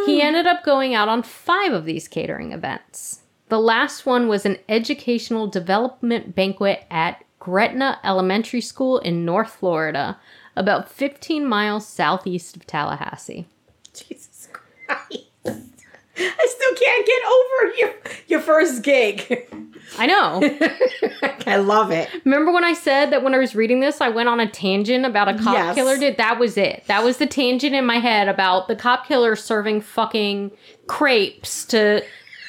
He 0.05 0.21
ended 0.21 0.47
up 0.47 0.63
going 0.63 0.95
out 0.95 1.09
on 1.09 1.23
five 1.23 1.73
of 1.73 1.85
these 1.85 2.07
catering 2.07 2.51
events. 2.51 3.21
The 3.49 3.59
last 3.59 4.05
one 4.05 4.27
was 4.27 4.45
an 4.45 4.57
educational 4.69 5.47
development 5.47 6.35
banquet 6.35 6.85
at 6.89 7.23
Gretna 7.39 7.99
Elementary 8.03 8.61
School 8.61 8.99
in 8.99 9.25
North 9.25 9.51
Florida, 9.51 10.19
about 10.55 10.89
15 10.89 11.45
miles 11.45 11.87
southeast 11.87 12.55
of 12.55 12.65
Tallahassee. 12.65 13.47
Jesus 13.93 14.47
Christ. 14.51 15.70
I 16.21 16.47
still 16.47 16.75
can't 16.75 17.05
get 17.07 17.21
over 17.25 17.73
your 17.77 17.93
your 18.27 18.39
first 18.41 18.83
gig. 18.83 19.47
I 19.97 20.05
know. 20.05 20.41
I 21.47 21.57
love 21.57 21.91
it. 21.91 22.09
Remember 22.23 22.51
when 22.51 22.63
I 22.63 22.73
said 22.73 23.07
that 23.11 23.23
when 23.23 23.33
I 23.35 23.39
was 23.39 23.55
reading 23.55 23.81
this, 23.81 23.99
I 23.99 24.07
went 24.09 24.29
on 24.29 24.39
a 24.39 24.49
tangent 24.49 25.05
about 25.05 25.27
a 25.27 25.33
cop 25.37 25.53
Yes. 25.55 25.75
killer? 25.75 25.97
Did 25.97 26.17
that 26.17 26.39
was 26.39 26.55
it? 26.57 26.83
That 26.87 27.03
was 27.03 27.17
the 27.17 27.27
tangent 27.27 27.75
in 27.75 27.85
my 27.85 27.97
head 27.97 28.29
about 28.29 28.67
the 28.69 28.75
cop 28.75 29.05
killer 29.05 29.35
serving 29.35 29.81
fucking 29.81 30.51
crepes 30.87 31.65
to, 31.65 32.05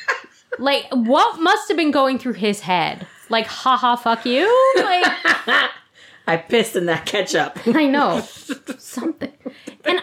like, 0.59 0.87
what 0.93 1.41
must 1.41 1.67
have 1.69 1.77
been 1.77 1.91
going 1.91 2.19
through 2.21 2.35
his 2.35 2.61
head? 2.61 3.07
Like, 3.29 3.47
haha, 3.47 3.97
fuck 3.97 4.25
you. 4.25 4.45
Like, 4.77 5.05
I 6.29 6.37
pissed 6.37 6.77
in 6.77 6.87
that 6.87 7.07
ketchup. 7.07 7.59
I 7.67 7.87
know. 7.87 8.21
Something. 8.79 9.33
And 9.85 10.01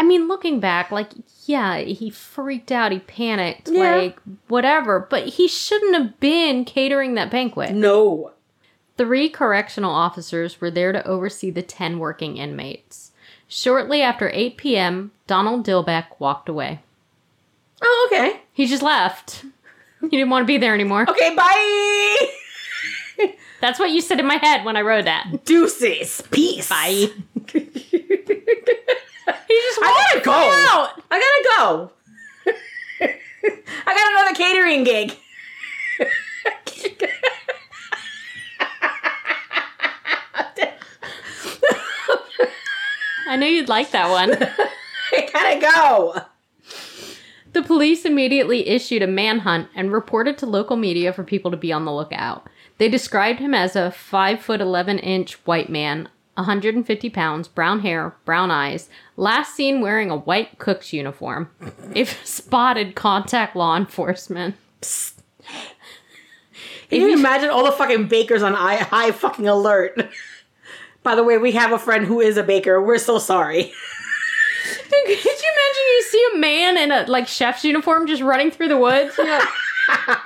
I 0.00 0.02
mean, 0.02 0.28
looking 0.28 0.60
back, 0.60 0.90
like, 0.90 1.10
yeah, 1.44 1.76
he 1.78 2.08
freaked 2.08 2.72
out, 2.72 2.90
he 2.90 3.00
panicked, 3.00 3.68
Yeah. 3.68 3.96
like, 3.96 4.18
whatever, 4.48 4.98
but 4.98 5.26
he 5.26 5.46
shouldn't 5.46 5.94
have 5.94 6.18
been 6.18 6.64
catering 6.64 7.14
that 7.16 7.30
banquet. 7.30 7.72
No. 7.74 8.32
Three 8.96 9.28
correctional 9.28 9.92
officers 9.92 10.58
were 10.58 10.70
there 10.70 10.90
to 10.92 11.06
oversee 11.06 11.50
the 11.50 11.60
10 11.60 11.98
working 11.98 12.38
inmates. 12.38 13.12
Shortly 13.46 14.00
after 14.00 14.30
8 14.32 14.56
p.m., 14.56 15.10
Donald 15.26 15.66
Dillbeck 15.66 16.06
walked 16.18 16.48
away. 16.48 16.80
Oh, 17.82 18.08
okay. 18.10 18.40
He 18.54 18.66
just 18.66 18.82
left. 18.82 19.44
He 20.00 20.08
didn't 20.08 20.30
want 20.30 20.44
to 20.44 20.46
be 20.46 20.56
there 20.56 20.72
anymore. 20.72 21.04
Okay, 21.10 21.34
bye. 21.36 23.26
That's 23.60 23.78
what 23.78 23.90
you 23.90 24.00
said 24.00 24.18
in 24.18 24.26
my 24.26 24.36
head 24.36 24.64
when 24.64 24.78
I 24.78 24.80
wrote 24.80 25.04
that. 25.04 25.44
Deuces. 25.44 26.22
Peace. 26.30 26.70
Bye. 26.70 27.08
He 29.48 29.54
just 29.54 29.78
I 29.82 30.06
gotta 30.12 30.24
go. 30.24 30.32
out. 30.32 31.02
I 31.10 31.18
gotta 31.18 31.44
go. 31.56 31.90
I 33.86 33.94
got 33.94 34.12
another 34.12 34.34
catering 34.34 34.84
gig. 34.84 35.16
I 43.28 43.36
knew 43.36 43.46
you'd 43.46 43.68
like 43.68 43.92
that 43.92 44.10
one. 44.10 44.32
I 45.12 45.28
gotta 45.32 45.60
go. 45.60 46.22
The 47.52 47.62
police 47.62 48.04
immediately 48.04 48.68
issued 48.68 49.02
a 49.02 49.06
manhunt 49.06 49.68
and 49.74 49.92
reported 49.92 50.38
to 50.38 50.46
local 50.46 50.76
media 50.76 51.12
for 51.12 51.24
people 51.24 51.50
to 51.50 51.56
be 51.56 51.72
on 51.72 51.84
the 51.84 51.92
lookout. 51.92 52.48
They 52.78 52.88
described 52.88 53.40
him 53.40 53.54
as 53.54 53.76
a 53.76 53.90
5 53.90 54.40
foot 54.40 54.60
11 54.60 54.98
inch 55.00 55.34
white 55.46 55.68
man, 55.68 56.08
150 56.40 57.10
pounds, 57.10 57.48
brown 57.48 57.80
hair, 57.80 58.14
brown 58.24 58.50
eyes, 58.50 58.88
last 59.16 59.54
seen 59.54 59.80
wearing 59.80 60.10
a 60.10 60.16
white 60.16 60.58
cook's 60.58 60.92
uniform. 60.92 61.50
If 61.94 62.24
spotted, 62.26 62.94
contact 62.94 63.56
law 63.56 63.76
enforcement. 63.76 64.56
Can 66.88 67.00
you 67.00 67.12
imagine 67.12 67.50
all 67.50 67.64
the 67.64 67.72
fucking 67.72 68.08
bakers 68.08 68.42
on 68.42 68.54
high, 68.54 68.76
high 68.76 69.12
fucking 69.12 69.46
alert? 69.46 70.00
By 71.02 71.14
the 71.14 71.22
way, 71.24 71.38
we 71.38 71.52
have 71.52 71.72
a 71.72 71.78
friend 71.78 72.04
who 72.04 72.20
is 72.20 72.36
a 72.36 72.42
baker. 72.42 72.82
We're 72.82 72.98
so 72.98 73.18
sorry. 73.18 73.62
Could 74.90 75.08
you 75.08 75.14
imagine 75.14 75.84
you 75.86 76.02
see 76.10 76.28
a 76.34 76.38
man 76.38 76.76
in 76.76 76.92
a 76.92 77.04
like 77.06 77.26
chef's 77.26 77.64
uniform 77.64 78.06
just 78.06 78.22
running 78.22 78.50
through 78.50 78.68
the 78.68 78.76
woods? 78.76 79.16
Like, 79.16 79.48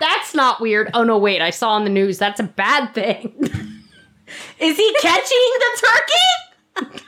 That's 0.01 0.35
not 0.35 0.61
weird. 0.61 0.91
Oh 0.95 1.05
no, 1.05 1.19
wait, 1.19 1.41
I 1.41 1.51
saw 1.51 1.71
on 1.71 1.85
the 1.85 1.91
news 1.91 2.19
that's 2.19 2.41
a 2.41 2.45
bad 2.45 2.93
thing. 2.95 3.33
Is 4.59 4.77
he 4.77 4.95
catching 5.01 5.51
the 5.59 5.81
turkey? 5.81 7.01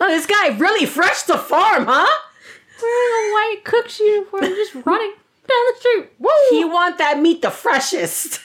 oh, 0.00 0.08
this 0.08 0.26
guy 0.26 0.48
really 0.56 0.86
fresh 0.86 1.22
to 1.24 1.38
farm, 1.38 1.86
huh? 1.86 2.20
Wearing 2.80 3.30
a 3.30 3.32
white 3.32 3.64
cook's 3.64 3.98
uniform, 4.00 4.42
just 4.42 4.74
running 4.74 5.12
down 5.48 5.64
the 5.66 5.74
street. 5.78 6.10
Woo! 6.18 6.30
He 6.50 6.64
want 6.64 6.98
that 6.98 7.20
meat 7.20 7.42
the 7.42 7.50
freshest. 7.50 8.40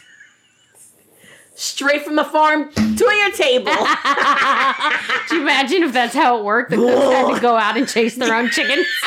Straight 1.59 2.03
from 2.03 2.15
the 2.15 2.23
farm 2.23 2.71
to 2.73 3.03
your 3.03 3.31
table. 3.31 3.71
Do 5.29 5.35
you 5.35 5.41
imagine 5.41 5.81
if 5.83 5.91
that's 5.91 6.13
how 6.13 6.37
it 6.37 6.43
worked? 6.45 6.69
The 6.69 6.77
cooks 6.77 7.15
had 7.15 7.33
to 7.35 7.41
go 7.41 7.55
out 7.57 7.75
and 7.77 7.87
chase 7.87 8.15
their 8.15 8.33
own 8.35 8.49
chickens. 8.49 8.85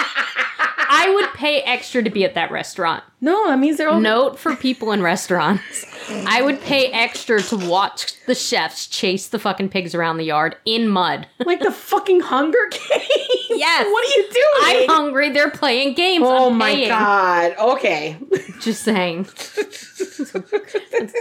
I 0.93 1.13
would 1.15 1.33
pay 1.35 1.61
extra 1.61 2.03
to 2.03 2.11
be 2.11 2.25
at 2.25 2.35
that 2.35 2.51
restaurant. 2.51 3.05
no, 3.21 3.47
that 3.47 3.61
means 3.61 3.77
they're 3.77 3.89
all 3.89 4.01
Note 4.01 4.37
for 4.39 4.57
people 4.57 4.91
in 4.91 5.01
restaurants. 5.01 5.87
I 6.11 6.43
would 6.43 6.61
pay 6.61 6.87
extra 6.87 7.41
to 7.41 7.57
watch 7.57 8.15
the 8.27 8.35
chefs 8.35 8.89
chase 8.89 9.29
the 9.29 9.39
fucking 9.39 9.69
pigs 9.69 9.95
around 9.95 10.17
the 10.17 10.25
yard 10.25 10.57
in 10.65 10.89
mud. 10.89 11.29
like 11.47 11.61
the 11.61 11.71
fucking 11.71 12.21
Hunger 12.21 12.69
Games. 12.71 13.30
Yes. 13.61 13.87
What 13.93 14.05
are 14.05 14.09
you 14.17 14.23
doing? 14.31 14.89
I'm 14.89 14.89
hungry. 14.97 15.31
They're 15.31 15.51
playing 15.51 15.95
games. 15.95 16.25
oh 16.27 16.51
I'm 16.51 16.57
my 16.59 16.73
paying. 16.75 16.89
god. 16.89 17.55
Okay. 17.59 18.17
Just 18.61 18.83
saying. 18.83 19.27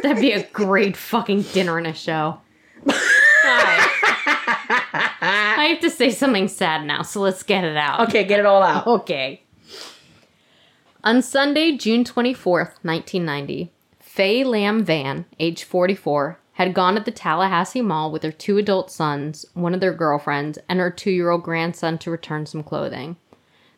That'd 0.03 0.21
be 0.21 0.31
a 0.31 0.43
great 0.51 0.95
fucking 0.95 1.41
dinner 1.43 1.77
and 1.77 1.87
a 1.87 1.93
show. 1.93 2.39
I 5.21 5.67
have 5.71 5.79
to 5.81 5.89
say 5.89 6.11
something 6.11 6.47
sad 6.47 6.85
now, 6.85 7.01
so 7.01 7.19
let's 7.21 7.43
get 7.43 7.63
it 7.65 7.75
out. 7.75 8.07
Okay, 8.07 8.23
get 8.23 8.39
it 8.39 8.45
all 8.45 8.63
out. 8.63 8.87
Okay. 8.87 9.43
On 11.03 11.21
Sunday, 11.21 11.75
June 11.77 12.03
24th, 12.03 12.73
1990, 12.83 13.71
Faye 13.99 14.43
Lamb 14.43 14.83
Vann, 14.83 15.25
age 15.39 15.63
44, 15.63 16.38
had 16.59 16.73
gone 16.73 16.95
to 16.95 16.99
the 16.99 17.09
Tallahassee 17.09 17.81
Mall 17.81 18.11
with 18.11 18.21
her 18.21 18.33
two 18.33 18.57
adult 18.57 18.91
sons, 18.91 19.45
one 19.53 19.73
of 19.73 19.79
their 19.79 19.93
girlfriends, 19.93 20.59
and 20.67 20.77
her 20.77 20.91
two 20.91 21.09
year 21.09 21.29
old 21.29 21.41
grandson 21.41 21.97
to 21.99 22.11
return 22.11 22.45
some 22.45 22.63
clothing. 22.63 23.15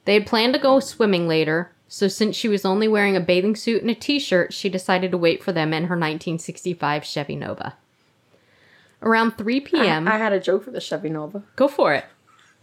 They 0.05 0.15
had 0.15 0.25
planned 0.25 0.55
to 0.55 0.59
go 0.59 0.79
swimming 0.79 1.27
later, 1.27 1.71
so 1.87 2.07
since 2.07 2.35
she 2.35 2.47
was 2.47 2.65
only 2.65 2.87
wearing 2.87 3.15
a 3.15 3.19
bathing 3.19 3.55
suit 3.55 3.83
and 3.83 3.91
a 3.91 3.93
t 3.93 4.17
shirt, 4.17 4.51
she 4.51 4.67
decided 4.67 5.11
to 5.11 5.17
wait 5.19 5.43
for 5.43 5.51
them 5.51 5.73
in 5.73 5.83
her 5.83 5.95
1965 5.95 7.05
Chevy 7.05 7.35
Nova. 7.35 7.75
Around 9.03 9.37
3 9.37 9.59
p.m., 9.59 10.07
I 10.07 10.17
had 10.17 10.33
a 10.33 10.39
joke 10.39 10.63
for 10.63 10.71
the 10.71 10.81
Chevy 10.81 11.09
Nova. 11.09 11.43
go 11.55 11.67
for 11.67 11.93
it. 11.93 12.05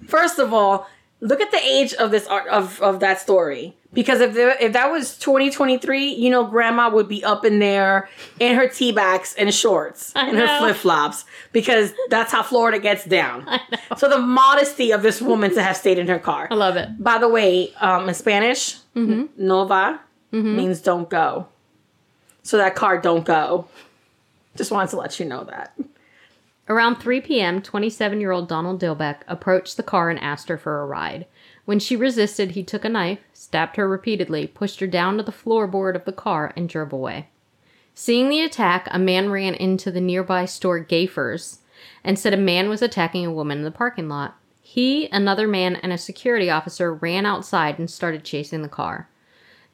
First 0.05 0.41
of 0.41 0.53
all, 0.53 0.89
look 1.21 1.41
at 1.41 1.51
the 1.51 1.59
age 1.65 1.95
of 1.95 2.11
this 2.11 2.27
art 2.27 2.47
of, 2.49 2.81
of 2.83 3.01
that 3.01 3.21
story. 3.21 3.75
Because 3.95 4.21
if 4.21 4.35
there, 4.35 4.55
if 4.61 4.75
that 4.75 4.91
was 4.93 5.17
2023, 5.19 6.09
you 6.13 6.29
know, 6.29 6.45
grandma 6.45 6.91
would 6.91 7.09
be 7.09 7.25
up 7.25 7.45
in 7.47 7.59
there 7.59 8.09
in 8.39 8.55
her 8.55 8.69
tea 8.69 8.93
bags 8.93 9.35
and 9.39 9.53
shorts 9.53 10.13
I 10.15 10.29
and 10.29 10.37
her 10.37 10.59
flip 10.59 10.77
flops 10.77 11.25
because 11.53 11.95
that's 12.11 12.31
how 12.31 12.43
Florida 12.43 12.79
gets 12.79 13.07
down. 13.07 13.49
So 13.97 14.09
the 14.11 14.19
modesty 14.19 14.91
of 14.93 15.03
this 15.03 15.23
woman 15.23 15.55
to 15.55 15.63
have 15.63 15.77
stayed 15.77 15.99
in 15.99 16.07
her 16.09 16.19
car. 16.19 16.49
I 16.51 16.55
love 16.55 16.77
it. 16.77 17.03
By 17.03 17.17
the 17.17 17.29
way, 17.29 17.73
um, 17.81 18.09
in 18.09 18.15
Spanish, 18.15 18.77
Mm-hmm. 18.95 19.27
nova 19.47 20.01
means 20.33 20.81
don't 20.83 21.09
go. 21.09 21.47
So 22.43 22.59
that 22.59 22.75
car 22.75 22.99
don't 23.01 23.25
go. 23.25 23.69
Just 24.57 24.71
wanted 24.71 24.91
to 24.91 24.97
let 24.99 25.19
you 25.19 25.25
know 25.27 25.45
that. 25.45 25.73
Around 26.69 26.97
3 26.97 27.23
p.m., 27.23 27.63
27 27.63 28.21
year 28.21 28.31
old 28.31 28.47
Donald 28.47 28.79
Dillbeck 28.79 29.21
approached 29.27 29.79
the 29.79 29.83
car 29.83 30.11
and 30.11 30.21
asked 30.21 30.51
her 30.51 30.59
for 30.59 30.83
a 30.83 30.87
ride. 30.87 31.27
When 31.65 31.79
she 31.79 31.97
resisted, 31.97 32.51
he 32.51 32.63
took 32.63 32.85
a 32.85 32.91
knife, 32.91 33.21
stabbed 33.33 33.77
her 33.77 33.89
repeatedly, 33.89 34.47
pushed 34.47 34.81
her 34.81 34.87
down 34.87 35.17
to 35.17 35.23
the 35.23 35.33
floorboard 35.33 35.95
of 35.95 36.05
the 36.05 36.13
car, 36.13 36.53
and 36.57 36.69
drove 36.69 36.93
away. 36.93 37.29
Seeing 37.95 38.29
the 38.29 38.43
attack, 38.43 38.87
a 38.91 38.99
man 38.99 39.31
ran 39.31 39.55
into 39.55 39.91
the 39.91 40.01
nearby 40.01 40.45
store 40.45 40.85
Gayfers 40.85 41.61
and 42.05 42.19
said 42.19 42.35
a 42.35 42.39
man 42.39 42.69
was 42.69 42.83
attacking 42.83 43.25
a 43.25 43.33
woman 43.33 43.59
in 43.59 43.65
the 43.65 43.71
parking 43.71 44.09
lot. 44.09 44.37
He, 44.61 45.09
another 45.09 45.49
man, 45.49 45.77
and 45.77 45.93
a 45.93 45.99
security 45.99 46.51
officer 46.51 46.93
ran 46.93 47.25
outside 47.25 47.79
and 47.79 47.91
started 47.91 48.25
chasing 48.25 48.61
the 48.61 48.69
car. 48.69 49.09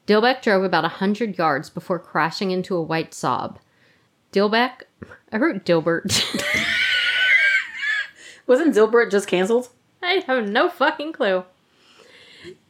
Dillbeck 0.07 0.43
drove 0.43 0.63
about 0.63 0.85
a 0.85 0.89
hundred 0.89 1.37
yards 1.39 1.71
before 1.71 1.99
crashing 1.99 2.53
into 2.53 2.77
a 2.77 2.83
white 2.83 3.11
Saab. 3.11 3.57
Dillbeck, 4.33 4.83
I 5.33 5.37
wrote 5.37 5.65
Dilbert. 5.65 6.23
Wasn't 8.47 8.75
Dilbert 8.75 9.11
just 9.11 9.29
canceled? 9.29 9.71
I 10.03 10.23
have 10.27 10.49
no 10.49 10.69
fucking 10.69 11.13
clue. 11.13 11.45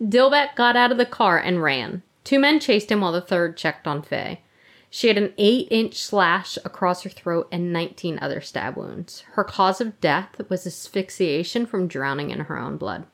Dillbeck 0.01 0.55
got 0.55 0.77
out 0.77 0.93
of 0.93 0.99
the 0.99 1.07
car 1.07 1.39
and 1.39 1.62
ran. 1.62 2.03
Two 2.22 2.39
men 2.39 2.61
chased 2.61 2.91
him 2.91 3.01
while 3.01 3.12
the 3.12 3.20
third 3.20 3.57
checked 3.57 3.87
on 3.87 4.03
Faye. 4.03 4.41
She 4.89 5.09
had 5.09 5.18
an 5.18 5.35
8 5.37 5.66
inch 5.72 5.97
slash 5.97 6.57
across 6.64 7.03
her 7.03 7.11
throat 7.11 7.49
and 7.51 7.72
19 7.72 8.20
other 8.22 8.41
stab 8.41 8.77
wounds. 8.77 9.25
Her 9.33 9.43
cause 9.43 9.81
of 9.81 10.01
death 10.01 10.41
was 10.49 10.66
asphyxiation 10.66 11.66
from 11.66 11.89
drowning 11.89 12.31
in 12.31 12.41
her 12.41 12.57
own 12.57 12.77
blood. 12.77 13.07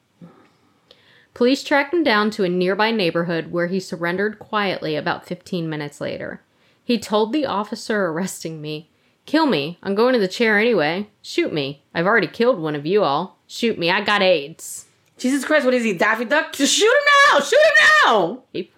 Police 1.32 1.64
tracked 1.64 1.94
him 1.94 2.02
down 2.02 2.30
to 2.32 2.44
a 2.44 2.50
nearby 2.50 2.90
neighborhood 2.90 3.50
where 3.50 3.68
he 3.68 3.80
surrendered 3.80 4.38
quietly 4.38 4.94
about 4.94 5.24
15 5.24 5.70
minutes 5.70 6.00
later. 6.00 6.42
He 6.84 6.98
told 6.98 7.32
the 7.32 7.46
officer 7.46 8.06
arresting 8.06 8.60
me, 8.60 8.90
Kill 9.26 9.46
me. 9.46 9.78
I'm 9.82 9.94
going 9.94 10.14
to 10.14 10.18
the 10.18 10.28
chair 10.28 10.58
anyway. 10.58 11.08
Shoot 11.22 11.52
me. 11.52 11.82
I've 11.94 12.06
already 12.06 12.26
killed 12.26 12.58
one 12.58 12.74
of 12.74 12.86
you 12.86 13.02
all. 13.02 13.38
Shoot 13.46 13.78
me. 13.78 13.90
I 13.90 14.02
got 14.02 14.22
AIDS. 14.22 14.86
Jesus 15.20 15.44
Christ, 15.44 15.66
what 15.66 15.74
is 15.74 15.84
he, 15.84 15.92
Daffy 15.92 16.24
Duck? 16.24 16.52
Just 16.54 16.74
shoot 16.74 16.86
him 16.86 17.02
now! 17.28 17.40
Shoot 17.40 17.58
him 17.58 17.74
now! 18.06 18.42
He 18.54 18.70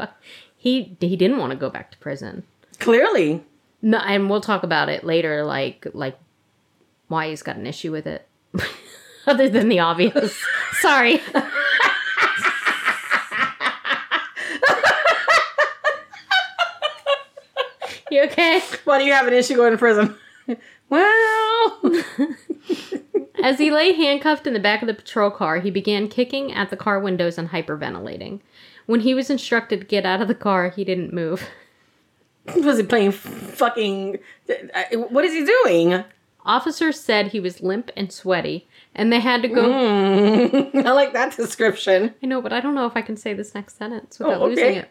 he 0.56 0.96
he 1.00 1.16
didn't 1.16 1.38
want 1.38 1.52
to 1.52 1.56
go 1.56 1.70
back 1.70 1.92
to 1.92 1.98
prison. 1.98 2.42
Clearly. 2.80 3.44
No, 3.80 3.98
and 3.98 4.28
we'll 4.28 4.40
talk 4.40 4.64
about 4.64 4.88
it 4.88 5.04
later. 5.04 5.44
Like 5.44 5.86
like 5.94 6.18
why 7.06 7.28
he's 7.28 7.42
got 7.42 7.56
an 7.56 7.66
issue 7.66 7.92
with 7.92 8.08
it, 8.08 8.26
other 9.26 9.48
than 9.48 9.68
the 9.68 9.78
obvious. 9.78 10.36
Sorry. 10.80 11.12
you 18.10 18.24
okay? 18.24 18.60
Why 18.84 18.98
do 18.98 19.04
you 19.04 19.12
have 19.12 19.28
an 19.28 19.34
issue 19.34 19.54
going 19.54 19.70
to 19.72 19.78
prison? 19.78 20.16
well, 20.88 21.80
As 23.42 23.58
he 23.58 23.70
lay 23.70 23.92
handcuffed 23.92 24.46
in 24.46 24.52
the 24.52 24.60
back 24.60 24.82
of 24.82 24.88
the 24.88 24.94
patrol 24.94 25.30
car, 25.30 25.58
he 25.60 25.70
began 25.70 26.06
kicking 26.08 26.52
at 26.52 26.70
the 26.70 26.76
car 26.76 27.00
windows 27.00 27.38
and 27.38 27.48
hyperventilating. 27.50 28.40
When 28.86 29.00
he 29.00 29.14
was 29.14 29.30
instructed 29.30 29.80
to 29.80 29.86
get 29.86 30.04
out 30.06 30.20
of 30.20 30.28
the 30.28 30.34
car, 30.34 30.68
he 30.70 30.84
didn't 30.84 31.12
move. 31.12 31.48
was 32.56 32.76
he 32.78 32.82
playing 32.84 33.12
fucking? 33.12 34.18
uh, 34.74 34.82
What 35.08 35.24
is 35.24 35.32
he 35.32 35.44
doing? 35.44 36.04
Officers 36.44 36.98
said 37.00 37.28
he 37.28 37.38
was 37.40 37.62
limp 37.62 37.90
and 37.96 38.12
sweaty, 38.12 38.66
and 38.96 39.12
they 39.12 39.20
had 39.20 39.42
to 39.42 39.48
go. 39.48 39.62
Mm, 39.64 40.84
I 40.84 40.90
like 40.92 41.12
that 41.12 41.36
description. 41.36 42.14
I 42.22 42.26
know, 42.26 42.42
but 42.42 42.52
I 42.52 42.60
don't 42.60 42.74
know 42.74 42.86
if 42.86 42.96
I 42.96 43.02
can 43.02 43.16
say 43.16 43.32
this 43.32 43.54
next 43.54 43.78
sentence 43.78 44.18
without 44.18 44.40
Oh, 44.42 44.46
losing 44.46 44.74
it. 44.74 44.90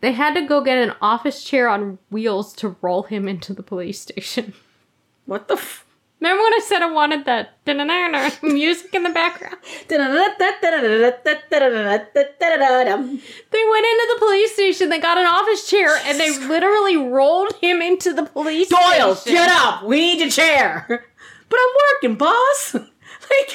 They 0.00 0.12
had 0.12 0.34
to 0.34 0.46
go 0.46 0.62
get 0.62 0.78
an 0.78 0.94
office 1.02 1.44
chair 1.44 1.68
on 1.68 1.98
wheels 2.10 2.52
to 2.54 2.76
roll 2.80 3.02
him 3.04 3.28
into 3.28 3.52
the 3.52 3.62
police 3.62 4.00
station. 4.00 4.54
What 5.26 5.46
the 5.48 5.54
f- 5.54 5.84
Remember 6.20 6.42
when 6.42 6.52
I 6.54 6.60
said 6.62 6.82
I 6.82 6.90
wanted 6.92 7.24
that 7.24 7.58
music 8.42 8.94
in 8.94 9.04
the 9.04 9.10
background? 9.10 9.56
They 9.88 9.96
went 13.70 13.86
into 13.86 14.06
the 14.14 14.16
police 14.18 14.52
station, 14.52 14.88
they 14.90 14.98
got 14.98 15.16
an 15.16 15.24
office 15.26 15.66
chair, 15.68 15.88
and 16.04 16.20
they 16.20 16.36
literally 16.46 16.96
rolled 16.98 17.54
him 17.62 17.80
into 17.80 18.12
the 18.12 18.24
police 18.24 18.68
station. 18.68 18.84
Doyle, 18.98 19.14
station. 19.14 19.36
get 19.38 19.48
up! 19.50 19.82
We 19.84 19.98
need 20.00 20.20
your 20.20 20.28
chair. 20.30 20.86
But 21.48 21.58
I'm 21.58 21.74
working, 22.02 22.16
boss. 22.16 22.74
Like, 22.74 23.52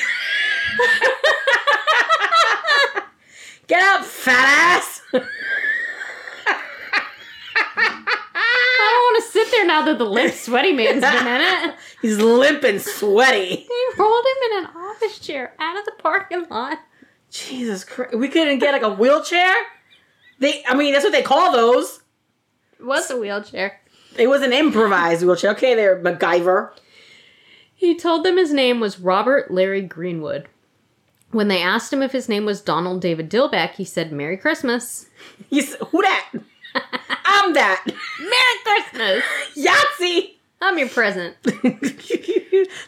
get 3.67 3.83
up, 3.83 4.05
fat 4.05 4.79
ass. 4.79 5.01
I 7.55 8.89
don't 8.91 9.13
want 9.13 9.23
to 9.23 9.31
sit 9.31 9.51
there 9.51 9.65
now 9.65 9.85
that 9.85 9.97
the 9.97 10.05
limp, 10.05 10.33
sweaty 10.33 10.73
man's 10.73 11.01
been 11.01 11.27
in 11.27 11.41
it. 11.41 11.75
He's 12.01 12.17
limp 12.17 12.63
and 12.63 12.81
sweaty. 12.81 13.67
They 13.67 13.97
rolled 13.97 14.25
him 14.25 14.51
in 14.51 14.65
an 14.65 14.71
office 14.75 15.19
chair 15.19 15.53
out 15.59 15.77
of 15.77 15.85
the 15.85 15.93
parking 15.99 16.45
lot. 16.49 16.79
Jesus 17.31 17.83
Christ. 17.83 18.15
We 18.15 18.27
couldn't 18.27 18.59
get 18.59 18.71
like 18.71 18.81
a 18.81 18.93
wheelchair? 18.93 19.53
They, 20.39 20.63
I 20.67 20.75
mean, 20.75 20.93
that's 20.93 21.03
what 21.03 21.11
they 21.11 21.21
call 21.21 21.51
those. 21.51 22.01
What's 22.79 23.09
a 23.09 23.17
wheelchair? 23.17 23.79
It 24.17 24.27
was 24.27 24.41
an 24.41 24.53
improvised 24.53 25.23
wheelchair. 25.23 25.51
Okay, 25.51 25.75
there, 25.75 26.01
MacGyver. 26.01 26.71
He 27.73 27.97
told 27.97 28.23
them 28.23 28.37
his 28.37 28.53
name 28.53 28.79
was 28.79 28.99
Robert 28.99 29.51
Larry 29.51 29.81
Greenwood. 29.81 30.47
When 31.31 31.49
they 31.49 31.61
asked 31.61 31.91
him 31.91 32.01
if 32.01 32.13
his 32.13 32.29
name 32.29 32.45
was 32.45 32.61
Donald 32.61 33.01
David 33.01 33.29
Dillbeck, 33.29 33.71
he 33.73 33.83
said, 33.83 34.11
Merry 34.11 34.37
Christmas. 34.37 35.07
He's 35.49 35.75
who 35.75 36.01
that? 36.01 36.31
I'm 37.25 37.53
that. 37.53 37.85
Merry 38.19 38.59
Christmas! 38.63 39.23
Yahtzee. 39.55 40.35
I'm 40.61 40.77
your 40.77 40.89
present. 40.89 41.35
Roll 41.45 41.53
me 41.63 41.89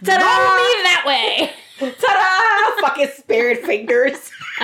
Ta-da! 0.03 0.23
that 0.23 1.03
way! 1.05 1.51
Ta-da! 1.79 2.81
Fucking 2.87 3.09
spirit 3.17 3.65
fingers. 3.65 4.31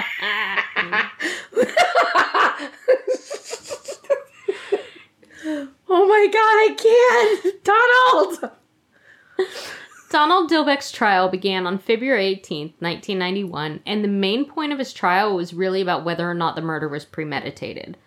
oh 5.90 6.08
my 6.08 6.28
god, 6.32 6.58
I 6.60 7.40
can't. 7.44 7.64
Donald. 7.64 8.52
Donald 10.10 10.50
Dillbeck's 10.50 10.92
trial 10.92 11.28
began 11.28 11.66
on 11.66 11.80
February 11.80 12.36
18th, 12.36 12.74
1991, 12.80 13.82
and 13.86 14.04
the 14.04 14.08
main 14.08 14.46
point 14.46 14.72
of 14.72 14.80
his 14.80 14.94
trial 14.94 15.36
was 15.36 15.54
really 15.54 15.82
about 15.82 16.06
whether 16.06 16.30
or 16.30 16.36
not 16.36 16.56
the 16.56 16.62
murder 16.62 16.88
was 16.88 17.04
premeditated. 17.04 17.98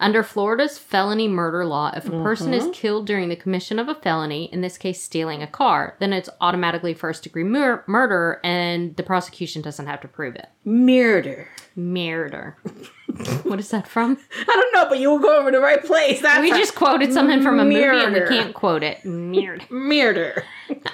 Under 0.00 0.22
Florida's 0.22 0.78
felony 0.78 1.28
murder 1.28 1.64
law, 1.64 1.92
if 1.94 2.06
a 2.06 2.10
person 2.10 2.52
is 2.54 2.64
mm-hmm. 2.64 2.72
killed 2.72 3.06
during 3.06 3.28
the 3.28 3.36
commission 3.36 3.78
of 3.78 3.88
a 3.88 3.94
felony, 3.94 4.52
in 4.52 4.60
this 4.60 4.78
case 4.78 5.02
stealing 5.02 5.42
a 5.42 5.46
car, 5.46 5.96
then 6.00 6.12
it's 6.12 6.28
automatically 6.40 6.94
first 6.94 7.22
degree 7.22 7.44
mur- 7.44 7.84
murder 7.86 8.40
and 8.44 8.96
the 8.96 9.02
prosecution 9.02 9.62
doesn't 9.62 9.86
have 9.86 10.00
to 10.00 10.08
prove 10.08 10.34
it. 10.34 10.48
Murder. 10.64 11.48
Murder. 11.76 12.56
what 13.42 13.58
is 13.58 13.70
that 13.70 13.86
from? 13.86 14.18
I 14.38 14.44
don't 14.44 14.74
know, 14.74 14.88
but 14.88 14.98
you 14.98 15.10
will 15.10 15.18
go 15.18 15.38
over 15.38 15.50
the 15.50 15.60
right 15.60 15.82
place. 15.82 16.20
That's 16.20 16.40
We 16.40 16.50
just 16.50 16.74
quoted 16.74 17.12
something 17.12 17.42
from 17.42 17.60
a 17.60 17.64
movie 17.64 17.82
and 17.82 18.14
we 18.14 18.26
can't 18.26 18.54
quote 18.54 18.82
it. 18.82 19.04
Murder. 19.04 19.64
murder. 19.70 20.44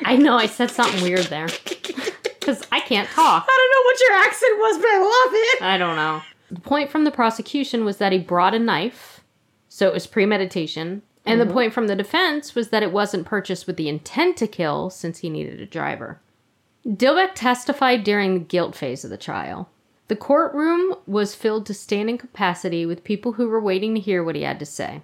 I 0.05 0.16
know 0.16 0.36
I 0.36 0.46
said 0.46 0.70
something 0.70 1.03
weird 1.03 1.26
there. 1.26 1.49
Because 2.49 2.66
I 2.72 2.80
can't 2.80 3.07
talk. 3.11 3.46
I 3.46 3.57
don't 3.59 3.70
know 3.74 3.84
what 3.84 4.01
your 4.01 4.12
accent 4.26 4.59
was, 4.59 4.78
but 4.78 4.86
I 4.86 4.99
love 5.03 5.34
it. 5.34 5.62
I 5.62 5.76
don't 5.76 5.96
know. 5.96 6.22
The 6.51 6.61
point 6.61 6.90
from 6.90 7.05
the 7.05 7.11
prosecution 7.11 7.84
was 7.84 7.99
that 7.99 8.12
he 8.12 8.18
brought 8.18 8.55
a 8.55 8.59
knife, 8.59 9.22
so 9.68 9.86
it 9.88 9.94
was 9.94 10.07
premeditation. 10.07 11.03
And 11.26 11.40
the 11.40 11.44
mm-hmm. 11.44 11.53
point 11.53 11.72
from 11.74 11.88
the 11.88 11.96
defense 11.96 12.55
was 12.55 12.70
that 12.70 12.82
it 12.82 12.92
wasn't 12.92 13.26
purchased 13.26 13.66
with 13.66 13.76
the 13.76 13.88
intent 13.88 14.38
to 14.38 14.46
kill 14.46 14.88
since 14.88 15.18
he 15.18 15.28
needed 15.28 15.61
a 15.61 15.66
driver. 15.66 16.20
Dillbeck 16.86 17.34
testified 17.34 18.03
during 18.03 18.34
the 18.34 18.40
guilt 18.40 18.74
phase 18.74 19.05
of 19.05 19.11
the 19.11 19.18
trial. 19.18 19.68
The 20.09 20.16
courtroom 20.16 20.94
was 21.07 21.34
filled 21.34 21.66
to 21.66 21.74
standing 21.74 22.16
capacity 22.16 22.86
with 22.86 23.05
people 23.05 23.32
who 23.32 23.49
were 23.49 23.61
waiting 23.61 23.94
to 23.94 24.01
hear 24.01 24.24
what 24.24 24.36
he 24.36 24.42
had 24.42 24.59
to 24.59 24.66
say. 24.66 25.03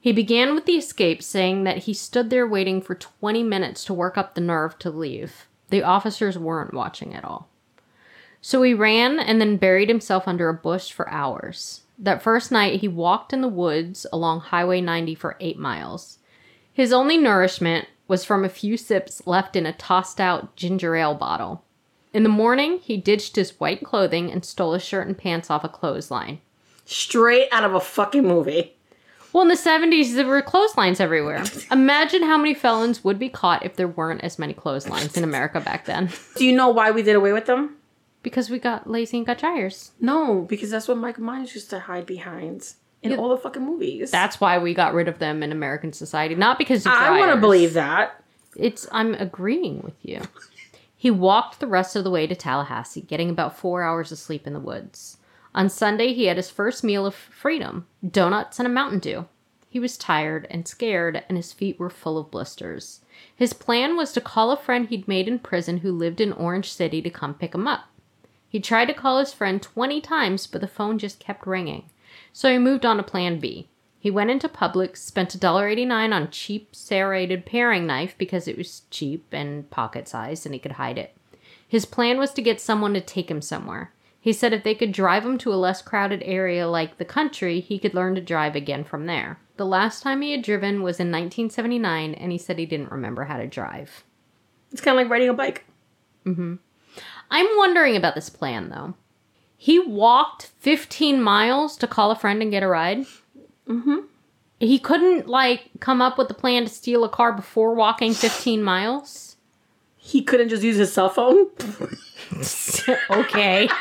He 0.00 0.12
began 0.12 0.54
with 0.54 0.66
the 0.66 0.76
escape, 0.76 1.22
saying 1.22 1.64
that 1.64 1.78
he 1.78 1.94
stood 1.94 2.30
there 2.30 2.46
waiting 2.46 2.80
for 2.80 2.94
20 2.94 3.42
minutes 3.42 3.84
to 3.84 3.94
work 3.94 4.16
up 4.16 4.34
the 4.34 4.40
nerve 4.40 4.78
to 4.80 4.90
leave. 4.90 5.48
The 5.70 5.82
officers 5.82 6.38
weren't 6.38 6.74
watching 6.74 7.14
at 7.14 7.24
all. 7.24 7.48
So 8.46 8.60
he 8.60 8.74
ran 8.74 9.18
and 9.18 9.40
then 9.40 9.56
buried 9.56 9.88
himself 9.88 10.28
under 10.28 10.50
a 10.50 10.54
bush 10.54 10.92
for 10.92 11.08
hours. 11.08 11.80
That 11.98 12.20
first 12.20 12.52
night, 12.52 12.80
he 12.80 12.88
walked 12.88 13.32
in 13.32 13.40
the 13.40 13.48
woods 13.48 14.06
along 14.12 14.40
Highway 14.40 14.82
90 14.82 15.14
for 15.14 15.38
eight 15.40 15.58
miles. 15.58 16.18
His 16.70 16.92
only 16.92 17.16
nourishment 17.16 17.88
was 18.06 18.22
from 18.22 18.44
a 18.44 18.50
few 18.50 18.76
sips 18.76 19.26
left 19.26 19.56
in 19.56 19.64
a 19.64 19.72
tossed 19.72 20.20
out 20.20 20.56
ginger 20.56 20.94
ale 20.94 21.14
bottle. 21.14 21.64
In 22.12 22.22
the 22.22 22.28
morning, 22.28 22.80
he 22.80 22.98
ditched 22.98 23.36
his 23.36 23.58
white 23.58 23.82
clothing 23.82 24.30
and 24.30 24.44
stole 24.44 24.74
a 24.74 24.78
shirt 24.78 25.06
and 25.06 25.16
pants 25.16 25.48
off 25.48 25.64
a 25.64 25.68
clothesline. 25.70 26.42
Straight 26.84 27.48
out 27.50 27.64
of 27.64 27.72
a 27.72 27.80
fucking 27.80 28.24
movie. 28.24 28.76
Well, 29.32 29.40
in 29.40 29.48
the 29.48 29.54
70s, 29.54 30.16
there 30.16 30.26
were 30.26 30.42
clotheslines 30.42 31.00
everywhere. 31.00 31.44
Imagine 31.72 32.24
how 32.24 32.36
many 32.36 32.52
felons 32.52 33.02
would 33.04 33.18
be 33.18 33.30
caught 33.30 33.64
if 33.64 33.76
there 33.76 33.88
weren't 33.88 34.20
as 34.22 34.38
many 34.38 34.52
clotheslines 34.52 35.16
in 35.16 35.24
America 35.24 35.62
back 35.62 35.86
then. 35.86 36.10
Do 36.36 36.44
you 36.44 36.54
know 36.54 36.68
why 36.68 36.90
we 36.90 37.02
did 37.02 37.16
away 37.16 37.32
with 37.32 37.46
them? 37.46 37.76
Because 38.24 38.50
we 38.50 38.58
got 38.58 38.90
lazy 38.90 39.18
and 39.18 39.26
got 39.26 39.38
tires. 39.38 39.92
No, 40.00 40.40
because 40.42 40.70
that's 40.70 40.88
what 40.88 40.96
Michael 40.96 41.22
Myers 41.22 41.54
used 41.54 41.70
to 41.70 41.78
hide 41.78 42.06
behind 42.06 42.72
in 43.02 43.12
Yeah. 43.12 43.18
all 43.18 43.28
the 43.28 43.36
fucking 43.36 43.62
movies. 43.64 44.10
That's 44.10 44.40
why 44.40 44.58
we 44.58 44.74
got 44.74 44.94
rid 44.94 45.06
of 45.06 45.18
them 45.20 45.42
in 45.44 45.52
American 45.52 45.92
society, 45.92 46.34
not 46.34 46.58
because 46.58 46.84
I 46.86 47.16
want 47.18 47.32
to 47.32 47.40
believe 47.40 47.74
that. 47.74 48.20
It's 48.56 48.88
I'm 48.90 49.14
agreeing 49.14 49.82
with 49.82 49.94
you. 50.02 50.22
He 50.96 51.10
walked 51.10 51.60
the 51.60 51.66
rest 51.66 51.96
of 51.96 52.02
the 52.04 52.10
way 52.10 52.26
to 52.26 52.34
Tallahassee, 52.34 53.02
getting 53.02 53.28
about 53.28 53.58
four 53.58 53.82
hours 53.82 54.10
of 54.10 54.18
sleep 54.18 54.46
in 54.46 54.54
the 54.54 54.58
woods. 54.60 55.18
On 55.54 55.68
Sunday, 55.68 56.14
he 56.14 56.24
had 56.24 56.38
his 56.38 56.50
first 56.50 56.82
meal 56.82 57.04
of 57.04 57.14
freedom 57.14 57.86
donuts 58.08 58.58
and 58.58 58.66
a 58.66 58.70
Mountain 58.70 59.00
Dew. 59.00 59.26
He 59.68 59.78
was 59.78 59.98
tired 59.98 60.46
and 60.50 60.66
scared, 60.66 61.22
and 61.28 61.36
his 61.36 61.52
feet 61.52 61.78
were 61.78 61.90
full 61.90 62.16
of 62.16 62.30
blisters. 62.30 63.00
His 63.36 63.52
plan 63.52 63.96
was 63.96 64.12
to 64.12 64.20
call 64.20 64.50
a 64.50 64.56
friend 64.56 64.88
he'd 64.88 65.06
made 65.06 65.28
in 65.28 65.40
prison 65.40 65.78
who 65.78 65.92
lived 65.92 66.20
in 66.22 66.32
Orange 66.32 66.72
City 66.72 67.02
to 67.02 67.10
come 67.10 67.34
pick 67.34 67.54
him 67.54 67.66
up. 67.66 67.84
He 68.54 68.60
tried 68.60 68.84
to 68.84 68.94
call 68.94 69.18
his 69.18 69.32
friend 69.32 69.60
20 69.60 70.00
times, 70.00 70.46
but 70.46 70.60
the 70.60 70.68
phone 70.68 70.96
just 70.96 71.18
kept 71.18 71.44
ringing. 71.44 71.90
So 72.32 72.52
he 72.52 72.56
moved 72.56 72.86
on 72.86 72.98
to 72.98 73.02
plan 73.02 73.40
B. 73.40 73.68
He 73.98 74.12
went 74.12 74.30
into 74.30 74.48
Publix, 74.48 74.98
spent 74.98 75.30
$1.89 75.30 76.14
on 76.14 76.30
cheap 76.30 76.68
serrated 76.72 77.46
paring 77.46 77.84
knife 77.84 78.14
because 78.16 78.46
it 78.46 78.56
was 78.56 78.82
cheap 78.92 79.26
and 79.32 79.68
pocket 79.70 80.06
sized 80.06 80.46
and 80.46 80.54
he 80.54 80.60
could 80.60 80.78
hide 80.78 80.98
it. 80.98 81.16
His 81.66 81.84
plan 81.84 82.16
was 82.16 82.32
to 82.34 82.42
get 82.42 82.60
someone 82.60 82.94
to 82.94 83.00
take 83.00 83.28
him 83.28 83.42
somewhere. 83.42 83.92
He 84.20 84.32
said 84.32 84.52
if 84.52 84.62
they 84.62 84.76
could 84.76 84.92
drive 84.92 85.26
him 85.26 85.36
to 85.38 85.52
a 85.52 85.56
less 85.56 85.82
crowded 85.82 86.22
area 86.24 86.68
like 86.68 86.98
the 86.98 87.04
country, 87.04 87.58
he 87.58 87.80
could 87.80 87.92
learn 87.92 88.14
to 88.14 88.20
drive 88.20 88.54
again 88.54 88.84
from 88.84 89.06
there. 89.06 89.40
The 89.56 89.66
last 89.66 90.00
time 90.00 90.22
he 90.22 90.30
had 90.30 90.42
driven 90.42 90.80
was 90.80 91.00
in 91.00 91.10
1979 91.10 92.14
and 92.14 92.30
he 92.30 92.38
said 92.38 92.60
he 92.60 92.66
didn't 92.66 92.92
remember 92.92 93.24
how 93.24 93.38
to 93.38 93.48
drive. 93.48 94.04
It's 94.70 94.80
kind 94.80 94.96
of 94.96 95.02
like 95.02 95.10
riding 95.10 95.28
a 95.28 95.34
bike. 95.34 95.64
Mm-hmm. 96.24 96.54
I'm 97.30 97.46
wondering 97.56 97.96
about 97.96 98.14
this 98.14 98.30
plan 98.30 98.70
though. 98.70 98.94
He 99.56 99.78
walked 99.78 100.50
15 100.60 101.22
miles 101.22 101.76
to 101.78 101.86
call 101.86 102.10
a 102.10 102.16
friend 102.16 102.42
and 102.42 102.50
get 102.50 102.62
a 102.62 102.68
ride. 102.68 103.06
Mm-hmm. 103.68 104.00
He 104.60 104.78
couldn't 104.78 105.26
like 105.26 105.70
come 105.80 106.02
up 106.02 106.18
with 106.18 106.30
a 106.30 106.34
plan 106.34 106.64
to 106.64 106.68
steal 106.68 107.04
a 107.04 107.08
car 107.08 107.32
before 107.32 107.74
walking 107.74 108.14
15 108.14 108.62
miles. 108.62 109.36
He 109.96 110.22
couldn't 110.22 110.50
just 110.50 110.62
use 110.62 110.76
his 110.76 110.92
cell 110.92 111.08
phone. 111.08 111.48
okay. 113.10 113.68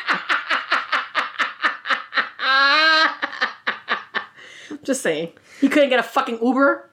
Just 4.83 5.01
saying. 5.01 5.31
He 5.61 5.69
couldn't 5.69 5.89
get 5.89 5.99
a 5.99 6.03
fucking 6.03 6.39
Uber, 6.41 6.89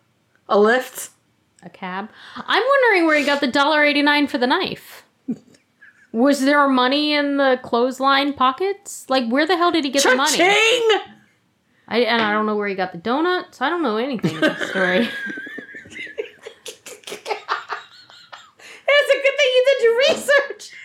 a 0.48 0.57
Lyft. 0.57 1.11
A 1.62 1.68
cab. 1.68 2.09
I'm 2.36 2.62
wondering 2.62 3.07
where 3.07 3.18
he 3.18 3.24
got 3.24 3.40
the 3.40 3.48
$1.89 3.48 4.28
for 4.28 4.38
the 4.38 4.46
knife. 4.46 4.99
Was 6.12 6.40
there 6.40 6.66
money 6.68 7.12
in 7.12 7.36
the 7.36 7.58
clothesline 7.62 8.32
pockets? 8.32 9.06
Like, 9.08 9.28
where 9.28 9.46
the 9.46 9.56
hell 9.56 9.70
did 9.70 9.84
he 9.84 9.90
get 9.90 10.02
the 10.02 10.16
money? 10.16 10.36
Cha-ching! 10.36 11.00
I, 11.86 12.00
and 12.00 12.20
I 12.22 12.32
don't 12.32 12.46
know 12.46 12.56
where 12.56 12.68
he 12.68 12.74
got 12.74 12.92
the 12.92 12.98
donuts. 12.98 13.61
I 13.61 13.68
don't 13.68 13.82
know 13.82 13.96
anything 13.96 14.34
in 14.34 14.40
this 14.40 14.70
story. 14.70 15.08
It's 18.92 19.11
a 19.11 19.22
good 19.22 19.36
thing 19.36 19.46
you 19.54 19.64
did 19.66 19.84
your 19.84 19.98
research. 19.98 20.76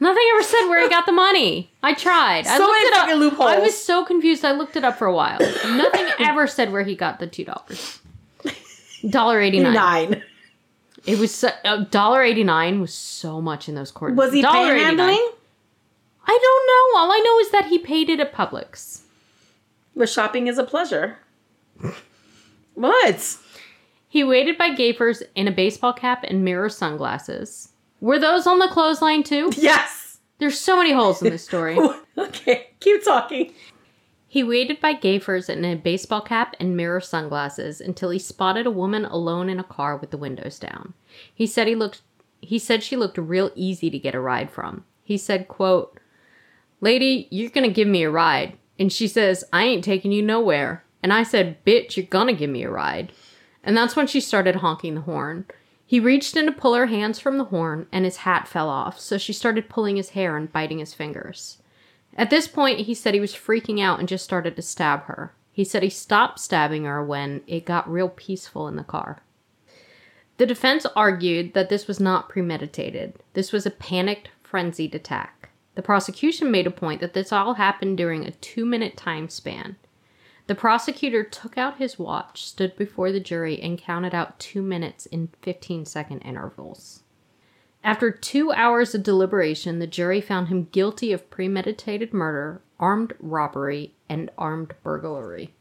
Nothing 0.00 0.22
ever 0.34 0.42
said 0.42 0.66
where 0.68 0.82
he 0.82 0.88
got 0.88 1.06
the 1.06 1.12
money. 1.12 1.70
I 1.82 1.94
tried. 1.94 2.46
I 2.46 2.58
looked 2.58 2.82
it 2.82 2.94
up. 2.94 3.08
loopholes. 3.18 3.50
I 3.50 3.58
was 3.58 3.76
so 3.80 4.04
confused. 4.04 4.44
I 4.44 4.52
looked 4.52 4.76
it 4.76 4.84
up 4.84 4.96
for 4.96 5.06
a 5.06 5.14
while. 5.14 5.38
Nothing 5.40 6.08
ever 6.18 6.46
said 6.46 6.72
where 6.72 6.82
he 6.82 6.94
got 6.96 7.20
the 7.20 7.26
two 7.26 7.44
dollars. 7.44 8.00
Dollar 9.08 9.40
eighty 9.40 9.60
nine. 9.60 10.22
Nine. 11.06 11.14
It 11.16 11.18
was 11.18 11.44
uh, 11.44 11.50
$1.89 11.64 12.80
was 12.80 12.94
so 12.94 13.40
much 13.40 13.68
in 13.68 13.74
those 13.74 13.90
quarters. 13.90 14.16
Was 14.16 14.32
he 14.32 14.42
$1.89. 14.42 14.46
panhandling? 14.46 15.28
I 16.24 16.38
don't 16.40 16.66
know. 16.66 17.00
All 17.00 17.12
I 17.12 17.20
know 17.24 17.38
is 17.40 17.50
that 17.50 17.66
he 17.66 17.78
paid 17.78 18.08
it 18.08 18.20
at 18.20 18.32
Publix. 18.32 19.00
But 19.96 20.08
shopping 20.08 20.46
is 20.46 20.58
a 20.58 20.64
pleasure. 20.64 21.18
what? 22.74 23.36
He 24.08 24.22
waited 24.24 24.56
by 24.58 24.70
Gayfers 24.70 25.22
in 25.34 25.48
a 25.48 25.52
baseball 25.52 25.92
cap 25.92 26.24
and 26.24 26.44
mirror 26.44 26.68
sunglasses. 26.68 27.70
Were 28.00 28.18
those 28.18 28.46
on 28.46 28.58
the 28.58 28.68
clothesline 28.68 29.22
too? 29.22 29.52
Yes. 29.56 30.18
There's 30.38 30.58
so 30.58 30.76
many 30.76 30.92
holes 30.92 31.22
in 31.22 31.30
this 31.30 31.44
story. 31.44 31.78
okay, 32.18 32.68
keep 32.80 33.04
talking. 33.04 33.52
He 34.32 34.42
waited 34.42 34.80
by 34.80 34.94
Gayfers 34.94 35.50
in 35.50 35.62
a 35.62 35.74
baseball 35.74 36.22
cap 36.22 36.56
and 36.58 36.74
mirror 36.74 37.02
sunglasses 37.02 37.82
until 37.82 38.08
he 38.08 38.18
spotted 38.18 38.64
a 38.64 38.70
woman 38.70 39.04
alone 39.04 39.50
in 39.50 39.60
a 39.60 39.62
car 39.62 39.94
with 39.94 40.10
the 40.10 40.16
windows 40.16 40.58
down. 40.58 40.94
He 41.34 41.46
said 41.46 41.68
he 41.68 41.74
looked 41.74 42.00
he 42.40 42.58
said 42.58 42.82
she 42.82 42.96
looked 42.96 43.18
real 43.18 43.50
easy 43.54 43.90
to 43.90 43.98
get 43.98 44.14
a 44.14 44.20
ride 44.20 44.50
from. 44.50 44.86
He 45.02 45.18
said, 45.18 45.48
quote, 45.48 46.00
Lady, 46.80 47.28
you're 47.30 47.50
gonna 47.50 47.68
give 47.68 47.86
me 47.86 48.04
a 48.04 48.10
ride. 48.10 48.56
And 48.78 48.90
she 48.90 49.06
says, 49.06 49.44
I 49.52 49.64
ain't 49.64 49.84
taking 49.84 50.12
you 50.12 50.22
nowhere. 50.22 50.82
And 51.02 51.12
I 51.12 51.24
said, 51.24 51.62
Bitch, 51.66 51.98
you're 51.98 52.06
gonna 52.06 52.32
give 52.32 52.48
me 52.48 52.62
a 52.62 52.70
ride. 52.70 53.12
And 53.62 53.76
that's 53.76 53.96
when 53.96 54.06
she 54.06 54.22
started 54.22 54.56
honking 54.56 54.94
the 54.94 55.02
horn. 55.02 55.44
He 55.84 56.00
reached 56.00 56.38
in 56.38 56.46
to 56.46 56.52
pull 56.52 56.72
her 56.72 56.86
hands 56.86 57.18
from 57.18 57.36
the 57.36 57.44
horn, 57.44 57.86
and 57.92 58.06
his 58.06 58.16
hat 58.16 58.48
fell 58.48 58.70
off, 58.70 58.98
so 58.98 59.18
she 59.18 59.34
started 59.34 59.68
pulling 59.68 59.96
his 59.96 60.10
hair 60.10 60.38
and 60.38 60.50
biting 60.50 60.78
his 60.78 60.94
fingers. 60.94 61.58
At 62.16 62.30
this 62.30 62.46
point, 62.46 62.80
he 62.80 62.94
said 62.94 63.14
he 63.14 63.20
was 63.20 63.34
freaking 63.34 63.80
out 63.80 63.98
and 63.98 64.08
just 64.08 64.24
started 64.24 64.56
to 64.56 64.62
stab 64.62 65.04
her. 65.04 65.34
He 65.52 65.64
said 65.64 65.82
he 65.82 65.90
stopped 65.90 66.40
stabbing 66.40 66.84
her 66.84 67.04
when 67.04 67.42
it 67.46 67.64
got 67.64 67.90
real 67.90 68.08
peaceful 68.08 68.68
in 68.68 68.76
the 68.76 68.84
car. 68.84 69.22
The 70.38 70.46
defense 70.46 70.86
argued 70.96 71.54
that 71.54 71.68
this 71.68 71.86
was 71.86 72.00
not 72.00 72.28
premeditated. 72.28 73.22
This 73.34 73.52
was 73.52 73.66
a 73.66 73.70
panicked, 73.70 74.30
frenzied 74.42 74.94
attack. 74.94 75.50
The 75.74 75.82
prosecution 75.82 76.50
made 76.50 76.66
a 76.66 76.70
point 76.70 77.00
that 77.00 77.14
this 77.14 77.32
all 77.32 77.54
happened 77.54 77.96
during 77.96 78.24
a 78.24 78.32
two 78.32 78.64
minute 78.64 78.96
time 78.96 79.28
span. 79.28 79.76
The 80.48 80.54
prosecutor 80.54 81.22
took 81.22 81.56
out 81.56 81.78
his 81.78 81.98
watch, 81.98 82.44
stood 82.44 82.76
before 82.76 83.12
the 83.12 83.20
jury, 83.20 83.60
and 83.62 83.78
counted 83.78 84.14
out 84.14 84.38
two 84.38 84.60
minutes 84.60 85.06
in 85.06 85.28
15 85.42 85.86
second 85.86 86.20
intervals. 86.20 87.01
After 87.84 88.10
two 88.10 88.52
hours 88.52 88.94
of 88.94 89.02
deliberation, 89.02 89.78
the 89.78 89.86
jury 89.86 90.20
found 90.20 90.48
him 90.48 90.68
guilty 90.70 91.12
of 91.12 91.28
premeditated 91.30 92.12
murder, 92.12 92.62
armed 92.78 93.14
robbery, 93.18 93.94
and 94.08 94.30
armed 94.38 94.74
burglary. 94.84 95.54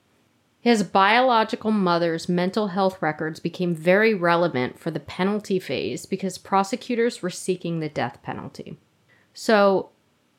His 0.60 0.84
biological 0.84 1.72
mother's 1.72 2.30
mental 2.30 2.68
health 2.68 3.02
records 3.02 3.40
became 3.40 3.74
very 3.74 4.14
relevant 4.14 4.78
for 4.78 4.92
the 4.92 5.00
penalty 5.00 5.58
phase 5.58 6.06
because 6.06 6.38
prosecutors 6.38 7.24
were 7.24 7.32
seeking 7.32 7.80
the 7.80 7.90
death 7.90 8.20
penalty. 8.22 8.78
So, 9.34 9.90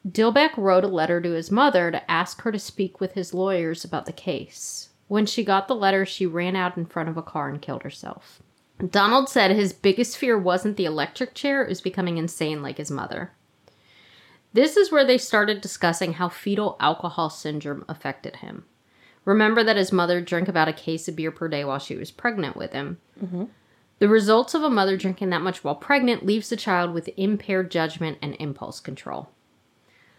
Dillbeck 0.09 0.57
wrote 0.57 0.85
a 0.85 0.89
letter 0.89 1.21
to 1.21 1.33
his 1.33 1.51
mother 1.51 1.91
to 1.91 2.11
ask 2.11 2.43
her 2.43 2.53
to 2.53 2.59
speak 2.59 3.01
with 3.01 3.15
his 3.15 3.35
lawyers 3.35 3.85
about 3.85 4.07
the 4.07 4.13
case. 4.13 4.91
When 5.09 5.27
she 5.27 5.45
got 5.45 5.67
the 5.67 5.75
letter, 5.75 6.07
she 6.07 6.27
ran 6.27 6.55
out 6.55 6.77
in 6.77 6.87
front 6.87 7.09
of 7.09 7.17
a 7.17 7.23
car 7.23 7.49
and 7.49 7.61
killed 7.61 7.83
herself. 7.83 8.41
Donald 8.91 9.29
said 9.29 9.51
his 9.51 9.73
biggest 9.73 10.17
fear 10.17 10.37
wasn't 10.37 10.77
the 10.77 10.85
electric 10.85 11.35
chair, 11.35 11.63
it 11.63 11.69
was 11.69 11.81
becoming 11.81 12.19
insane 12.19 12.63
like 12.63 12.79
his 12.79 12.91
mother. 12.91 13.33
This 14.53 14.77
is 14.77 14.91
where 14.91 15.05
they 15.05 15.19
started 15.19 15.61
discussing 15.61 16.15
how 16.15 16.29
fetal 16.29 16.77
alcohol 16.81 17.31
syndrome 17.31 17.85
affected 17.89 18.37
him. 18.37 18.65
Remember 19.25 19.63
that 19.63 19.77
his 19.77 19.93
mother 19.93 20.21
drank 20.21 20.49
about 20.49 20.69
a 20.69 20.73
case 20.73 21.09
of 21.09 21.17
beer 21.17 21.31
per 21.31 21.49
day 21.49 21.65
while 21.65 21.79
she 21.79 21.97
was 21.97 22.11
pregnant 22.11 22.57
with 22.57 22.73
him. 22.73 22.99
Mm-hmm. 23.23 23.45
The 24.01 24.09
results 24.09 24.53
of 24.53 24.65
a 24.65 24.71
mother 24.71 24.97
drinking 24.97 25.31
that 25.31 25.43
much 25.43 25.63
while 25.63 25.77
pregnant 25.77 26.27
leaves 26.27 26.49
the 26.49 26.57
child 26.57 26.93
with 26.93 27.09
impaired 27.17 27.71
judgment 27.71 28.19
and 28.21 28.35
impulse 28.41 28.81
control. 28.81 29.31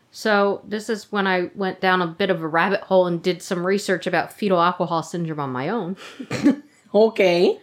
So, 0.10 0.62
this 0.66 0.90
is 0.90 1.12
when 1.12 1.28
I 1.28 1.50
went 1.56 1.82
down 1.82 2.02
a 2.02 2.08
bit 2.08 2.30
of 2.30 2.42
a 2.42 2.48
rabbit 2.48 2.82
hole 2.82 3.08
and 3.08 3.22
did 3.22 3.42
some 3.42 3.66
research 3.66 4.08
about 4.08 4.32
fetal 4.32 4.62
alcohol 4.62 5.04
syndrome 5.04 5.40
on 5.40 5.50
my 5.50 5.70
own. 5.70 5.98
Okay. 6.94 7.60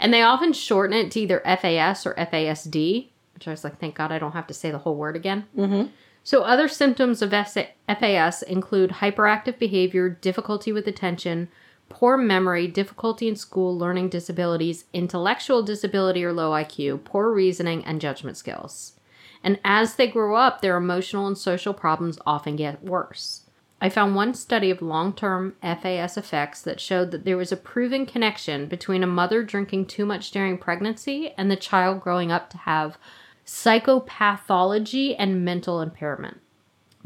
And 0.00 0.12
they 0.12 0.22
often 0.22 0.54
shorten 0.54 0.96
it 0.96 1.10
to 1.12 1.20
either 1.20 1.40
FAS 1.44 2.06
or 2.06 2.14
FASD, 2.14 3.08
which 3.34 3.46
I 3.46 3.50
was 3.50 3.62
like, 3.62 3.78
thank 3.78 3.94
God 3.94 4.10
I 4.10 4.18
don't 4.18 4.32
have 4.32 4.46
to 4.48 4.54
say 4.54 4.70
the 4.70 4.78
whole 4.78 4.96
word 4.96 5.14
again. 5.14 5.44
Mm-hmm. 5.56 5.88
So, 6.24 6.42
other 6.42 6.68
symptoms 6.68 7.22
of 7.22 7.30
FAS 7.30 8.42
include 8.42 8.90
hyperactive 8.90 9.58
behavior, 9.58 10.08
difficulty 10.08 10.72
with 10.72 10.86
attention, 10.86 11.48
poor 11.88 12.16
memory, 12.16 12.66
difficulty 12.66 13.28
in 13.28 13.36
school, 13.36 13.76
learning 13.76 14.08
disabilities, 14.08 14.84
intellectual 14.92 15.62
disability 15.62 16.24
or 16.24 16.32
low 16.32 16.50
IQ, 16.50 17.04
poor 17.04 17.30
reasoning, 17.30 17.84
and 17.84 18.00
judgment 18.00 18.36
skills. 18.36 18.94
And 19.42 19.58
as 19.64 19.94
they 19.94 20.06
grow 20.06 20.36
up, 20.36 20.60
their 20.60 20.76
emotional 20.76 21.26
and 21.26 21.36
social 21.36 21.74
problems 21.74 22.18
often 22.26 22.56
get 22.56 22.82
worse. 22.82 23.39
I 23.80 23.88
found 23.88 24.14
one 24.14 24.34
study 24.34 24.70
of 24.70 24.82
long 24.82 25.14
term 25.14 25.56
FAS 25.62 26.16
effects 26.16 26.60
that 26.62 26.80
showed 26.80 27.10
that 27.10 27.24
there 27.24 27.36
was 27.36 27.50
a 27.50 27.56
proven 27.56 28.04
connection 28.04 28.66
between 28.66 29.02
a 29.02 29.06
mother 29.06 29.42
drinking 29.42 29.86
too 29.86 30.04
much 30.04 30.30
during 30.30 30.58
pregnancy 30.58 31.32
and 31.38 31.50
the 31.50 31.56
child 31.56 32.00
growing 32.00 32.30
up 32.30 32.50
to 32.50 32.58
have 32.58 32.98
psychopathology 33.46 35.16
and 35.18 35.44
mental 35.44 35.80
impairment. 35.80 36.40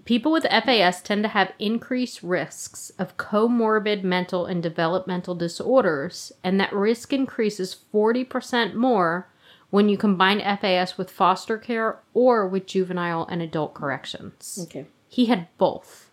People 0.04 0.32
with 0.32 0.44
FAS 0.44 1.00
tend 1.00 1.22
to 1.22 1.28
have 1.28 1.52
increased 1.58 2.22
risks 2.22 2.90
of 2.98 3.16
comorbid 3.16 4.02
mental 4.02 4.44
and 4.44 4.62
developmental 4.62 5.34
disorders, 5.34 6.30
and 6.42 6.60
that 6.60 6.72
risk 6.74 7.12
increases 7.12 7.76
40% 7.92 8.74
more 8.74 9.28
when 9.70 9.88
you 9.88 9.96
combine 9.96 10.40
FAS 10.40 10.98
with 10.98 11.10
foster 11.10 11.56
care 11.56 12.00
or 12.12 12.46
with 12.46 12.66
juvenile 12.66 13.26
and 13.30 13.40
adult 13.40 13.72
corrections. 13.72 14.58
Okay. 14.64 14.86
He 15.08 15.26
had 15.26 15.48
both. 15.56 16.03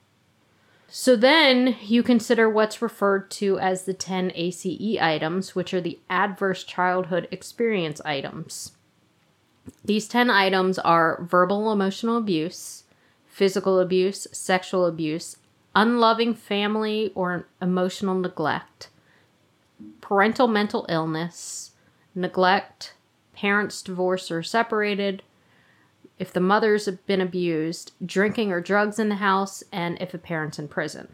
So 0.93 1.15
then 1.15 1.77
you 1.81 2.03
consider 2.03 2.49
what's 2.49 2.81
referred 2.81 3.31
to 3.31 3.57
as 3.59 3.85
the 3.85 3.93
10 3.93 4.33
ACE 4.35 4.99
items, 4.99 5.55
which 5.55 5.73
are 5.73 5.79
the 5.79 5.97
adverse 6.09 6.65
childhood 6.65 7.29
experience 7.31 8.01
items. 8.03 8.73
These 9.85 10.09
10 10.09 10.29
items 10.29 10.77
are 10.77 11.23
verbal 11.23 11.71
emotional 11.71 12.17
abuse, 12.17 12.83
physical 13.25 13.79
abuse, 13.79 14.27
sexual 14.33 14.85
abuse, 14.85 15.37
unloving 15.73 16.33
family 16.33 17.13
or 17.15 17.47
emotional 17.61 18.15
neglect, 18.15 18.89
parental 20.01 20.49
mental 20.49 20.85
illness, 20.89 21.71
neglect, 22.13 22.95
parents 23.33 23.81
divorced 23.81 24.29
or 24.29 24.43
separated, 24.43 25.23
if 26.21 26.31
the 26.31 26.39
mother's 26.39 26.85
have 26.85 27.03
been 27.07 27.19
abused, 27.19 27.93
drinking 28.05 28.51
or 28.51 28.61
drugs 28.61 28.99
in 28.99 29.09
the 29.09 29.15
house, 29.15 29.63
and 29.71 29.99
if 29.99 30.13
a 30.13 30.19
parent's 30.19 30.59
in 30.59 30.67
prison. 30.67 31.07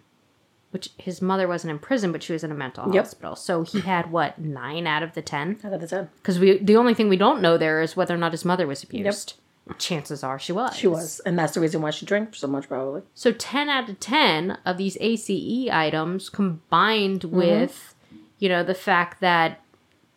Which 0.72 0.90
his 0.98 1.22
mother 1.22 1.48
wasn't 1.48 1.72
in 1.72 1.80
prison, 1.80 2.12
but 2.12 2.22
she 2.22 2.34
was 2.34 2.44
in 2.44 2.52
a 2.52 2.54
mental 2.54 2.94
Yep. 2.94 3.06
hospital. 3.06 3.38
So 3.38 3.64
he 3.64 3.80
had 3.80 4.12
what 4.12 4.38
nine 4.38 4.86
out 4.86 5.04
of 5.04 5.14
the 5.14 5.22
ten? 5.22 5.58
I 5.64 5.70
got 5.70 5.80
the 5.80 5.88
ten. 5.88 6.10
Because 6.18 6.40
we 6.40 6.58
the 6.58 6.76
only 6.76 6.94
thing 6.94 7.08
we 7.08 7.16
don't 7.16 7.42
know 7.42 7.58
there 7.58 7.82
is 7.82 7.96
whether 7.96 8.14
or 8.14 8.18
not 8.18 8.34
his 8.34 8.44
mother 8.44 8.68
was 8.68 8.84
abused. 8.84 9.36
Chances 9.78 10.24
are 10.26 10.38
she 10.38 10.52
was. 10.52 10.76
She 10.76 10.88
was, 10.88 11.22
and 11.22 11.40
that's 11.40 11.54
the 11.54 11.62
reason 11.62 11.82
why 11.82 11.92
she 11.92 12.06
drank 12.06 12.36
so 12.36 12.48
much, 12.48 12.68
probably. 12.68 13.02
So 13.16 13.32
10 13.32 13.70
out 13.70 13.90
of 13.90 14.00
10 14.02 14.58
of 14.66 14.78
these 14.78 14.98
ACE 15.00 15.70
items 15.72 16.30
combined 16.30 17.22
mm-hmm. 17.22 17.38
with, 17.38 17.96
you 18.40 18.50
know, 18.50 18.64
the 18.64 18.74
fact 18.74 19.22
that 19.22 19.62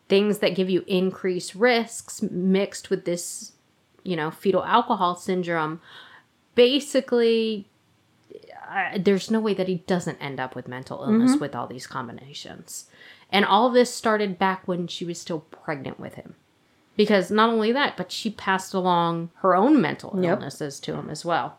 things 0.08 0.38
that 0.38 0.56
give 0.56 0.68
you 0.68 0.84
increased 0.86 1.54
risks 1.54 2.22
mixed 2.22 2.90
with 2.90 3.04
this, 3.04 3.52
you 4.04 4.16
know, 4.16 4.30
fetal 4.30 4.64
alcohol 4.64 5.14
syndrome, 5.14 5.80
basically, 6.54 7.66
there's 8.98 9.30
no 9.30 9.40
way 9.40 9.54
that 9.54 9.68
he 9.68 9.76
doesn't 9.86 10.18
end 10.20 10.38
up 10.38 10.54
with 10.54 10.68
mental 10.68 11.02
illness 11.02 11.32
mm-hmm. 11.32 11.40
with 11.40 11.54
all 11.54 11.66
these 11.66 11.86
combinations. 11.86 12.86
And 13.32 13.44
all 13.44 13.70
this 13.70 13.92
started 13.94 14.38
back 14.38 14.66
when 14.66 14.86
she 14.86 15.04
was 15.04 15.20
still 15.20 15.40
pregnant 15.40 16.00
with 16.00 16.14
him. 16.14 16.34
Because 16.96 17.30
not 17.30 17.50
only 17.50 17.72
that, 17.72 17.96
but 17.96 18.12
she 18.12 18.30
passed 18.30 18.74
along 18.74 19.30
her 19.36 19.54
own 19.54 19.80
mental 19.80 20.18
Yep. 20.20 20.38
illnesses 20.38 20.80
to 20.80 20.94
him 20.94 21.08
as 21.08 21.24
well. 21.24 21.58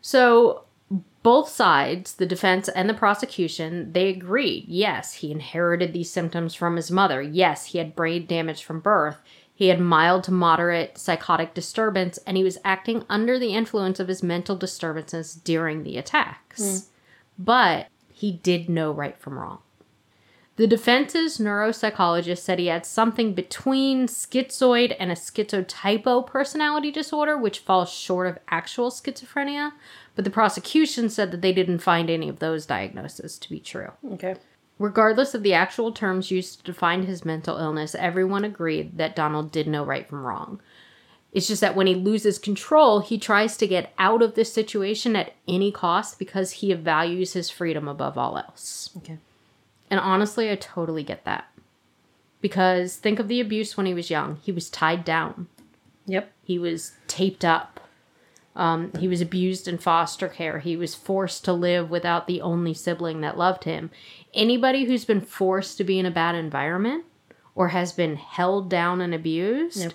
So 0.00 0.64
both 1.22 1.48
sides, 1.48 2.14
the 2.14 2.26
defense 2.26 2.68
and 2.68 2.88
the 2.88 2.94
prosecution, 2.94 3.92
they 3.92 4.08
agreed. 4.08 4.64
Yes, 4.66 5.14
he 5.14 5.30
inherited 5.30 5.92
these 5.92 6.10
symptoms 6.10 6.54
from 6.54 6.76
his 6.76 6.90
mother. 6.90 7.22
Yes, 7.22 7.66
he 7.66 7.78
had 7.78 7.94
brain 7.94 8.26
damage 8.26 8.64
from 8.64 8.80
birth. 8.80 9.18
He 9.62 9.68
had 9.68 9.78
mild 9.78 10.24
to 10.24 10.32
moderate 10.32 10.98
psychotic 10.98 11.54
disturbance, 11.54 12.18
and 12.26 12.36
he 12.36 12.42
was 12.42 12.58
acting 12.64 13.04
under 13.08 13.38
the 13.38 13.54
influence 13.54 14.00
of 14.00 14.08
his 14.08 14.20
mental 14.20 14.56
disturbances 14.56 15.36
during 15.36 15.84
the 15.84 15.98
attacks. 15.98 16.88
Hmm. 17.38 17.44
But 17.44 17.86
he 18.12 18.32
did 18.32 18.68
know 18.68 18.90
right 18.90 19.16
from 19.16 19.38
wrong. 19.38 19.60
The 20.56 20.66
defense's 20.66 21.38
neuropsychologist 21.38 22.38
said 22.38 22.58
he 22.58 22.66
had 22.66 22.84
something 22.84 23.34
between 23.34 24.08
schizoid 24.08 24.96
and 24.98 25.12
a 25.12 25.14
schizotypal 25.14 26.26
personality 26.26 26.90
disorder, 26.90 27.38
which 27.38 27.60
falls 27.60 27.92
short 27.92 28.26
of 28.26 28.40
actual 28.48 28.90
schizophrenia. 28.90 29.74
But 30.16 30.24
the 30.24 30.30
prosecution 30.30 31.08
said 31.08 31.30
that 31.30 31.40
they 31.40 31.52
didn't 31.52 31.78
find 31.78 32.10
any 32.10 32.28
of 32.28 32.40
those 32.40 32.66
diagnoses 32.66 33.38
to 33.38 33.48
be 33.48 33.60
true. 33.60 33.92
Okay. 34.14 34.34
Regardless 34.82 35.32
of 35.32 35.44
the 35.44 35.54
actual 35.54 35.92
terms 35.92 36.32
used 36.32 36.58
to 36.58 36.64
define 36.64 37.06
his 37.06 37.24
mental 37.24 37.56
illness, 37.56 37.94
everyone 37.94 38.44
agreed 38.44 38.98
that 38.98 39.14
Donald 39.14 39.52
did 39.52 39.68
know 39.68 39.84
right 39.84 40.08
from 40.08 40.26
wrong. 40.26 40.60
It's 41.32 41.46
just 41.46 41.60
that 41.60 41.76
when 41.76 41.86
he 41.86 41.94
loses 41.94 42.36
control, 42.36 42.98
he 42.98 43.16
tries 43.16 43.56
to 43.58 43.68
get 43.68 43.94
out 43.96 44.22
of 44.22 44.34
this 44.34 44.52
situation 44.52 45.14
at 45.14 45.34
any 45.46 45.70
cost 45.70 46.18
because 46.18 46.50
he 46.50 46.74
values 46.74 47.32
his 47.32 47.48
freedom 47.48 47.86
above 47.86 48.18
all 48.18 48.36
else. 48.36 48.90
Okay. 48.96 49.18
And 49.88 50.00
honestly, 50.00 50.50
I 50.50 50.56
totally 50.56 51.04
get 51.04 51.24
that. 51.26 51.44
Because 52.40 52.96
think 52.96 53.20
of 53.20 53.28
the 53.28 53.40
abuse 53.40 53.76
when 53.76 53.86
he 53.86 53.94
was 53.94 54.10
young. 54.10 54.40
He 54.42 54.50
was 54.50 54.68
tied 54.68 55.04
down. 55.04 55.46
Yep. 56.06 56.32
He 56.42 56.58
was 56.58 56.94
taped 57.06 57.44
up. 57.44 57.78
Um, 58.56 58.92
he 58.98 59.08
was 59.08 59.20
abused 59.20 59.68
in 59.68 59.78
foster 59.78 60.28
care. 60.28 60.58
He 60.58 60.76
was 60.76 60.94
forced 60.94 61.44
to 61.44 61.52
live 61.52 61.88
without 61.88 62.26
the 62.26 62.40
only 62.42 62.74
sibling 62.74 63.20
that 63.20 63.38
loved 63.38 63.64
him. 63.64 63.90
Anybody 64.34 64.84
who's 64.84 65.04
been 65.04 65.20
forced 65.20 65.76
to 65.78 65.84
be 65.84 65.98
in 65.98 66.06
a 66.06 66.10
bad 66.10 66.34
environment 66.34 67.04
or 67.54 67.68
has 67.68 67.92
been 67.92 68.16
held 68.16 68.70
down 68.70 69.00
and 69.00 69.14
abused, 69.14 69.78
Yep. 69.80 69.92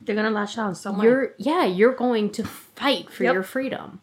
They're 0.00 0.14
gonna 0.16 0.30
lash 0.30 0.58
out 0.58 0.84
in 0.86 1.00
you're 1.00 1.34
yeah, 1.38 1.64
you're 1.64 1.94
going 1.94 2.30
to 2.32 2.44
fight 2.44 3.10
for 3.10 3.24
Yep. 3.24 3.32
your 3.34 3.42
freedom. 3.42 4.00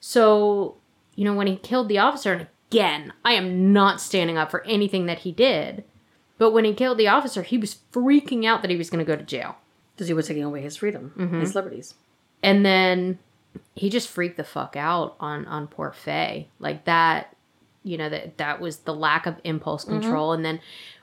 So, 0.00 0.76
you 1.16 1.24
know, 1.24 1.34
when 1.34 1.46
he 1.46 1.56
killed 1.56 1.88
the 1.88 1.98
officer, 1.98 2.32
and 2.32 2.46
again, 2.70 3.12
I 3.24 3.32
am 3.32 3.72
not 3.72 4.00
standing 4.00 4.36
up 4.38 4.50
for 4.50 4.64
anything 4.64 5.06
that 5.06 5.20
he 5.20 5.32
did, 5.32 5.84
but 6.38 6.52
when 6.52 6.64
he 6.64 6.72
killed 6.74 6.98
the 6.98 7.08
officer, 7.08 7.42
he 7.42 7.58
was 7.58 7.78
freaking 7.92 8.44
out 8.46 8.62
that 8.62 8.70
he 8.70 8.76
was 8.76 8.90
going 8.90 9.04
to 9.04 9.10
go 9.10 9.16
to 9.16 9.24
jail. 9.24 9.56
Because 9.94 10.06
he 10.06 10.14
was 10.14 10.28
taking 10.28 10.44
away 10.44 10.62
his 10.62 10.76
freedom, 10.76 11.12
Mm-hmm. 11.18 11.40
his 11.40 11.54
liberties. 11.56 11.94
and 12.42 12.64
then 12.64 13.18
he 13.74 13.90
just 13.90 14.08
freaked 14.08 14.36
the 14.36 14.44
fuck 14.44 14.76
out 14.76 15.16
on 15.18 15.44
on 15.46 15.66
poor 15.66 15.90
Faye. 15.92 16.46
Like 16.60 16.84
that, 16.84 17.34
you 17.88 17.96
know 17.96 18.08
that 18.08 18.38
that 18.38 18.60
was 18.60 18.78
the 18.78 18.94
lack 18.94 19.26
of 19.26 19.36
impulse 19.44 19.84
mm-hmm. 19.84 20.00
control. 20.00 20.32
And 20.32 20.44
then 20.44 20.60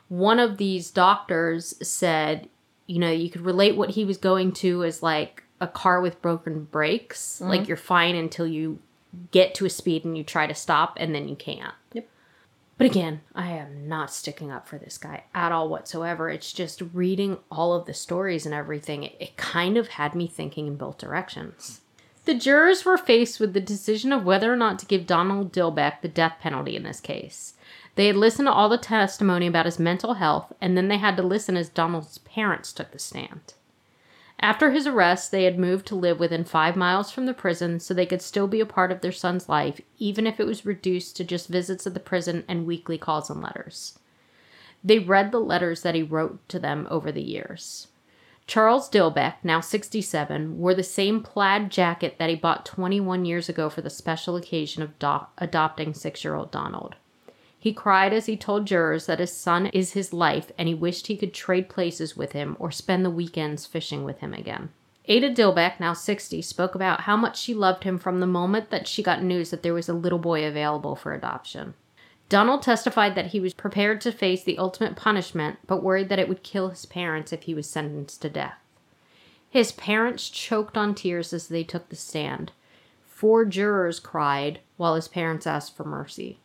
one 0.08 0.40
of 0.40 0.58
these 0.58 0.92
doctors 0.92 1.76
said, 1.86 2.48
you 2.86 3.00
know, 3.00 3.12
you 3.12 3.30
could 3.30 3.42
relate 3.42 3.76
what 3.76 3.92
he 3.92 4.06
was 4.06 4.18
going 4.18 4.52
to 4.54 4.84
as 4.84 5.02
like 5.02 5.44
a 5.60 5.68
car 5.68 6.00
with 6.00 6.22
broken 6.22 6.66
brakes. 6.66 7.40
Mm-hmm. 7.40 7.50
Like 7.50 7.68
you're 7.68 7.78
fine 7.78 8.16
until 8.16 8.48
you 8.48 8.80
get 9.32 9.56
to 9.56 9.66
a 9.66 9.70
speed 9.70 10.06
and 10.06 10.18
you 10.18 10.24
try 10.24 10.46
to 10.46 10.54
stop, 10.54 10.98
and 11.00 11.16
then 11.16 11.28
you 11.28 11.36
can't. 11.36 11.74
Yep. 11.94 12.08
But 12.78 12.88
again, 12.88 13.22
I 13.34 13.52
am 13.52 13.88
not 13.88 14.12
sticking 14.12 14.52
up 14.52 14.68
for 14.68 14.78
this 14.78 14.98
guy 14.98 15.24
at 15.34 15.54
all 15.54 15.70
whatsoever. 15.70 16.30
It's 16.30 16.52
just 16.52 16.82
reading 16.94 17.38
all 17.50 17.74
of 17.74 17.86
the 17.86 17.94
stories 17.94 18.46
and 18.46 18.54
everything, 18.54 19.04
it, 19.04 19.16
it 19.20 19.38
kind 19.38 19.78
of 19.78 19.88
had 19.88 20.14
me 20.14 20.28
thinking 20.28 20.68
in 20.68 20.76
both 20.76 20.98
directions. 20.98 21.82
The 22.26 22.34
jurors 22.34 22.84
were 22.84 22.97
faced 22.97 23.39
with 23.39 23.53
the 23.53 23.61
decision 23.61 24.11
of 24.11 24.26
whether 24.26 24.51
or 24.51 24.55
not 24.55 24.80
to 24.80 24.88
give 24.88 25.05
Donald 25.05 25.51
Dillbeck 25.51 26.01
the 26.01 26.07
death 26.07 26.38
penalty 26.41 26.76
in 26.76 26.82
this 26.82 26.99
case. 26.99 27.53
They 27.93 28.07
had 28.07 28.15
listened 28.15 28.47
to 28.47 28.51
all 28.51 28.67
the 28.67 28.80
testimony 28.80 29.45
about 29.45 29.65
his 29.65 29.78
mental 29.78 30.15
health, 30.15 30.51
and 30.59 30.76
then 30.76 30.88
they 30.88 30.97
had 30.97 31.15
to 31.17 31.23
listen 31.23 31.55
as 31.55 31.69
Donald's 31.69 32.17
parents 32.17 32.73
took 32.73 32.91
the 32.91 32.99
stand. 32.99 33.53
After 34.39 34.71
his 34.71 34.88
arrest, 34.88 35.32
they 35.32 35.43
had 35.43 35.59
moved 35.59 35.86
to 35.88 35.95
live 35.95 36.19
within 36.19 36.43
five 36.43 36.76
miles 36.76 37.11
from 37.11 37.26
the 37.26 37.34
prison 37.34 37.80
so 37.80 37.93
they 37.93 38.05
could 38.05 38.21
still 38.21 38.47
be 38.47 38.59
a 38.59 38.65
part 38.65 38.91
of 38.91 39.01
their 39.01 39.11
son's 39.11 39.47
life, 39.47 39.80
even 39.97 40.28
if 40.28 40.39
it 40.39 40.47
was 40.47 40.65
reduced 40.65 41.15
to 41.17 41.23
just 41.23 41.47
visits 41.47 41.88
at 41.88 41.93
the 41.93 41.99
prison 41.99 42.43
and 42.47 42.65
weekly 42.65 42.97
calls 42.97 43.30
and 43.30 43.41
letters. 43.41 43.97
They 44.84 44.99
read 44.99 45.32
the 45.32 45.39
letters 45.39 45.84
that 45.84 45.95
he 45.95 46.03
wrote 46.03 46.47
to 46.49 46.59
them 46.59 46.88
over 46.89 47.11
the 47.11 47.23
years. 47.23 47.88
Charles 48.48 48.89
Dillbeck, 48.89 49.36
now 49.43 49.60
67, 49.60 50.60
wore 50.60 50.76
the 50.76 50.84
same 50.84 51.24
plaid 51.24 51.72
jacket 51.72 52.18
that 52.20 52.30
he 52.30 52.36
bought 52.36 52.66
21 52.66 53.26
years 53.26 53.50
ago 53.50 53.70
for 53.70 53.82
the 53.82 53.89
special 53.89 54.36
occasion 54.36 54.84
of 54.84 54.98
do- 55.00 55.26
adopting 55.39 55.93
six 55.93 56.24
year 56.24 56.36
old 56.36 56.52
Donald. 56.52 56.96
He 57.58 57.74
cried 57.74 58.14
as 58.14 58.28
he 58.28 58.38
told 58.38 58.68
jurors 58.68 59.08
that 59.08 59.18
his 59.18 59.36
son 59.36 59.66
is 59.68 59.93
his 59.93 60.14
life 60.14 60.52
and 60.56 60.68
he 60.68 60.76
wished 60.76 61.08
he 61.08 61.18
could 61.18 61.34
trade 61.34 61.68
places 61.70 62.16
with 62.16 62.34
him 62.34 62.56
or 62.60 62.70
spend 62.70 63.04
the 63.04 63.10
weekends 63.10 63.66
fishing 63.66 64.04
with 64.04 64.20
him 64.20 64.36
again. 64.36 64.70
Ada 65.06 65.34
Dillbeck, 65.34 65.80
now 65.80 65.93
60, 65.93 66.43
spoke 66.43 66.76
about 66.76 67.02
how 67.02 67.18
much 67.18 67.39
she 67.39 67.56
loved 67.56 67.84
him 67.84 67.98
from 67.98 68.20
the 68.20 68.28
moment 68.28 68.70
that 68.70 68.88
she 68.88 69.02
got 69.02 69.24
news 69.24 69.50
that 69.50 69.64
there 69.64 69.74
was 69.74 69.89
a 69.89 69.93
little 69.93 70.20
boy 70.20 70.46
available 70.46 70.96
for 70.96 71.14
adoption. 71.14 71.74
Donald 72.28 72.63
testified 72.63 73.15
that 73.15 73.28
he 73.28 73.39
was 73.39 73.53
prepared 73.53 74.01
to 74.01 74.11
face 74.11 74.43
the 74.43 74.57
ultimate 74.57 74.95
punishment, 74.95 75.59
but 75.67 75.84
worried 75.84 76.09
that 76.09 76.19
it 76.19 76.28
would 76.28 76.43
kill 76.43 76.69
his 76.69 76.86
parents 76.86 77.32
if 77.32 77.43
he 77.43 77.53
was 77.53 77.69
sentenced 77.69 78.21
to 78.21 78.30
death. 78.30 78.57
His 79.49 79.71
parents 79.71 80.30
choked 80.30 80.78
on 80.78 80.95
tears 80.95 81.32
as 81.32 81.47
they 81.47 81.63
took 81.63 81.89
the 81.89 81.95
stand. 81.95 82.51
Four 83.05 83.45
jurors 83.45 83.99
cried 83.99 84.59
while 84.76 84.95
his 84.95 85.07
parents 85.07 85.47
asked 85.47 85.78
for 85.78 85.86
mercy. 85.86 86.39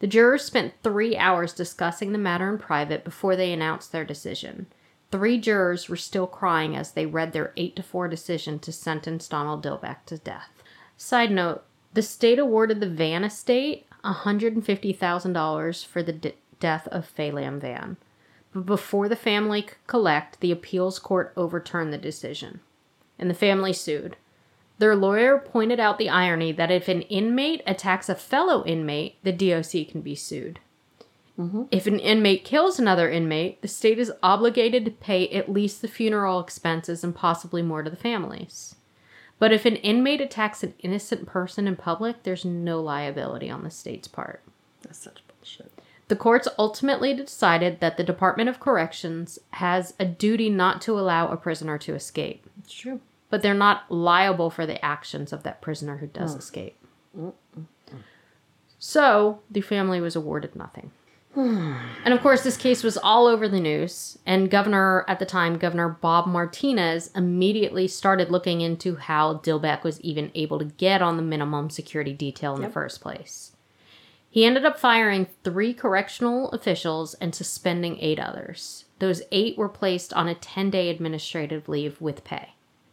The 0.00 0.06
jurors 0.06 0.44
spent 0.44 0.74
three 0.82 1.16
hours 1.16 1.52
discussing 1.52 2.12
the 2.12 2.18
matter 2.18 2.48
in 2.48 2.58
private 2.58 3.04
before 3.04 3.36
they 3.36 3.52
announced 3.52 3.92
their 3.92 4.04
decision. 4.04 4.66
Three 5.12 5.38
jurors 5.38 5.88
were 5.88 5.96
still 5.96 6.26
crying 6.26 6.74
as 6.74 6.92
they 6.92 7.04
read 7.04 7.32
their 7.32 7.52
8 7.56 7.76
to 7.76 7.82
4 7.82 8.08
decision 8.08 8.58
to 8.60 8.72
sentence 8.72 9.28
Donald 9.28 9.62
Dillbeck 9.62 10.06
to 10.06 10.18
death. 10.18 10.50
Side 10.96 11.30
note 11.30 11.64
the 11.92 12.02
state 12.02 12.38
awarded 12.38 12.80
the 12.80 12.88
Vann 12.88 13.24
estate 13.24 13.86
$150,000 14.04 15.86
for 15.86 16.02
the 16.02 16.12
d- 16.12 16.34
death 16.58 16.86
of 16.88 17.06
Faye 17.06 17.30
Lamb 17.30 17.60
Vann. 17.60 17.96
But 18.52 18.66
before 18.66 19.08
the 19.08 19.16
family 19.16 19.62
could 19.62 19.86
collect, 19.86 20.40
the 20.40 20.52
appeals 20.52 20.98
court 20.98 21.32
overturned 21.36 21.92
the 21.92 21.98
decision, 21.98 22.60
and 23.18 23.30
the 23.30 23.34
family 23.34 23.72
sued. 23.72 24.16
Their 24.78 24.96
lawyer 24.96 25.38
pointed 25.38 25.78
out 25.78 25.98
the 25.98 26.08
irony 26.08 26.52
that 26.52 26.70
if 26.70 26.88
an 26.88 27.02
inmate 27.02 27.62
attacks 27.66 28.08
a 28.08 28.14
fellow 28.14 28.64
inmate, 28.64 29.16
the 29.22 29.32
DOC 29.32 29.88
can 29.88 30.00
be 30.00 30.14
sued. 30.14 30.58
Mm-hmm. 31.38 31.64
If 31.70 31.86
an 31.86 31.98
inmate 31.98 32.44
kills 32.44 32.78
another 32.78 33.10
inmate, 33.10 33.62
the 33.62 33.68
state 33.68 33.98
is 33.98 34.12
obligated 34.22 34.84
to 34.84 34.90
pay 34.90 35.28
at 35.28 35.52
least 35.52 35.80
the 35.80 35.88
funeral 35.88 36.40
expenses 36.40 37.04
and 37.04 37.14
possibly 37.14 37.62
more 37.62 37.82
to 37.82 37.90
the 37.90 37.96
families. 37.96 38.74
But 39.40 39.52
if 39.52 39.64
an 39.64 39.76
inmate 39.76 40.20
attacks 40.20 40.62
an 40.62 40.74
innocent 40.78 41.26
person 41.26 41.66
in 41.66 41.74
public, 41.74 42.22
there's 42.22 42.44
no 42.44 42.80
liability 42.80 43.50
on 43.50 43.64
the 43.64 43.70
state's 43.70 44.06
part. 44.06 44.42
That's 44.82 44.98
such 44.98 45.22
bullshit. 45.26 45.72
The 46.08 46.16
courts 46.16 46.46
ultimately 46.58 47.14
decided 47.14 47.80
that 47.80 47.96
the 47.96 48.04
Department 48.04 48.48
of 48.50 48.60
Corrections 48.60 49.38
has 49.52 49.94
a 49.98 50.04
duty 50.04 50.50
not 50.50 50.82
to 50.82 50.98
allow 50.98 51.28
a 51.28 51.36
prisoner 51.36 51.78
to 51.78 51.94
escape, 51.94 52.46
It's 52.58 52.74
true. 52.74 53.00
but 53.30 53.42
they're 53.42 53.54
not 53.54 53.90
liable 53.90 54.50
for 54.50 54.66
the 54.66 54.84
actions 54.84 55.32
of 55.32 55.42
that 55.44 55.62
prisoner 55.62 55.96
who 55.98 56.06
does 56.06 56.34
mm. 56.34 56.38
escape. 56.38 56.76
So 58.78 59.40
the 59.50 59.60
family 59.60 60.00
was 60.00 60.16
awarded 60.16 60.54
nothing. 60.54 60.90
and 61.36 62.12
of 62.12 62.20
course, 62.20 62.42
this 62.42 62.56
case 62.56 62.82
was 62.82 62.96
all 62.96 63.26
over 63.26 63.48
the 63.48 63.60
news, 63.60 64.18
and 64.26 64.50
Governor 64.50 65.04
at 65.06 65.20
the 65.20 65.26
time, 65.26 65.58
Governor 65.58 65.88
Bob 65.88 66.26
Martinez, 66.26 67.10
immediately 67.14 67.86
started 67.86 68.30
looking 68.30 68.60
into 68.60 68.96
how 68.96 69.34
Dillbeck 69.34 69.84
was 69.84 70.00
even 70.00 70.32
able 70.34 70.58
to 70.58 70.64
get 70.64 71.02
on 71.02 71.16
the 71.16 71.22
minimum 71.22 71.70
security 71.70 72.12
detail 72.12 72.56
in 72.56 72.62
the 72.62 72.70
first 72.70 73.00
place. 73.00 73.52
He 74.28 74.44
ended 74.44 74.64
up 74.64 74.78
firing 74.78 75.26
three 75.42 75.74
correctional 75.74 76.50
officials 76.52 77.14
and 77.14 77.34
suspending 77.34 77.98
eight 78.00 78.20
others. 78.20 78.84
Those 79.00 79.22
eight 79.32 79.58
were 79.58 79.68
placed 79.68 80.12
on 80.12 80.28
a 80.28 80.34
10 80.34 80.70
day 80.70 80.88
administrative 80.88 81.68
leave 81.68 82.00
with 82.00 82.22
pay. 82.22 82.50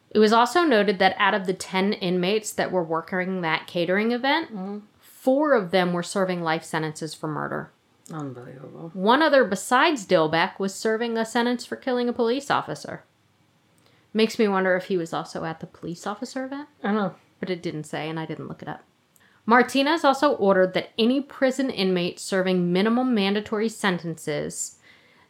It 0.10 0.20
was 0.20 0.34
also 0.34 0.64
noted 0.64 1.00
that 1.00 1.16
out 1.20 1.36
of 1.36 1.46
the 1.46 1.54
10 1.54 1.94
inmates 1.94 2.52
that 2.54 2.72
were 2.72 2.84
working 2.84 3.42
that 3.42 3.68
catering 3.68 4.12
event, 4.12 4.48
mm-hmm. 4.48 4.80
four 5.00 5.54
of 5.54 5.72
them 5.72 5.94
were 5.94 6.02
serving 6.02 6.42
life 6.42 6.64
sentences 6.64 7.14
for 7.14 7.28
murder. 7.28 7.72
Unbelievable. 8.12 8.92
One 8.94 9.22
other 9.22 9.44
besides 9.44 10.06
Dillbeck 10.06 10.60
was 10.60 10.74
serving 10.74 11.18
a 11.18 11.26
sentence 11.26 11.66
for 11.66 11.76
killing 11.76 12.08
a 12.08 12.14
police 12.14 12.50
officer. 12.50 13.04
Makes 14.14 14.40
me 14.40 14.48
wonder 14.48 14.76
if 14.76 14.86
he 14.86 14.98
was 14.98 15.14
also 15.14 15.44
at 15.44 15.60
the 15.60 15.68
police 15.68 16.08
officer 16.08 16.46
event, 16.46 16.70
I 16.84 16.92
know. 16.94 17.16
but 17.40 17.50
it 17.50 17.62
didn't 17.62 17.84
say 17.84 18.10
and 18.10 18.20
I 18.20 18.26
didn't 18.26 18.48
look 18.48 18.62
it 18.62 18.68
up. 18.68 18.84
Martinez 19.46 20.04
also 20.04 20.34
ordered 20.34 20.74
that 20.74 20.92
any 20.98 21.22
prison 21.22 21.70
inmate 21.70 22.20
serving 22.20 22.72
minimum 22.74 23.14
mandatory 23.14 23.70
sentences 23.70 24.78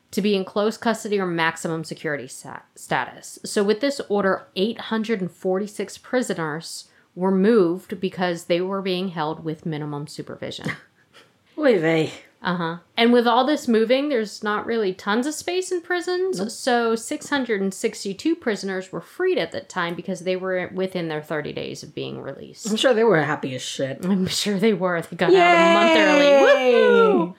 to 0.10 0.22
be 0.22 0.36
in 0.36 0.46
close 0.46 0.78
custody 0.78 1.20
or 1.20 1.26
maximum 1.28 1.84
security 1.84 2.28
sa- 2.28 2.62
status. 2.76 3.38
So, 3.44 3.64
with 3.64 3.82
this 3.82 4.00
order, 4.10 4.48
846 4.56 5.98
prisoners 6.00 6.88
were 7.14 7.32
moved 7.32 8.00
because 8.00 8.46
they 8.46 8.62
were 8.62 8.82
being 8.82 9.10
held 9.10 9.44
with 9.44 9.66
minimum 9.66 10.08
supervision. 10.08 10.72
Oy 11.58 11.80
vey. 11.80 12.14
Uh 12.42 12.56
huh. 12.56 12.78
And 12.96 13.12
with 13.12 13.26
all 13.26 13.46
this 13.46 13.68
moving, 13.68 14.10
there's 14.10 14.44
not 14.44 14.66
really 14.66 14.94
tons 14.94 15.26
of 15.26 15.34
space 15.34 15.72
in 15.72 15.82
prisons. 15.82 16.54
So 16.54 16.96
662 16.96 18.36
prisoners 18.36 18.92
were 18.92 19.02
freed 19.02 19.38
at 19.40 19.52
that 19.54 19.70
time 19.70 19.96
because 19.96 20.20
they 20.22 20.36
were 20.36 20.70
within 20.74 21.08
their 21.08 21.22
30 21.22 21.52
days 21.54 21.82
of 21.82 21.96
being 21.96 22.22
released. 22.22 22.70
I'm 22.70 22.76
sure 22.76 22.94
they 22.94 23.04
were 23.04 23.22
happy 23.22 23.56
as 23.56 23.62
shit. 23.64 24.06
I'm 24.06 24.28
sure 24.28 24.60
they 24.60 24.74
were. 24.74 25.02
They 25.02 25.16
got 25.16 25.34
out 25.34 25.36
a 25.36 25.74
month 25.74 25.98
early. 25.98 26.26
Yay! 26.26 26.74
Woohoo! 26.74 27.36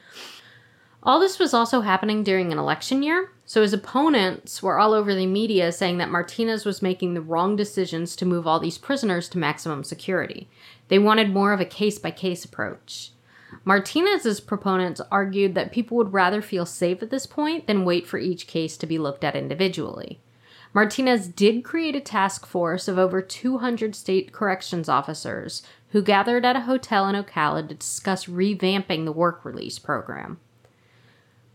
All 1.02 1.20
this 1.20 1.38
was 1.38 1.54
also 1.54 1.80
happening 1.80 2.24
during 2.24 2.50
an 2.50 2.58
election 2.58 3.02
year. 3.02 3.30
So 3.46 3.62
his 3.62 3.72
opponents 3.72 4.62
were 4.62 4.78
all 4.78 4.92
over 4.92 5.14
the 5.14 5.26
media 5.26 5.72
saying 5.72 5.98
that 5.98 6.10
Martinez 6.10 6.66
was 6.66 6.82
making 6.82 7.14
the 7.14 7.22
wrong 7.22 7.56
decisions 7.56 8.14
to 8.16 8.26
move 8.26 8.46
all 8.46 8.60
these 8.60 8.76
prisoners 8.76 9.28
to 9.30 9.38
maximum 9.38 9.84
security. 9.84 10.48
They 10.88 10.98
wanted 10.98 11.32
more 11.32 11.52
of 11.52 11.60
a 11.60 11.64
case 11.64 11.98
by 11.98 12.10
case 12.10 12.44
approach. 12.44 13.12
Martinez's 13.68 14.40
proponents 14.40 15.02
argued 15.10 15.54
that 15.54 15.72
people 15.72 15.98
would 15.98 16.14
rather 16.14 16.40
feel 16.40 16.64
safe 16.64 17.02
at 17.02 17.10
this 17.10 17.26
point 17.26 17.66
than 17.66 17.84
wait 17.84 18.06
for 18.06 18.16
each 18.16 18.46
case 18.46 18.78
to 18.78 18.86
be 18.86 18.98
looked 18.98 19.22
at 19.22 19.36
individually. 19.36 20.20
Martinez 20.72 21.28
did 21.28 21.62
create 21.64 21.94
a 21.94 22.00
task 22.00 22.46
force 22.46 22.88
of 22.88 22.98
over 22.98 23.20
200 23.20 23.94
state 23.94 24.32
corrections 24.32 24.88
officers 24.88 25.62
who 25.90 26.00
gathered 26.00 26.46
at 26.46 26.56
a 26.56 26.60
hotel 26.60 27.06
in 27.10 27.14
Ocala 27.14 27.68
to 27.68 27.74
discuss 27.74 28.24
revamping 28.24 29.04
the 29.04 29.12
work 29.12 29.44
release 29.44 29.78
program. 29.78 30.40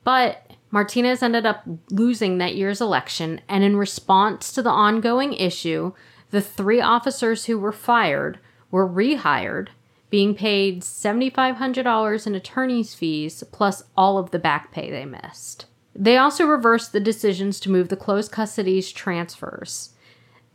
But 0.04 0.52
Martinez 0.70 1.24
ended 1.24 1.48
up 1.48 1.64
losing 1.90 2.38
that 2.38 2.56
year's 2.56 2.80
election, 2.80 3.42
and 3.50 3.64
in 3.64 3.76
response 3.76 4.54
to 4.54 4.62
the 4.62 4.70
ongoing 4.70 5.34
issue, 5.34 5.94
the 6.30 6.42
three 6.42 6.80
officers 6.80 7.46
who 7.46 7.58
were 7.58 7.72
fired 7.72 8.38
were 8.70 8.88
rehired, 8.88 9.70
being 10.14 10.36
paid 10.36 10.84
$7,500 10.84 12.28
in 12.28 12.36
attorney's 12.36 12.94
fees 12.94 13.44
plus 13.52 13.82
all 13.98 14.20
of 14.20 14.30
the 14.30 14.38
back 14.38 14.72
pay 14.72 14.92
they 14.92 15.06
missed. 15.06 15.66
They 15.96 16.18
also 16.18 16.46
reversed 16.46 16.92
the 16.92 17.00
decisions 17.00 17.60
to 17.62 17.72
move 17.72 17.90
the 17.90 17.96
closed 17.96 18.32
custodies 18.32 18.94
transfers. 18.94 19.96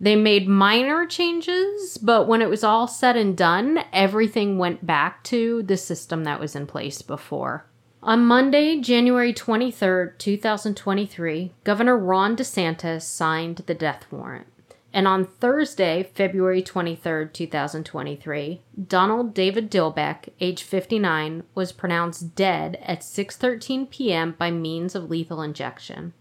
They 0.01 0.15
made 0.15 0.47
minor 0.47 1.07
changes, 1.07 1.99
but 1.99 2.29
when 2.29 2.41
it 2.41 2.49
was 2.49 2.63
all 2.63 2.87
said 2.87 3.17
and 3.17 3.37
done, 3.37 3.81
everything 3.93 4.59
went 4.59 4.87
back 4.87 5.25
to 5.25 5.65
the 5.65 5.77
system 5.77 6.23
that 6.23 6.39
was 6.39 6.55
in 6.55 6.69
place 6.69 7.03
before. 7.03 7.67
On 8.01 8.25
Monday, 8.25 8.81
January 8.81 9.35
23rd, 9.35 10.19
2023, 10.19 11.53
Governor 11.65 11.99
Ron 11.99 12.37
DeSantis 12.37 13.03
signed 13.03 13.65
the 13.67 13.75
death 13.75 14.07
warrant. 14.13 14.47
And 14.93 15.07
on 15.07 15.27
Thursday, 15.27 16.11
February 16.15 16.63
23rd, 16.63 17.33
2023, 17.33 18.63
Donald 18.87 19.35
David 19.35 19.71
Dillbeck, 19.71 20.31
age 20.41 20.63
59, 20.63 21.43
was 21.55 21.73
pronounced 21.73 22.35
dead 22.35 22.79
at 22.83 23.01
6:13 23.01 23.91
p.m. 23.91 24.35
by 24.39 24.51
means 24.51 24.95
of 24.95 25.11
lethal 25.11 25.43
injection. 25.43 26.15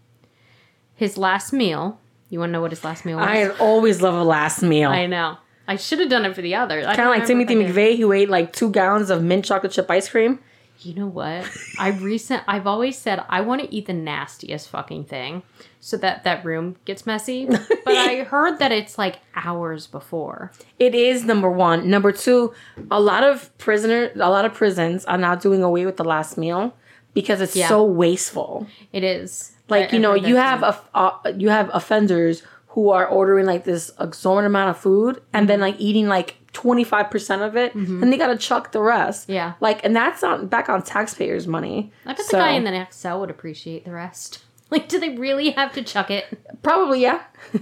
His 0.94 1.16
last 1.16 1.52
meal, 1.52 1.98
you 2.28 2.40
want 2.40 2.50
to 2.50 2.52
know 2.52 2.60
what 2.60 2.72
his 2.72 2.84
last 2.84 3.04
meal 3.04 3.16
was? 3.16 3.26
I 3.26 3.48
always 3.58 4.02
love 4.02 4.14
a 4.14 4.24
last 4.24 4.62
meal. 4.62 4.90
I 4.90 5.06
know. 5.06 5.38
I 5.66 5.76
should 5.76 6.00
have 6.00 6.08
done 6.08 6.24
it 6.24 6.34
for 6.34 6.42
the 6.42 6.54
other. 6.54 6.82
Kind 6.82 7.00
of 7.00 7.08
like 7.08 7.26
Timothy 7.26 7.54
McVeigh, 7.54 7.98
who 7.98 8.12
ate 8.12 8.28
like 8.28 8.52
two 8.52 8.70
gallons 8.70 9.10
of 9.10 9.22
mint 9.22 9.44
chocolate 9.44 9.72
chip 9.72 9.90
ice 9.90 10.08
cream. 10.08 10.40
You 10.80 10.94
know 10.94 11.06
what? 11.06 11.44
I 11.78 11.88
recent 11.88 12.42
I've 12.46 12.66
always 12.66 12.96
said 12.96 13.24
I 13.28 13.40
want 13.40 13.60
to 13.62 13.74
eat 13.74 13.86
the 13.86 13.92
nastiest 13.92 14.68
fucking 14.68 15.04
thing 15.04 15.42
so 15.80 15.96
that 15.98 16.24
that 16.24 16.44
room 16.44 16.76
gets 16.84 17.04
messy. 17.06 17.46
But 17.46 17.96
I 17.96 18.22
heard 18.28 18.58
that 18.60 18.70
it's 18.72 18.96
like 18.96 19.16
hours 19.34 19.86
before. 19.86 20.52
It 20.78 20.94
is 20.94 21.24
number 21.24 21.50
one. 21.50 21.90
Number 21.90 22.12
two, 22.12 22.54
a 22.90 23.00
lot 23.00 23.24
of 23.24 23.56
prisoner, 23.58 24.10
a 24.14 24.30
lot 24.30 24.44
of 24.44 24.54
prisons 24.54 25.04
are 25.06 25.18
now 25.18 25.34
doing 25.34 25.62
away 25.62 25.84
with 25.86 25.96
the 25.96 26.04
last 26.04 26.38
meal 26.38 26.74
because 27.14 27.40
it's 27.40 27.56
Yeah. 27.56 27.68
so 27.68 27.84
wasteful. 27.84 28.66
It 28.92 29.02
is 29.04 29.52
Like 29.68 29.90
I- 29.92 29.96
you 29.96 29.98
know, 29.98 30.14
you 30.14 30.36
have 30.36 30.62
a 30.62 30.78
uh, 30.94 31.32
you 31.36 31.48
have 31.50 31.70
offenders 31.74 32.42
who 32.68 32.90
are 32.90 33.06
ordering 33.06 33.46
like 33.46 33.64
this 33.64 33.90
exorbitant 33.98 34.46
amount 34.46 34.70
of 34.70 34.78
food 34.78 35.20
and 35.32 35.48
then 35.48 35.60
like 35.60 35.74
eating 35.78 36.06
like 36.06 36.36
twenty 36.52 36.84
five 36.84 37.10
percent 37.10 37.42
of 37.42 37.56
it, 37.56 37.74
and 37.74 38.12
they 38.12 38.16
gotta 38.16 38.36
chuck 38.38 38.72
the 38.72 38.80
rest. 38.80 39.24
Mm-hmm. 39.24 39.32
Yeah. 39.32 39.52
like 39.60 39.84
and 39.84 39.94
that's 39.94 40.22
on 40.22 40.46
back 40.46 40.68
on 40.68 40.82
taxpayers' 40.82 41.46
money. 41.46 41.92
I 42.06 42.14
bet 42.14 42.24
So- 42.26 42.36
the 42.36 42.42
guy 42.42 42.50
in 42.52 42.64
the 42.64 42.70
next 42.70 42.96
cell 42.96 43.20
would 43.20 43.30
appreciate 43.30 43.84
the 43.84 43.92
rest. 43.92 44.40
Like, 44.70 44.86
do 44.86 45.00
they 45.00 45.16
really 45.16 45.48
have 45.52 45.72
to 45.72 45.82
chuck 45.82 46.10
it? 46.10 46.26
Probably 46.62 47.00
yeah. 47.00 47.22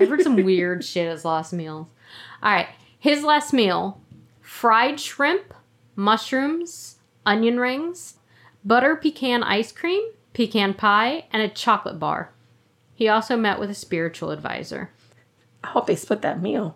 I've 0.00 0.08
heard 0.08 0.22
some 0.22 0.36
weird 0.42 0.82
shit 0.82 1.06
as 1.06 1.22
last 1.22 1.52
meals. 1.52 1.86
All 2.42 2.50
right, 2.50 2.68
his 2.98 3.22
last 3.22 3.52
meal: 3.52 4.00
fried 4.40 4.98
shrimp, 4.98 5.52
mushrooms, 5.96 6.96
onion 7.26 7.60
rings, 7.60 8.14
butter 8.64 8.96
pecan 8.96 9.42
ice 9.42 9.70
cream, 9.70 10.02
pecan 10.32 10.72
pie, 10.72 11.26
and 11.30 11.42
a 11.42 11.48
chocolate 11.48 11.98
bar. 11.98 12.32
He 12.94 13.06
also 13.06 13.36
met 13.36 13.60
with 13.60 13.68
a 13.68 13.74
spiritual 13.74 14.30
advisor. 14.30 14.90
I 15.62 15.68
hope 15.68 15.86
they 15.86 15.94
split 15.94 16.22
that 16.22 16.40
meal. 16.40 16.74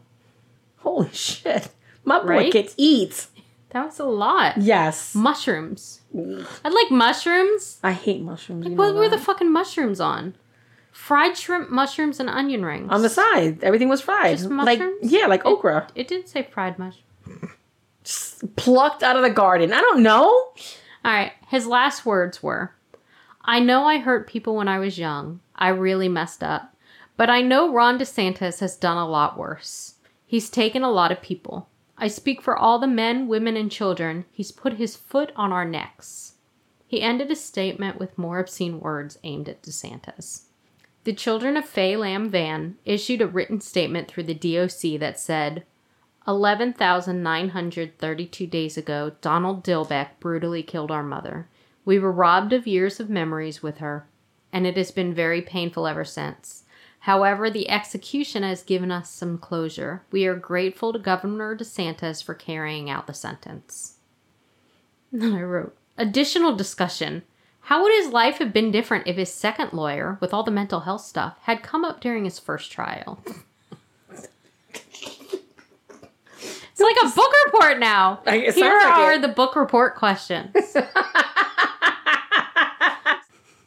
Holy 0.84 1.10
shit, 1.12 1.68
my 2.04 2.20
boy 2.20 2.26
Right? 2.28 2.52
can 2.52 2.68
eat. 2.76 3.26
That 3.70 3.86
was 3.86 3.98
a 3.98 4.04
lot. 4.04 4.58
Yes, 4.58 5.14
Mushrooms. 5.16 6.02
I'd 6.16 6.72
like 6.72 6.90
mushrooms. 6.92 7.80
I 7.82 7.90
hate 7.92 8.22
mushrooms. 8.22 8.66
know 8.66 8.76
What 8.76 8.94
were 8.94 9.08
the 9.08 9.18
fucking 9.18 9.50
mushrooms 9.50 9.98
on? 10.00 10.36
Fried 10.92 11.36
shrimp, 11.36 11.70
mushrooms, 11.70 12.20
and 12.20 12.30
onion 12.30 12.64
rings. 12.64 12.88
on 12.92 13.02
the 13.02 13.08
side? 13.08 13.64
Everything 13.64 13.88
was 13.88 14.00
fried. 14.00 14.36
Just 14.38 14.48
like 14.48 14.78
mushrooms? 14.78 15.10
yeah, 15.10 15.26
like 15.26 15.44
okra, 15.44 15.88
It 15.96 16.06
didn't 16.06 16.28
say 16.28 16.44
fried 16.44 16.78
mushroom. 16.78 17.50
plucked 18.54 19.02
out 19.02 19.16
of 19.16 19.22
the 19.22 19.30
garden. 19.30 19.72
I 19.72 19.80
don't 19.80 20.02
know. 20.04 20.22
All 20.28 20.54
right. 21.04 21.32
His 21.48 21.66
last 21.66 22.06
words 22.06 22.42
were 22.42 22.74
I 23.42 23.58
know 23.60 23.84
I 23.86 23.98
hurt 23.98 24.28
people 24.28 24.54
when 24.54 24.68
I 24.68 24.78
was 24.78 24.98
young. 24.98 25.40
I 25.56 25.68
really 25.68 26.08
messed 26.08 26.42
up. 26.44 26.74
But 27.16 27.28
I 27.30 27.42
know 27.42 27.72
Ron 27.72 27.98
DeSantis 27.98 28.60
has 28.60 28.76
done 28.76 28.96
a 28.96 29.08
lot 29.08 29.36
worse. 29.38 29.93
He's 30.34 30.50
taken 30.50 30.82
a 30.82 30.90
lot 30.90 31.12
of 31.12 31.22
people. 31.22 31.68
I 31.96 32.08
speak 32.08 32.42
for 32.42 32.58
all 32.58 32.80
the 32.80 32.88
men, 32.88 33.28
women, 33.28 33.56
and 33.56 33.70
children. 33.70 34.24
He's 34.32 34.50
put 34.50 34.72
his 34.72 34.96
foot 34.96 35.30
on 35.36 35.52
our 35.52 35.64
necks. 35.64 36.32
He 36.88 37.02
ended 37.02 37.30
his 37.30 37.40
statement 37.40 38.00
with 38.00 38.18
more 38.18 38.40
obscene 38.40 38.80
words 38.80 39.16
aimed 39.22 39.48
at 39.48 39.62
DeSantis. 39.62 40.46
The 41.04 41.12
children 41.12 41.56
of 41.56 41.64
Faye 41.64 41.96
Lamb 41.96 42.30
Vann 42.30 42.78
issued 42.84 43.22
a 43.22 43.28
written 43.28 43.60
statement 43.60 44.08
through 44.08 44.24
the 44.24 44.34
DOC 44.34 44.98
that 44.98 45.20
said, 45.20 45.64
11,932 46.26 48.46
days 48.48 48.76
ago, 48.76 49.12
Donald 49.20 49.62
Dillbeck 49.62 50.18
brutally 50.18 50.64
killed 50.64 50.90
our 50.90 51.04
mother. 51.04 51.48
We 51.84 52.00
were 52.00 52.10
robbed 52.10 52.52
of 52.52 52.66
years 52.66 52.98
of 52.98 53.08
memories 53.08 53.62
with 53.62 53.78
her, 53.78 54.08
and 54.52 54.66
it 54.66 54.76
has 54.76 54.90
been 54.90 55.14
very 55.14 55.42
painful 55.42 55.86
ever 55.86 56.04
since. 56.04 56.63
However, 57.04 57.50
the 57.50 57.68
execution 57.68 58.42
has 58.44 58.62
given 58.62 58.90
us 58.90 59.10
some 59.10 59.36
closure. 59.36 60.04
We 60.10 60.24
are 60.24 60.34
grateful 60.34 60.90
to 60.90 60.98
Governor 60.98 61.54
DeSantis 61.54 62.24
for 62.24 62.32
carrying 62.32 62.88
out 62.88 63.06
the 63.06 63.12
sentence. 63.12 63.98
Then 65.12 65.34
I 65.34 65.42
wrote, 65.42 65.76
additional 65.98 66.56
discussion. 66.56 67.22
How 67.60 67.82
would 67.82 67.92
his 67.92 68.10
life 68.10 68.38
have 68.38 68.54
been 68.54 68.70
different 68.70 69.06
if 69.06 69.16
his 69.16 69.30
second 69.30 69.74
lawyer, 69.74 70.16
with 70.22 70.32
all 70.32 70.44
the 70.44 70.50
mental 70.50 70.80
health 70.80 71.02
stuff, 71.02 71.36
had 71.42 71.62
come 71.62 71.84
up 71.84 72.00
during 72.00 72.24
his 72.24 72.38
first 72.38 72.72
trial? 72.72 73.22
It's 76.76 76.80
like 76.80 76.96
a 77.04 77.14
book 77.14 77.32
report 77.46 77.78
now. 77.78 78.20
Here 78.28 78.50
like 78.50 78.98
are 78.98 79.12
it. 79.12 79.22
the 79.22 79.28
book 79.28 79.54
report 79.54 79.94
questions. 79.94 80.50
but 80.74 80.90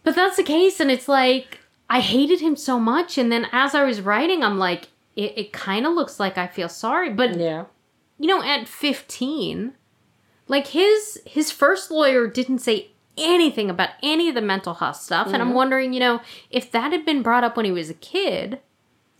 that's 0.03 0.35
the 0.35 0.43
case, 0.43 0.81
and 0.81 0.91
it's 0.91 1.07
like 1.07 1.61
I 1.89 2.01
hated 2.01 2.41
him 2.41 2.55
so 2.55 2.79
much, 2.79 3.17
and 3.17 3.31
then 3.31 3.47
as 3.51 3.73
I 3.73 3.83
was 3.83 4.01
writing, 4.01 4.43
I'm 4.43 4.57
like, 4.57 4.89
it, 5.15 5.37
it 5.37 5.53
kind 5.53 5.85
of 5.85 5.93
looks 5.93 6.19
like 6.19 6.37
I 6.37 6.47
feel 6.47 6.69
sorry, 6.69 7.09
but 7.09 7.37
Yeah. 7.37 7.65
you 8.19 8.27
know, 8.27 8.43
at 8.43 8.67
15, 8.67 9.73
like 10.47 10.67
his 10.67 11.21
his 11.25 11.51
first 11.51 11.89
lawyer 11.91 12.27
didn't 12.27 12.59
say 12.59 12.91
anything 13.17 13.69
about 13.69 13.89
any 14.03 14.29
of 14.29 14.35
the 14.35 14.41
mental 14.41 14.75
health 14.75 14.97
stuff, 14.97 15.27
and 15.27 15.37
I'm 15.37 15.47
mm-hmm. 15.47 15.55
wondering, 15.55 15.93
you 15.93 15.99
know, 15.99 16.21
if 16.51 16.71
that 16.71 16.91
had 16.91 17.05
been 17.05 17.21
brought 17.23 17.43
up 17.43 17.55
when 17.57 17.65
he 17.65 17.71
was 17.71 17.89
a 17.89 17.95
kid, 17.95 18.59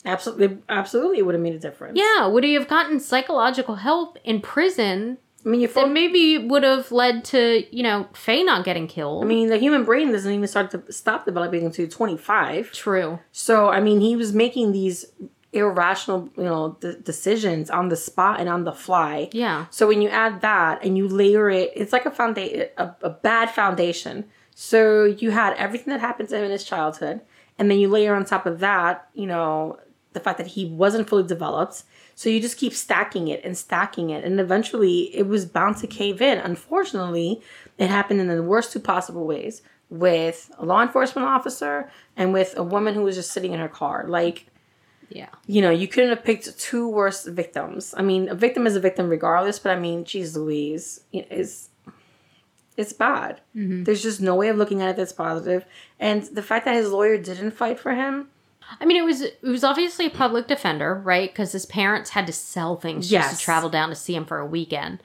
Absolutely, 0.06 0.60
absolutely, 0.70 1.18
it 1.20 1.26
would 1.26 1.36
have 1.36 1.42
made 1.42 1.56
a 1.56 1.60
difference. 1.60 1.98
yeah, 1.98 2.28
would 2.28 2.44
he 2.44 2.54
have 2.54 2.68
gotten 2.68 3.00
psychological 3.00 3.76
help 3.76 4.18
in 4.24 4.40
prison? 4.42 5.18
I 5.48 5.50
mean, 5.50 5.62
you. 5.62 5.68
That 5.68 5.74
Fo- 5.74 5.88
maybe 5.88 6.38
would 6.38 6.64
have 6.64 6.92
led 6.92 7.24
to 7.26 7.64
you 7.76 7.84
know 7.84 8.08
Faye 8.14 8.44
not 8.44 8.66
getting 8.66 8.88
killed. 8.88 9.24
I 9.24 9.28
mean, 9.28 9.48
the 9.50 9.58
human 9.58 9.86
brain 9.86 10.12
doesn't 10.12 10.32
even 10.32 10.48
start 10.48 10.72
to 10.72 10.92
stop 10.92 11.26
developing 11.26 11.66
until 11.66 11.88
twenty 11.88 12.18
five. 12.18 12.72
true. 12.74 13.20
So, 13.32 13.70
I 13.70 13.80
mean, 13.80 14.02
he 14.02 14.16
was 14.16 14.34
making 14.34 14.74
these 14.74 15.06
irrational, 15.54 16.30
you 16.38 16.44
know, 16.44 16.78
d- 16.82 16.96
decisions 17.02 17.70
on 17.70 17.88
the 17.88 17.96
spot 17.96 18.40
and 18.40 18.50
on 18.50 18.66
the 18.66 18.74
fly. 18.74 19.30
Yeah. 19.32 19.66
So 19.72 19.88
when 19.88 20.02
you 20.02 20.10
add 20.10 20.42
that 20.42 20.84
and 20.84 20.98
you 20.98 21.08
layer 21.08 21.50
it, 21.50 21.72
it's 21.76 21.94
like 21.94 22.06
a 22.06 22.12
foundation, 22.12 22.68
a, 22.78 22.94
a 23.02 23.10
bad 23.10 23.50
foundation. 23.52 24.26
So 24.54 25.06
you 25.06 25.32
had 25.32 25.54
everything 25.54 25.92
that 25.94 26.02
happened 26.02 26.30
to 26.30 26.38
him 26.38 26.44
in 26.44 26.52
his 26.52 26.64
childhood, 26.64 27.22
and 27.58 27.72
then 27.72 27.80
you 27.80 27.88
layer 27.88 28.14
on 28.14 28.26
top 28.26 28.46
of 28.46 28.60
that, 28.60 29.08
you 29.14 29.26
know, 29.26 29.80
the 30.14 30.20
fact 30.20 30.38
that 30.40 30.48
he 30.48 30.66
wasn't 30.66 31.08
fully 31.08 31.24
developed. 31.24 31.84
So 32.18 32.30
you 32.32 32.40
just 32.40 32.58
keep 32.58 32.74
stacking 32.74 33.28
it 33.28 33.46
and 33.46 33.56
stacking 33.56 34.10
it, 34.10 34.24
and 34.24 34.40
eventually 34.40 35.16
it 35.16 35.28
was 35.28 35.46
bound 35.46 35.78
to 35.78 35.86
cave 35.88 36.20
in. 36.20 36.40
Unfortunately, 36.40 37.44
it 37.78 37.92
happened 37.92 38.20
in 38.20 38.28
the 38.28 38.42
worst 38.42 38.74
two 38.74 38.80
possible 38.80 39.28
ways 39.28 39.62
with 39.92 40.50
a 40.58 40.66
law 40.66 40.82
enforcement 40.82 41.28
officer 41.28 41.92
and 42.16 42.34
with 42.34 42.58
a 42.58 42.64
woman 42.64 42.96
who 42.96 43.04
was 43.04 43.16
just 43.16 43.30
sitting 43.32 43.54
in 43.54 43.60
her 43.60 43.68
car. 43.68 44.06
Like, 44.08 44.48
Yeah. 45.10 45.30
you 45.46 45.62
know, 45.62 45.70
you 45.70 45.88
couldn't 45.88 46.10
have 46.10 46.24
picked 46.24 46.58
two 46.58 46.90
worse 46.90 47.24
victims. 47.26 47.94
I 47.96 48.02
mean, 48.02 48.30
a 48.30 48.34
victim 48.36 48.66
is 48.66 48.76
a 48.76 48.80
victim 48.80 49.10
regardless, 49.10 49.60
but 49.60 49.78
I 49.78 49.80
mean, 49.80 50.04
geez 50.04 50.36
Louise, 50.36 51.02
it's 51.14 51.70
it's 52.78 52.94
bad. 52.94 53.42
Mm-hmm. 53.56 53.84
There's 53.84 54.02
just 54.02 54.22
no 54.22 54.34
way 54.34 54.50
of 54.50 54.58
looking 54.58 54.82
at 54.82 54.90
it 54.90 54.96
that's 54.98 55.14
positive. 55.14 55.66
And 56.00 56.24
the 56.24 56.42
fact 56.42 56.66
that 56.66 56.74
his 56.74 56.90
lawyer 56.92 57.18
didn't 57.20 57.52
fight 57.52 57.80
for 57.80 57.94
him, 57.94 58.30
I 58.80 58.86
mean, 58.86 58.98
it 58.98 59.06
was 59.06 59.22
it 59.22 59.40
was 59.44 59.64
obviously 59.64 60.06
a 60.08 60.10
public 60.10 60.48
defender, 60.48 60.96
right? 60.96 61.32
Because 61.32 61.52
his 61.52 61.66
parents 61.66 62.12
had 62.12 62.28
to 62.28 62.34
sell 62.34 62.76
things 62.76 63.10
just 63.10 63.40
to 63.40 63.44
travel 63.44 63.70
down 63.70 63.90
to 63.90 63.96
see 63.96 64.16
him 64.16 64.26
for 64.26 64.40
a 64.40 64.46
weekend. 64.46 65.00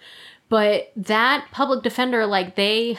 But 0.48 0.92
that 0.96 1.46
public 1.50 1.82
defender, 1.82 2.26
like 2.26 2.56
they, 2.56 2.98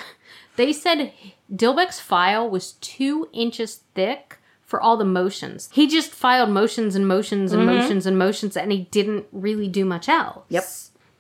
they 0.56 0.74
said 0.74 1.14
Dillbeck's 1.54 2.00
file 2.00 2.50
was 2.50 2.74
two 2.74 3.30
inches 3.32 3.84
thick 3.94 4.40
for 4.66 4.82
all 4.82 4.98
the 4.98 5.06
motions. 5.06 5.70
He 5.72 5.86
just 5.88 6.12
filed 6.12 6.50
motions 6.50 6.96
and 6.96 7.08
motions 7.08 7.52
and 7.54 7.62
Mm-hmm. 7.68 7.78
motions 7.80 8.06
and 8.08 8.18
motions, 8.18 8.58
and 8.58 8.72
he 8.72 8.86
didn't 8.90 9.28
really 9.32 9.68
do 9.68 9.86
much 9.86 10.10
else. 10.10 10.46
Yep. 10.50 10.64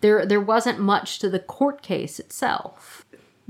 There, 0.02 0.26
there 0.26 0.41
wasn't 0.41 0.80
much 0.80 1.20
to 1.20 1.30
the 1.30 1.39
court 1.39 1.84
case 1.84 2.20
itself. 2.20 3.06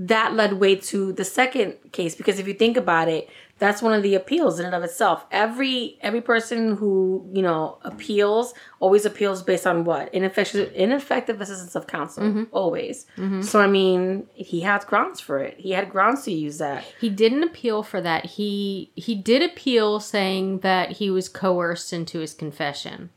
That 0.08 0.34
led 0.34 0.54
way 0.54 0.76
to 0.76 1.14
the 1.14 1.26
second 1.26 1.76
case 1.92 2.16
because 2.16 2.40
if 2.40 2.48
you 2.48 2.54
think 2.54 2.78
about 2.78 3.08
it 3.08 3.30
that's 3.60 3.82
one 3.82 3.94
of 3.94 4.04
the 4.04 4.16
appeals 4.16 4.60
in 4.60 4.66
and 4.66 4.76
of 4.76 4.84
itself. 4.84 5.26
Every 5.32 5.98
every 6.02 6.22
person 6.22 6.76
who 6.76 7.30
you 7.34 7.42
know 7.42 7.78
appeals 7.84 8.54
always 8.80 9.06
appeals 9.06 9.42
based 9.42 9.68
on 9.68 9.86
what? 9.86 10.14
Ineffective 10.14 10.72
ineffective 10.74 11.40
assistance 11.40 11.76
of 11.76 11.88
counsel 11.88 12.24
mm-hmm. 12.24 12.44
always. 12.52 13.06
Mm-hmm. 13.16 13.42
So 13.42 13.62
i 13.62 13.68
mean 13.68 14.28
he 14.34 14.62
had 14.62 14.86
grounds 14.86 15.20
for 15.20 15.40
it. 15.40 15.56
He 15.58 15.72
had 15.72 15.90
grounds 15.90 16.24
to 16.24 16.32
use 16.32 16.58
that. 16.58 16.84
He 17.00 17.10
didn't 17.10 17.44
appeal 17.44 17.84
for 17.84 18.02
that. 18.02 18.26
He 18.26 18.92
he 18.96 19.16
did 19.16 19.42
appeal 19.42 20.00
saying 20.00 20.60
that 20.60 20.94
he 20.94 21.10
was 21.10 21.30
coerced 21.30 21.94
into 21.94 22.20
his 22.20 22.34
confession. 22.34 23.12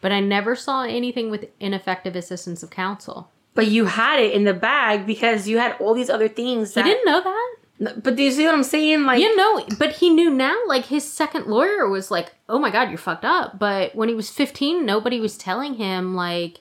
But 0.00 0.12
I 0.12 0.20
never 0.20 0.54
saw 0.54 0.82
anything 0.82 1.30
with 1.30 1.48
ineffective 1.58 2.14
assistance 2.14 2.62
of 2.62 2.70
counsel. 2.70 3.30
But 3.54 3.66
you 3.66 3.86
had 3.86 4.20
it 4.20 4.32
in 4.32 4.44
the 4.44 4.54
bag 4.54 5.06
because 5.06 5.48
you 5.48 5.58
had 5.58 5.72
all 5.80 5.94
these 5.94 6.10
other 6.10 6.28
things 6.28 6.74
He 6.74 6.82
didn't 6.82 7.04
know 7.06 7.20
that. 7.20 8.02
but 8.02 8.16
do 8.16 8.22
you 8.22 8.30
see 8.32 8.44
what 8.44 8.54
i'm 8.54 8.62
saying 8.64 9.04
like 9.04 9.20
You 9.20 9.34
know, 9.36 9.64
but 9.78 9.92
he 9.92 10.10
knew 10.10 10.30
now. 10.30 10.56
Like 10.66 10.86
his 10.86 11.04
second 11.10 11.46
lawyer 11.46 11.88
was 11.88 12.10
like, 12.10 12.34
"Oh 12.48 12.58
my 12.58 12.70
god, 12.70 12.88
you're 12.90 12.98
fucked 12.98 13.24
up." 13.24 13.58
But 13.58 13.94
when 13.94 14.08
he 14.08 14.14
was 14.14 14.30
15, 14.30 14.84
nobody 14.84 15.20
was 15.20 15.36
telling 15.38 15.74
him 15.74 16.14
like, 16.16 16.60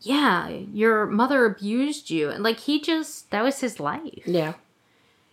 "Yeah, 0.00 0.48
your 0.48 1.06
mother 1.06 1.44
abused 1.44 2.10
you," 2.10 2.30
and 2.30 2.42
like 2.42 2.60
he 2.60 2.80
just 2.80 3.30
that 3.30 3.42
was 3.42 3.60
his 3.60 3.78
life. 3.80 4.22
yeah 4.26 4.54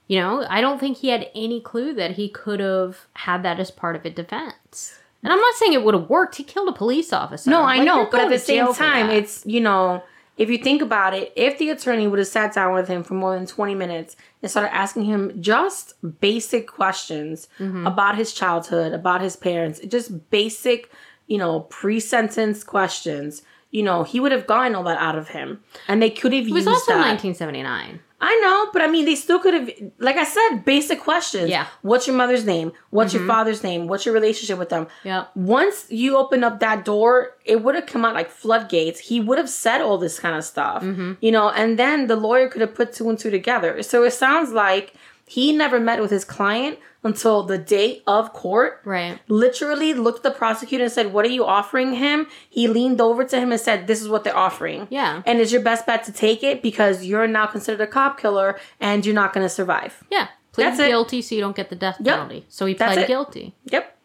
You 0.08 0.20
know, 0.20 0.46
I 0.50 0.60
don't 0.62 0.80
think 0.80 0.98
he 0.98 1.10
had 1.10 1.30
any 1.34 1.60
clue 1.62 1.94
that 1.94 2.12
he 2.12 2.30
could 2.30 2.60
have 2.60 3.08
had 3.14 3.42
that 3.44 3.60
as 3.60 3.72
part 3.72 3.96
of 3.96 4.06
a 4.06 4.10
defense. 4.10 5.00
And 5.24 5.34
I'm 5.34 5.40
not 5.40 5.56
saying 5.56 5.74
it 5.74 5.84
would 5.84 5.96
have 5.96 6.10
worked. 6.10 6.36
He 6.36 6.44
killed 6.44 6.70
a 6.70 6.78
police 6.84 7.12
officer. 7.12 7.50
No, 7.50 7.62
I 7.62 7.78
Like, 7.78 7.86
know, 7.88 8.08
but 8.12 8.22
at 8.22 8.30
the 8.30 8.38
same 8.38 8.74
time, 8.74 9.10
it's 9.10 9.44
you 9.46 9.60
know, 9.62 10.04
if 10.38 10.50
you 10.50 10.58
think 10.58 10.82
about 10.82 11.14
it, 11.14 11.32
if 11.36 11.58
the 11.58 11.70
attorney 11.70 12.08
would 12.08 12.20
have 12.20 12.28
sat 12.28 12.54
down 12.54 12.74
with 12.74 12.88
him 12.88 13.04
for 13.04 13.14
more 13.14 13.34
than 13.36 13.46
twenty 13.46 13.76
minutes 13.76 14.16
and 14.42 14.52
started 14.52 14.74
asking 14.76 15.06
him 15.06 15.42
just 15.42 15.94
basic 16.20 16.68
questions 16.68 17.48
Mm-hmm. 17.60 17.88
about 17.88 18.16
his 18.18 18.34
childhood, 18.34 18.94
about 18.94 19.22
his 19.22 19.36
parents, 19.36 19.80
just 19.88 20.30
basic, 20.30 20.92
you 21.28 21.38
know, 21.38 21.62
pre-sentence 21.62 22.64
questions, 22.64 23.42
you 23.72 23.82
know, 23.84 24.04
he 24.04 24.20
would 24.20 24.32
have 24.32 24.46
gotten 24.48 24.76
all 24.76 24.84
that 24.84 24.98
out 25.00 25.18
of 25.18 25.30
him, 25.30 25.62
and 25.88 26.02
they 26.02 26.10
could 26.10 26.34
have 26.34 26.44
used. 26.48 26.52
it 26.52 26.54
was 26.56 26.68
also 26.68 26.92
that. 26.94 27.00
1979. 27.08 28.00
I 28.22 28.40
know, 28.42 28.70
but 28.72 28.82
I 28.82 28.88
mean, 28.88 29.06
they 29.06 29.16
still 29.16 29.40
could 29.40 29.54
have, 29.54 29.70
like 30.00 30.16
I 30.16 30.24
said, 30.24 30.64
basic 30.64 31.02
questions. 31.02 31.50
Yeah. 31.50 31.66
Mm-hmm. 31.66 31.88
What's 31.88 32.08
your 32.08 32.16
mother's 32.16 32.46
name? 32.46 32.72
What's 32.90 33.14
your 33.14 33.28
father's 33.28 33.62
name? 33.62 33.88
What's 33.88 34.06
your 34.06 34.14
relationship 34.16 34.58
with 34.58 34.70
them? 34.70 34.88
Yeah. 35.04 35.26
Once 35.36 35.86
you 35.90 36.16
open 36.18 36.44
up 36.44 36.60
that 36.62 36.86
door, 36.86 37.36
it 37.44 37.62
would 37.62 37.76
have 37.76 37.86
come 37.88 38.06
out 38.06 38.14
like 38.16 38.30
floodgates. 38.30 39.00
He 39.00 39.20
would 39.20 39.38
have 39.38 39.50
said 39.50 39.82
all 39.82 39.98
this 39.98 40.18
kind 40.20 40.36
of 40.38 40.46
stuff, 40.46 40.82
Mm-hmm. 40.82 41.14
you 41.20 41.32
know, 41.32 41.50
and 41.50 41.78
then 41.78 42.08
the 42.08 42.16
lawyer 42.16 42.48
could 42.48 42.62
have 42.62 42.74
put 42.74 42.94
two 42.94 43.10
and 43.10 43.20
two 43.20 43.30
together. 43.32 43.84
So 43.84 44.04
it 44.04 44.12
sounds 44.12 44.52
like 44.54 44.94
he 45.26 45.52
never 45.52 45.80
met 45.80 46.00
with 46.02 46.12
his 46.12 46.24
client 46.24 46.78
until 47.04 47.44
the 47.44 47.58
day 47.58 48.02
of 48.08 48.34
court 48.34 48.82
Right. 48.86 49.20
literally 49.28 49.94
looked 49.94 50.20
at 50.26 50.34
the 50.34 50.38
prosecutor 50.38 50.84
and 50.86 50.94
said, 50.94 51.14
What 51.14 51.26
are 51.26 51.30
you 51.30 51.46
offering 51.46 51.94
him? 51.96 52.28
He 52.50 52.68
leaned 52.68 53.00
over 53.02 53.24
to 53.24 53.40
him 53.40 53.52
and 53.52 53.60
said, 53.62 53.88
This 53.88 54.02
is 54.02 54.08
what 54.10 54.24
they're 54.24 54.38
offering. 54.38 54.88
Yeah. 54.90 55.22
And 55.26 55.40
it's 55.40 55.52
your 55.52 55.62
best 55.62 55.86
bet 55.86 56.04
to 56.06 56.12
take 56.12 56.44
it 56.44 56.62
because 56.62 57.04
you're 57.06 57.28
now 57.28 57.46
considered 57.48 57.82
a 57.82 57.88
cop 57.88 58.20
killer 58.20 58.60
and 58.80 59.06
you're 59.06 59.16
not 59.16 59.34
going 59.34 59.46
to 59.46 59.50
survive. 59.50 60.04
Yeah. 60.10 60.28
Plead 60.52 60.66
That's 60.66 60.80
it. 60.80 60.88
guilty 60.88 61.22
so 61.22 61.36
you 61.36 61.42
don't 61.42 61.56
get 61.56 61.70
the 61.70 61.76
death 61.76 61.98
Yep. 62.00 62.16
penalty. 62.16 62.46
So 62.50 62.66
he 62.66 62.74
pled 62.76 62.98
it. 62.98 63.08
guilty. 63.08 63.54
Yep. 63.66 63.98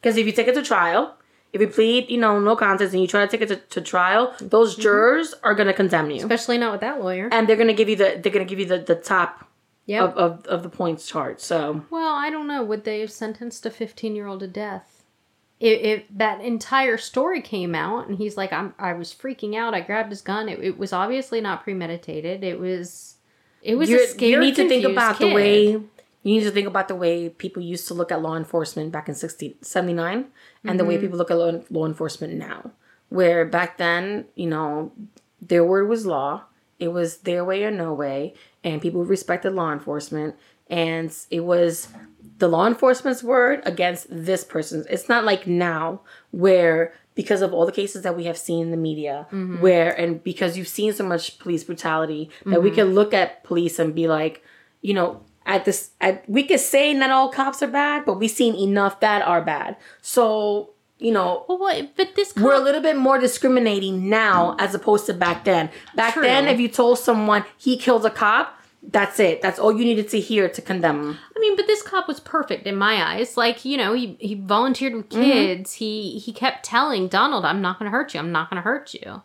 Because 0.00 0.16
if 0.16 0.26
you 0.26 0.32
take 0.32 0.46
it 0.48 0.54
to 0.54 0.62
trial, 0.62 1.16
if 1.52 1.60
you 1.60 1.66
plead, 1.68 2.08
you 2.10 2.18
know, 2.18 2.38
no 2.38 2.54
contest 2.56 2.92
and 2.92 3.02
you 3.02 3.08
try 3.08 3.26
to 3.26 3.30
take 3.30 3.40
it 3.40 3.48
to, 3.48 3.56
to 3.56 3.80
trial, 3.80 4.34
those 4.40 4.74
Mm-hmm. 4.74 4.82
jurors 4.82 5.34
are 5.42 5.54
going 5.54 5.66
to 5.66 5.72
condemn 5.74 6.10
you. 6.10 6.18
Especially 6.18 6.56
not 6.58 6.72
with 6.72 6.82
that 6.82 7.02
lawyer. 7.02 7.28
And 7.32 7.48
they're 7.48 7.56
going 7.56 7.68
to 7.68 7.74
give 7.74 7.88
you 7.88 7.96
the, 7.96 8.20
they're 8.22 8.32
going 8.32 8.46
to 8.46 8.48
give 8.48 8.58
you 8.60 8.66
the, 8.66 8.78
the 8.78 8.94
top 8.94 9.47
Yep. 9.88 10.02
of, 10.02 10.16
of, 10.16 10.46
of 10.46 10.62
the 10.62 10.68
points 10.68 11.06
chart. 11.06 11.40
So, 11.40 11.84
Well, 11.90 12.14
I 12.14 12.28
don't 12.30 12.46
know. 12.46 12.62
Would 12.62 12.84
they 12.84 13.00
have 13.00 13.10
sentenced 13.10 13.64
a 13.66 13.70
15 13.70 14.14
year 14.14 14.26
old 14.26 14.40
to 14.40 14.46
death? 14.46 15.02
If, 15.60 15.80
if 15.82 16.02
that 16.16 16.40
entire 16.40 16.96
story 16.98 17.40
came 17.42 17.74
out 17.74 18.06
and 18.06 18.16
he's 18.18 18.36
like, 18.36 18.52
I'm, 18.52 18.74
I 18.78 18.92
was 18.92 19.12
freaking 19.14 19.56
out. 19.56 19.74
I 19.74 19.80
grabbed 19.80 20.10
his 20.10 20.20
gun. 20.22 20.48
It, 20.48 20.60
it 20.62 20.78
was 20.78 20.92
obviously 20.92 21.40
not 21.40 21.64
premeditated. 21.64 22.44
It 22.44 22.60
was, 22.60 23.16
it 23.62 23.74
was 23.76 23.88
a 23.88 23.92
You're- 23.92 24.06
scared, 24.06 24.30
you 24.30 24.40
need 24.40 24.56
to 24.56 24.68
think 24.68 24.84
about 24.84 25.18
the 25.18 25.32
way 25.32 25.70
you 26.24 26.34
need 26.34 26.44
to 26.44 26.50
think 26.50 26.66
about 26.66 26.88
the 26.88 26.94
way 26.96 27.28
people 27.30 27.62
used 27.62 27.88
to 27.88 27.94
look 27.94 28.12
at 28.12 28.20
law 28.20 28.36
enforcement 28.36 28.92
back 28.92 29.08
in 29.08 29.14
60, 29.14 29.56
79 29.62 30.26
and 30.64 30.78
the 30.78 30.82
Mm-hmm. 30.82 30.88
way 30.88 30.98
people 30.98 31.16
look 31.16 31.30
at 31.30 31.38
law, 31.38 31.60
law 31.70 31.86
enforcement 31.86 32.34
now 32.34 32.72
where 33.08 33.44
back 33.46 33.78
then 33.78 34.26
you 34.34 34.46
know 34.48 34.92
their 35.40 35.64
word 35.64 35.88
was 35.88 36.04
law 36.04 36.42
it 36.78 36.88
was 36.88 37.18
their 37.18 37.44
way 37.44 37.64
or 37.64 37.70
no 37.70 37.94
way 37.94 38.34
and 38.72 38.82
people 38.82 39.04
respected 39.04 39.54
law 39.54 39.72
enforcement. 39.72 40.36
And 40.70 41.14
it 41.30 41.40
was 41.40 41.88
the 42.38 42.48
law 42.48 42.66
enforcement's 42.66 43.22
word 43.22 43.60
against 43.64 44.06
this 44.10 44.44
person's 44.44 44.86
it's 44.86 45.08
not 45.08 45.24
like 45.24 45.46
now 45.46 46.00
where 46.30 46.92
because 47.14 47.42
of 47.42 47.52
all 47.52 47.66
the 47.66 47.72
cases 47.72 48.02
that 48.02 48.16
we 48.16 48.24
have 48.24 48.38
seen 48.38 48.62
in 48.62 48.70
the 48.70 48.76
media 48.76 49.26
mm-hmm. 49.32 49.60
where 49.60 49.90
and 49.98 50.22
because 50.22 50.56
you've 50.56 50.68
seen 50.68 50.92
so 50.92 51.04
much 51.04 51.38
police 51.38 51.64
brutality 51.64 52.30
that 52.46 52.62
we 52.62 52.70
mm-hmm. 52.70 52.76
can 52.76 52.94
look 52.94 53.12
at 53.12 53.42
police 53.44 53.78
and 53.78 53.94
be 53.94 54.06
like 54.06 54.42
you 54.82 54.94
know 54.94 55.20
at 55.46 55.64
this 55.64 55.90
at, 56.00 56.28
we 56.28 56.44
could 56.44 56.60
say 56.60 56.92
not 56.92 57.10
all 57.10 57.30
cops 57.30 57.62
are 57.62 57.68
bad 57.68 58.04
but 58.04 58.18
we've 58.18 58.30
seen 58.30 58.54
enough 58.54 59.00
that 59.00 59.22
are 59.22 59.42
bad. 59.42 59.76
So 60.00 60.70
you 60.98 61.12
know 61.12 61.44
Well, 61.48 61.58
what? 61.58 61.96
But 61.96 62.16
this 62.16 62.34
we're 62.36 62.54
a 62.54 62.60
little 62.60 62.82
bit 62.82 62.96
more 62.96 63.18
discriminating 63.18 64.08
now 64.08 64.56
as 64.58 64.74
opposed 64.74 65.06
to 65.06 65.14
back 65.14 65.44
then. 65.44 65.70
Back 65.94 66.14
True. 66.14 66.22
then 66.22 66.46
if 66.46 66.60
you 66.60 66.68
told 66.68 66.98
someone 66.98 67.44
he 67.56 67.76
killed 67.76 68.04
a 68.04 68.10
cop 68.10 68.57
that's 68.90 69.20
it 69.20 69.42
that's 69.42 69.58
all 69.58 69.70
you 69.76 69.84
needed 69.84 70.08
to 70.08 70.18
hear 70.18 70.48
to 70.48 70.62
condemn 70.62 71.18
I 71.36 71.40
mean, 71.40 71.54
but 71.56 71.66
this 71.68 71.82
cop 71.82 72.08
was 72.08 72.18
perfect 72.18 72.66
in 72.66 72.74
my 72.74 72.94
eyes. 73.14 73.36
Like, 73.36 73.64
you 73.64 73.76
know, 73.76 73.92
he, 73.94 74.16
he 74.18 74.34
volunteered 74.34 74.94
with 74.94 75.08
Mm-hmm. 75.10 75.22
kids. 75.22 75.74
He 75.74 76.18
he 76.18 76.32
kept 76.32 76.64
telling 76.64 77.06
Donald, 77.06 77.44
"I'm 77.44 77.60
not 77.62 77.78
going 77.78 77.88
to 77.90 77.96
hurt 77.96 78.12
you. 78.12 78.18
I'm 78.18 78.32
not 78.32 78.50
going 78.50 78.56
to 78.60 78.62
hurt 78.68 78.92
you." 78.94 79.22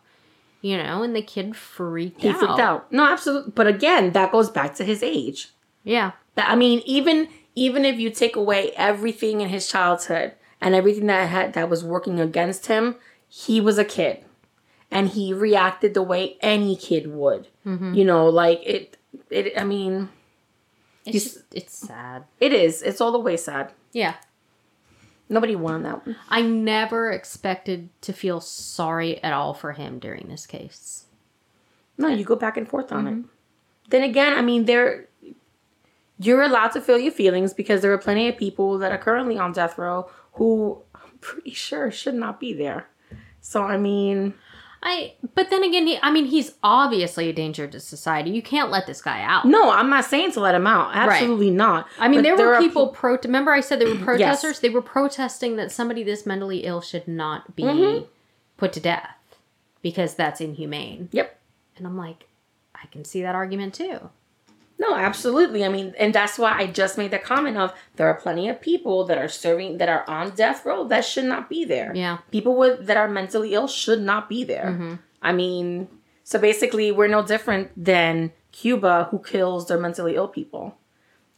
You 0.62 0.76
know, 0.76 1.02
and 1.02 1.14
the 1.16 1.22
kid 1.22 1.56
freaked 1.56 2.22
he 2.22 2.28
out. 2.28 2.38
freaked 2.38 2.60
out 2.60 2.92
no 2.92 3.04
absolutely 3.04 3.52
but 3.54 3.66
again 3.66 4.12
that 4.12 4.30
goes 4.32 4.48
back 4.48 4.74
to 4.76 4.84
his 4.84 5.02
age 5.02 5.50
Yeah. 5.82 6.12
That- 6.36 6.48
I 6.50 6.54
mean, 6.56 6.82
even 6.86 7.28
even 7.56 7.84
if 7.84 7.98
you 7.98 8.10
take 8.10 8.36
away 8.36 8.70
everything 8.76 9.40
in 9.40 9.48
his 9.48 9.66
childhood 9.68 10.32
and 10.60 10.74
everything 10.74 11.06
that 11.06 11.28
had 11.28 11.52
that 11.54 11.68
was 11.68 11.82
working 11.84 12.20
against 12.20 12.66
him, 12.66 12.94
he 13.28 13.60
was 13.60 13.76
a 13.78 13.84
kid, 13.84 14.24
and 14.90 15.08
he 15.10 15.32
reacted 15.34 15.94
the 15.94 16.02
way 16.02 16.36
any 16.40 16.76
kid 16.76 17.06
would. 17.08 17.48
You 17.64 18.04
know, 18.04 18.28
like 18.28 18.60
it. 18.64 18.96
It. 19.30 19.52
I 19.58 19.64
mean, 19.64 20.08
It's 21.06 21.24
just, 21.24 21.44
it's 21.52 21.76
sad. 21.76 22.24
it 22.40 22.52
is. 22.52 22.82
It's 22.82 23.00
all 23.00 23.12
the 23.12 23.18
way 23.18 23.36
sad. 23.36 23.72
Yeah. 23.92 24.14
Nobody 25.28 25.56
won 25.56 25.82
that 25.84 26.06
one. 26.06 26.16
I 26.28 26.42
never 26.42 27.10
expected 27.10 27.88
to 28.02 28.12
feel 28.12 28.40
sorry 28.40 29.22
at 29.22 29.32
all 29.32 29.54
for 29.54 29.72
him 29.72 29.98
during 29.98 30.28
this 30.28 30.46
case. 30.46 31.06
No, 31.96 32.08
you 32.08 32.24
go 32.24 32.36
back 32.36 32.56
and 32.56 32.68
forth 32.68 32.92
on 32.92 33.06
it. 33.06 33.10
Mm-hmm. 33.12 33.28
Then 33.90 34.02
again, 34.02 34.34
I 34.34 34.42
mean, 34.42 34.64
there. 34.66 35.06
You're 36.18 36.42
allowed 36.42 36.68
to 36.72 36.80
feel 36.80 36.98
your 36.98 37.12
feelings 37.12 37.52
because 37.52 37.82
there 37.82 37.92
are 37.92 37.98
plenty 37.98 38.28
of 38.28 38.36
people 38.36 38.78
that 38.78 38.92
are 38.92 38.98
currently 38.98 39.36
on 39.36 39.52
death 39.52 39.78
row 39.78 40.08
who 40.34 40.80
I'm 40.94 41.18
pretty 41.20 41.50
sure 41.52 41.90
should 41.90 42.14
not 42.14 42.38
be 42.38 42.52
there. 42.52 42.86
So 43.40 43.62
I 43.62 43.76
mean, 43.78 44.34
I 44.86 45.14
but 45.34 45.48
then 45.50 45.64
again, 45.64 45.86
he, 45.86 45.98
I 46.02 46.10
mean, 46.10 46.26
he's 46.26 46.52
obviously 46.62 47.28
a 47.30 47.32
danger 47.32 47.66
to 47.66 47.80
society. 47.80 48.30
You 48.30 48.42
can't 48.42 48.70
let 48.70 48.86
this 48.86 49.00
guy 49.00 49.22
out. 49.22 49.46
No, 49.46 49.70
I'm 49.70 49.88
not 49.88 50.04
saying 50.04 50.32
to 50.32 50.40
let 50.40 50.54
him 50.54 50.66
out. 50.66 50.90
Absolutely 50.94 51.50
not. 51.50 51.88
I 51.98 52.06
mean, 52.08 52.22
But 52.22 52.36
there, 52.36 52.46
were 52.48 52.58
people 52.58 52.88
pro. 52.88 53.16
Remember, 53.24 53.50
I 53.52 53.60
said 53.60 53.80
there 53.80 53.88
were 53.88 53.94
protesters. 54.04 54.60
They 54.60 54.68
were 54.68 54.82
protesting 54.82 55.56
that 55.56 55.72
somebody 55.72 56.02
this 56.02 56.26
mentally 56.26 56.64
ill 56.64 56.80
should 56.82 57.08
not 57.08 57.56
be 57.56 57.62
Mm-hmm. 57.64 58.04
put 58.58 58.72
to 58.74 58.80
death 58.80 59.16
because 59.80 60.14
that's 60.14 60.40
inhumane. 60.42 61.08
Yep. 61.12 61.38
And 61.78 61.86
I'm 61.86 61.96
like, 61.96 62.26
I 62.74 62.86
can 62.88 63.04
see 63.04 63.22
that 63.22 63.34
argument 63.34 63.72
too. 63.74 64.10
No, 64.78 64.94
absolutely. 64.94 65.64
I 65.64 65.68
mean, 65.68 65.94
and 65.98 66.14
that's 66.14 66.38
why 66.38 66.58
I 66.58 66.66
just 66.66 66.98
made 66.98 67.12
the 67.12 67.18
comment 67.18 67.56
of 67.56 67.72
there 67.96 68.08
are 68.08 68.14
plenty 68.14 68.48
of 68.48 68.60
people 68.60 69.04
that 69.04 69.18
are 69.18 69.28
serving 69.28 69.78
that 69.78 69.88
are 69.88 70.08
on 70.08 70.30
death 70.30 70.64
row 70.66 70.84
that 70.88 71.04
should 71.04 71.26
not 71.26 71.48
be 71.48 71.64
there. 71.64 71.92
Yeah. 71.94 72.18
People 72.30 72.56
with 72.56 72.86
that 72.86 72.96
are 72.96 73.08
mentally 73.08 73.54
ill 73.54 73.68
should 73.68 74.00
not 74.00 74.28
be 74.28 74.42
there. 74.42 74.66
Mm-hmm. 74.66 74.94
I 75.22 75.32
mean, 75.32 75.88
so 76.24 76.38
basically, 76.38 76.90
we're 76.90 77.08
no 77.08 77.24
different 77.24 77.70
than 77.76 78.32
Cuba, 78.50 79.08
who 79.10 79.20
kills 79.20 79.68
their 79.68 79.78
mentally 79.78 80.16
ill 80.16 80.28
people. 80.28 80.76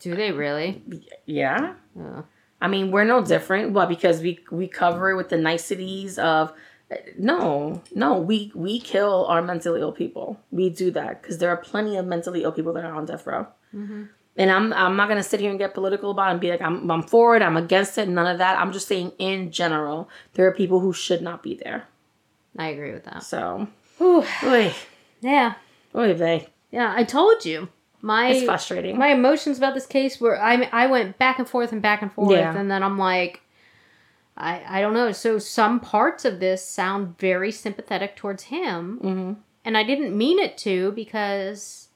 Do 0.00 0.14
they 0.14 0.32
really? 0.32 0.82
Yeah. 1.24 1.74
Oh. 1.98 2.24
I 2.60 2.68
mean, 2.68 2.90
we're 2.90 3.04
no 3.04 3.22
different. 3.22 3.72
Well, 3.72 3.86
because 3.86 4.20
we 4.20 4.40
we 4.50 4.66
cover 4.66 5.10
it 5.10 5.16
with 5.16 5.28
the 5.28 5.36
niceties 5.36 6.18
of 6.18 6.52
No, 7.18 7.82
no, 7.94 8.18
we 8.18 8.52
we 8.54 8.78
kill 8.80 9.26
our 9.26 9.42
mentally 9.42 9.80
ill 9.80 9.92
people. 9.92 10.38
We 10.50 10.70
do 10.70 10.90
that 10.92 11.20
because 11.20 11.38
there 11.38 11.50
are 11.50 11.56
plenty 11.56 11.96
of 11.96 12.06
mentally 12.06 12.44
ill 12.44 12.52
people 12.52 12.72
that 12.74 12.84
are 12.84 12.94
on 12.94 13.06
death 13.06 13.26
row. 13.26 13.46
Mm-hmm. 13.74 14.04
And 14.36 14.50
I'm 14.50 14.72
I'm 14.72 14.96
not 14.96 15.08
gonna 15.08 15.22
sit 15.22 15.40
here 15.40 15.50
and 15.50 15.58
get 15.58 15.74
political 15.74 16.10
about 16.12 16.28
it 16.28 16.32
and 16.32 16.40
be 16.40 16.50
like 16.50 16.62
I'm 16.62 16.88
I'm 16.90 17.02
for 17.02 17.36
it, 17.36 17.42
I'm 17.42 17.56
against 17.56 17.98
it, 17.98 18.08
none 18.08 18.26
of 18.26 18.38
that. 18.38 18.58
I'm 18.58 18.72
just 18.72 18.86
saying 18.86 19.12
in 19.18 19.50
general, 19.50 20.08
there 20.34 20.46
are 20.46 20.52
people 20.52 20.80
who 20.80 20.92
should 20.92 21.22
not 21.22 21.42
be 21.42 21.54
there. 21.54 21.88
I 22.58 22.68
agree 22.68 22.92
with 22.92 23.04
that. 23.04 23.22
So, 23.22 23.66
oy, 24.00 24.72
Yeah. 25.20 25.54
oy 25.94 26.14
vey. 26.14 26.48
Yeah, 26.70 26.92
I 26.96 27.04
told 27.04 27.44
you. 27.44 27.68
My 28.02 28.28
It's 28.28 28.44
frustrating. 28.44 28.96
my 28.98 29.08
emotions 29.08 29.58
about 29.58 29.74
this 29.74 29.86
case 29.86 30.20
were 30.20 30.40
I 30.40 30.68
I 30.72 30.86
went 30.86 31.18
back 31.18 31.38
and 31.40 31.48
forth 31.48 31.72
and 31.72 31.82
back 31.82 32.02
and 32.02 32.12
forth 32.12 32.30
Yeah. 32.30 32.56
and 32.56 32.70
then 32.70 32.82
I'm 32.84 32.98
like 32.98 33.40
I 34.36 34.78
I 34.78 34.80
don't 34.80 34.94
know. 34.94 35.12
So 35.12 35.38
some 35.38 35.80
parts 35.80 36.24
of 36.24 36.40
this 36.40 36.64
sound 36.64 37.18
very 37.18 37.52
sympathetic 37.52 38.16
towards 38.16 38.44
him 38.44 38.98
hmm 38.98 39.32
and 39.64 39.76
I 39.76 39.82
didn't 39.82 40.16
mean 40.16 40.38
it 40.38 40.56
to 40.58 40.92
because 40.92 41.86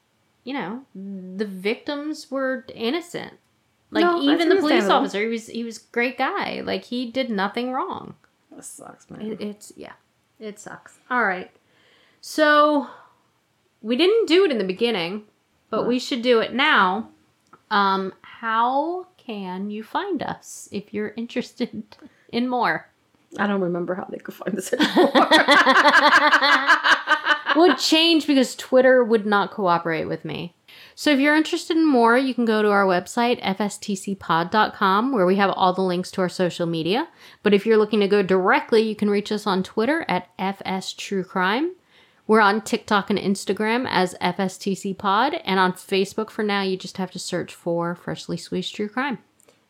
you 0.45 0.55
know, 0.55 0.85
the 0.95 1.45
victims 1.45 2.31
were 2.31 2.65
innocent. 2.75 3.35
Like 3.91 4.03
No, 4.03 4.21
even 4.23 4.49
the 4.49 4.57
police 4.57 4.89
officer, 4.89 5.21
he 5.21 5.27
was 5.27 5.47
he 5.47 5.65
was 5.65 5.79
great 5.79 6.17
guy. 6.17 6.61
Like 6.65 6.85
he 6.85 7.11
did 7.11 7.31
nothing 7.31 7.73
wrong. 7.73 8.15
That 8.51 8.65
sucks, 8.65 9.11
man. 9.11 9.21
It, 9.21 9.41
it's 9.41 9.73
yeah, 9.77 9.93
it 10.39 10.59
sucks. 10.59 10.99
All 11.11 11.25
right, 11.25 11.51
so 12.21 12.89
we 13.83 13.97
didn't 13.97 14.27
do 14.27 14.45
it 14.45 14.51
in 14.51 14.59
the 14.59 14.65
beginning, 14.65 15.25
but 15.71 15.87
we 15.87 15.99
should 15.99 16.23
do 16.23 16.41
it 16.41 16.55
now. 16.55 17.11
Um, 17.71 18.13
how 18.23 19.07
can 19.17 19.71
you 19.71 19.83
find 19.83 20.23
us 20.23 20.69
if 20.73 20.95
you're 20.95 21.13
interested 21.17 21.85
in 22.33 22.49
more? 22.49 22.89
I 23.39 23.47
don't 23.47 23.61
remember 23.61 23.95
how 23.95 24.05
they 24.11 24.19
could 24.19 24.35
find 24.35 24.57
this 24.57 24.73
anymore. 24.79 25.13
would 27.57 27.79
change 27.79 28.27
because 28.27 28.55
Twitter 28.57 29.03
would 29.05 29.27
not 29.27 29.51
cooperate 29.51 30.07
with 30.07 30.25
me. 30.25 30.55
So 30.95 31.11
if 31.11 31.19
you're 31.19 31.37
interested 31.37 31.77
in 31.77 31.87
more, 31.87 32.17
you 32.19 32.35
can 32.35 32.45
go 32.45 32.63
to 32.63 32.71
our 32.71 32.85
website, 32.85 33.41
fstcpod.com, 33.43 35.13
where 35.13 35.27
we 35.27 35.37
have 35.37 35.51
all 35.51 35.73
the 35.73 35.81
links 35.81 36.11
to 36.13 36.21
our 36.21 36.29
social 36.29 36.67
media. 36.67 37.09
But 37.43 37.55
if 37.55 37.65
you're 37.67 37.77
looking 37.79 38.01
to 38.01 38.09
go 38.09 38.23
directly, 38.23 38.83
you 38.83 38.95
can 38.95 39.11
reach 39.11 39.33
us 39.33 39.47
on 39.47 39.63
Twitter 39.63 40.05
at 40.09 40.29
fstruecrime. 40.39 41.71
We're 42.27 42.41
on 42.41 42.61
TikTok 42.61 43.11
and 43.11 43.19
Instagram 43.19 43.87
as 43.91 44.15
FSTCpod, 44.21 45.41
and 45.45 45.59
on 45.59 45.73
Facebook 45.73 46.31
for 46.31 46.45
now, 46.45 46.63
you 46.63 46.77
just 46.77 46.99
have 46.99 47.11
to 47.13 47.19
search 47.19 47.53
for 47.55 47.95
Freshly 47.97 48.37
Squeezed 48.37 48.75
True 48.75 48.89
Crime. 48.89 49.19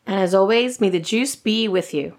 and 0.05 0.19
as 0.19 0.35
always, 0.35 0.79
may 0.79 0.89
the 0.89 0.99
juice 0.99 1.35
be 1.35 1.67
with 1.67 1.91
you. 1.93 2.15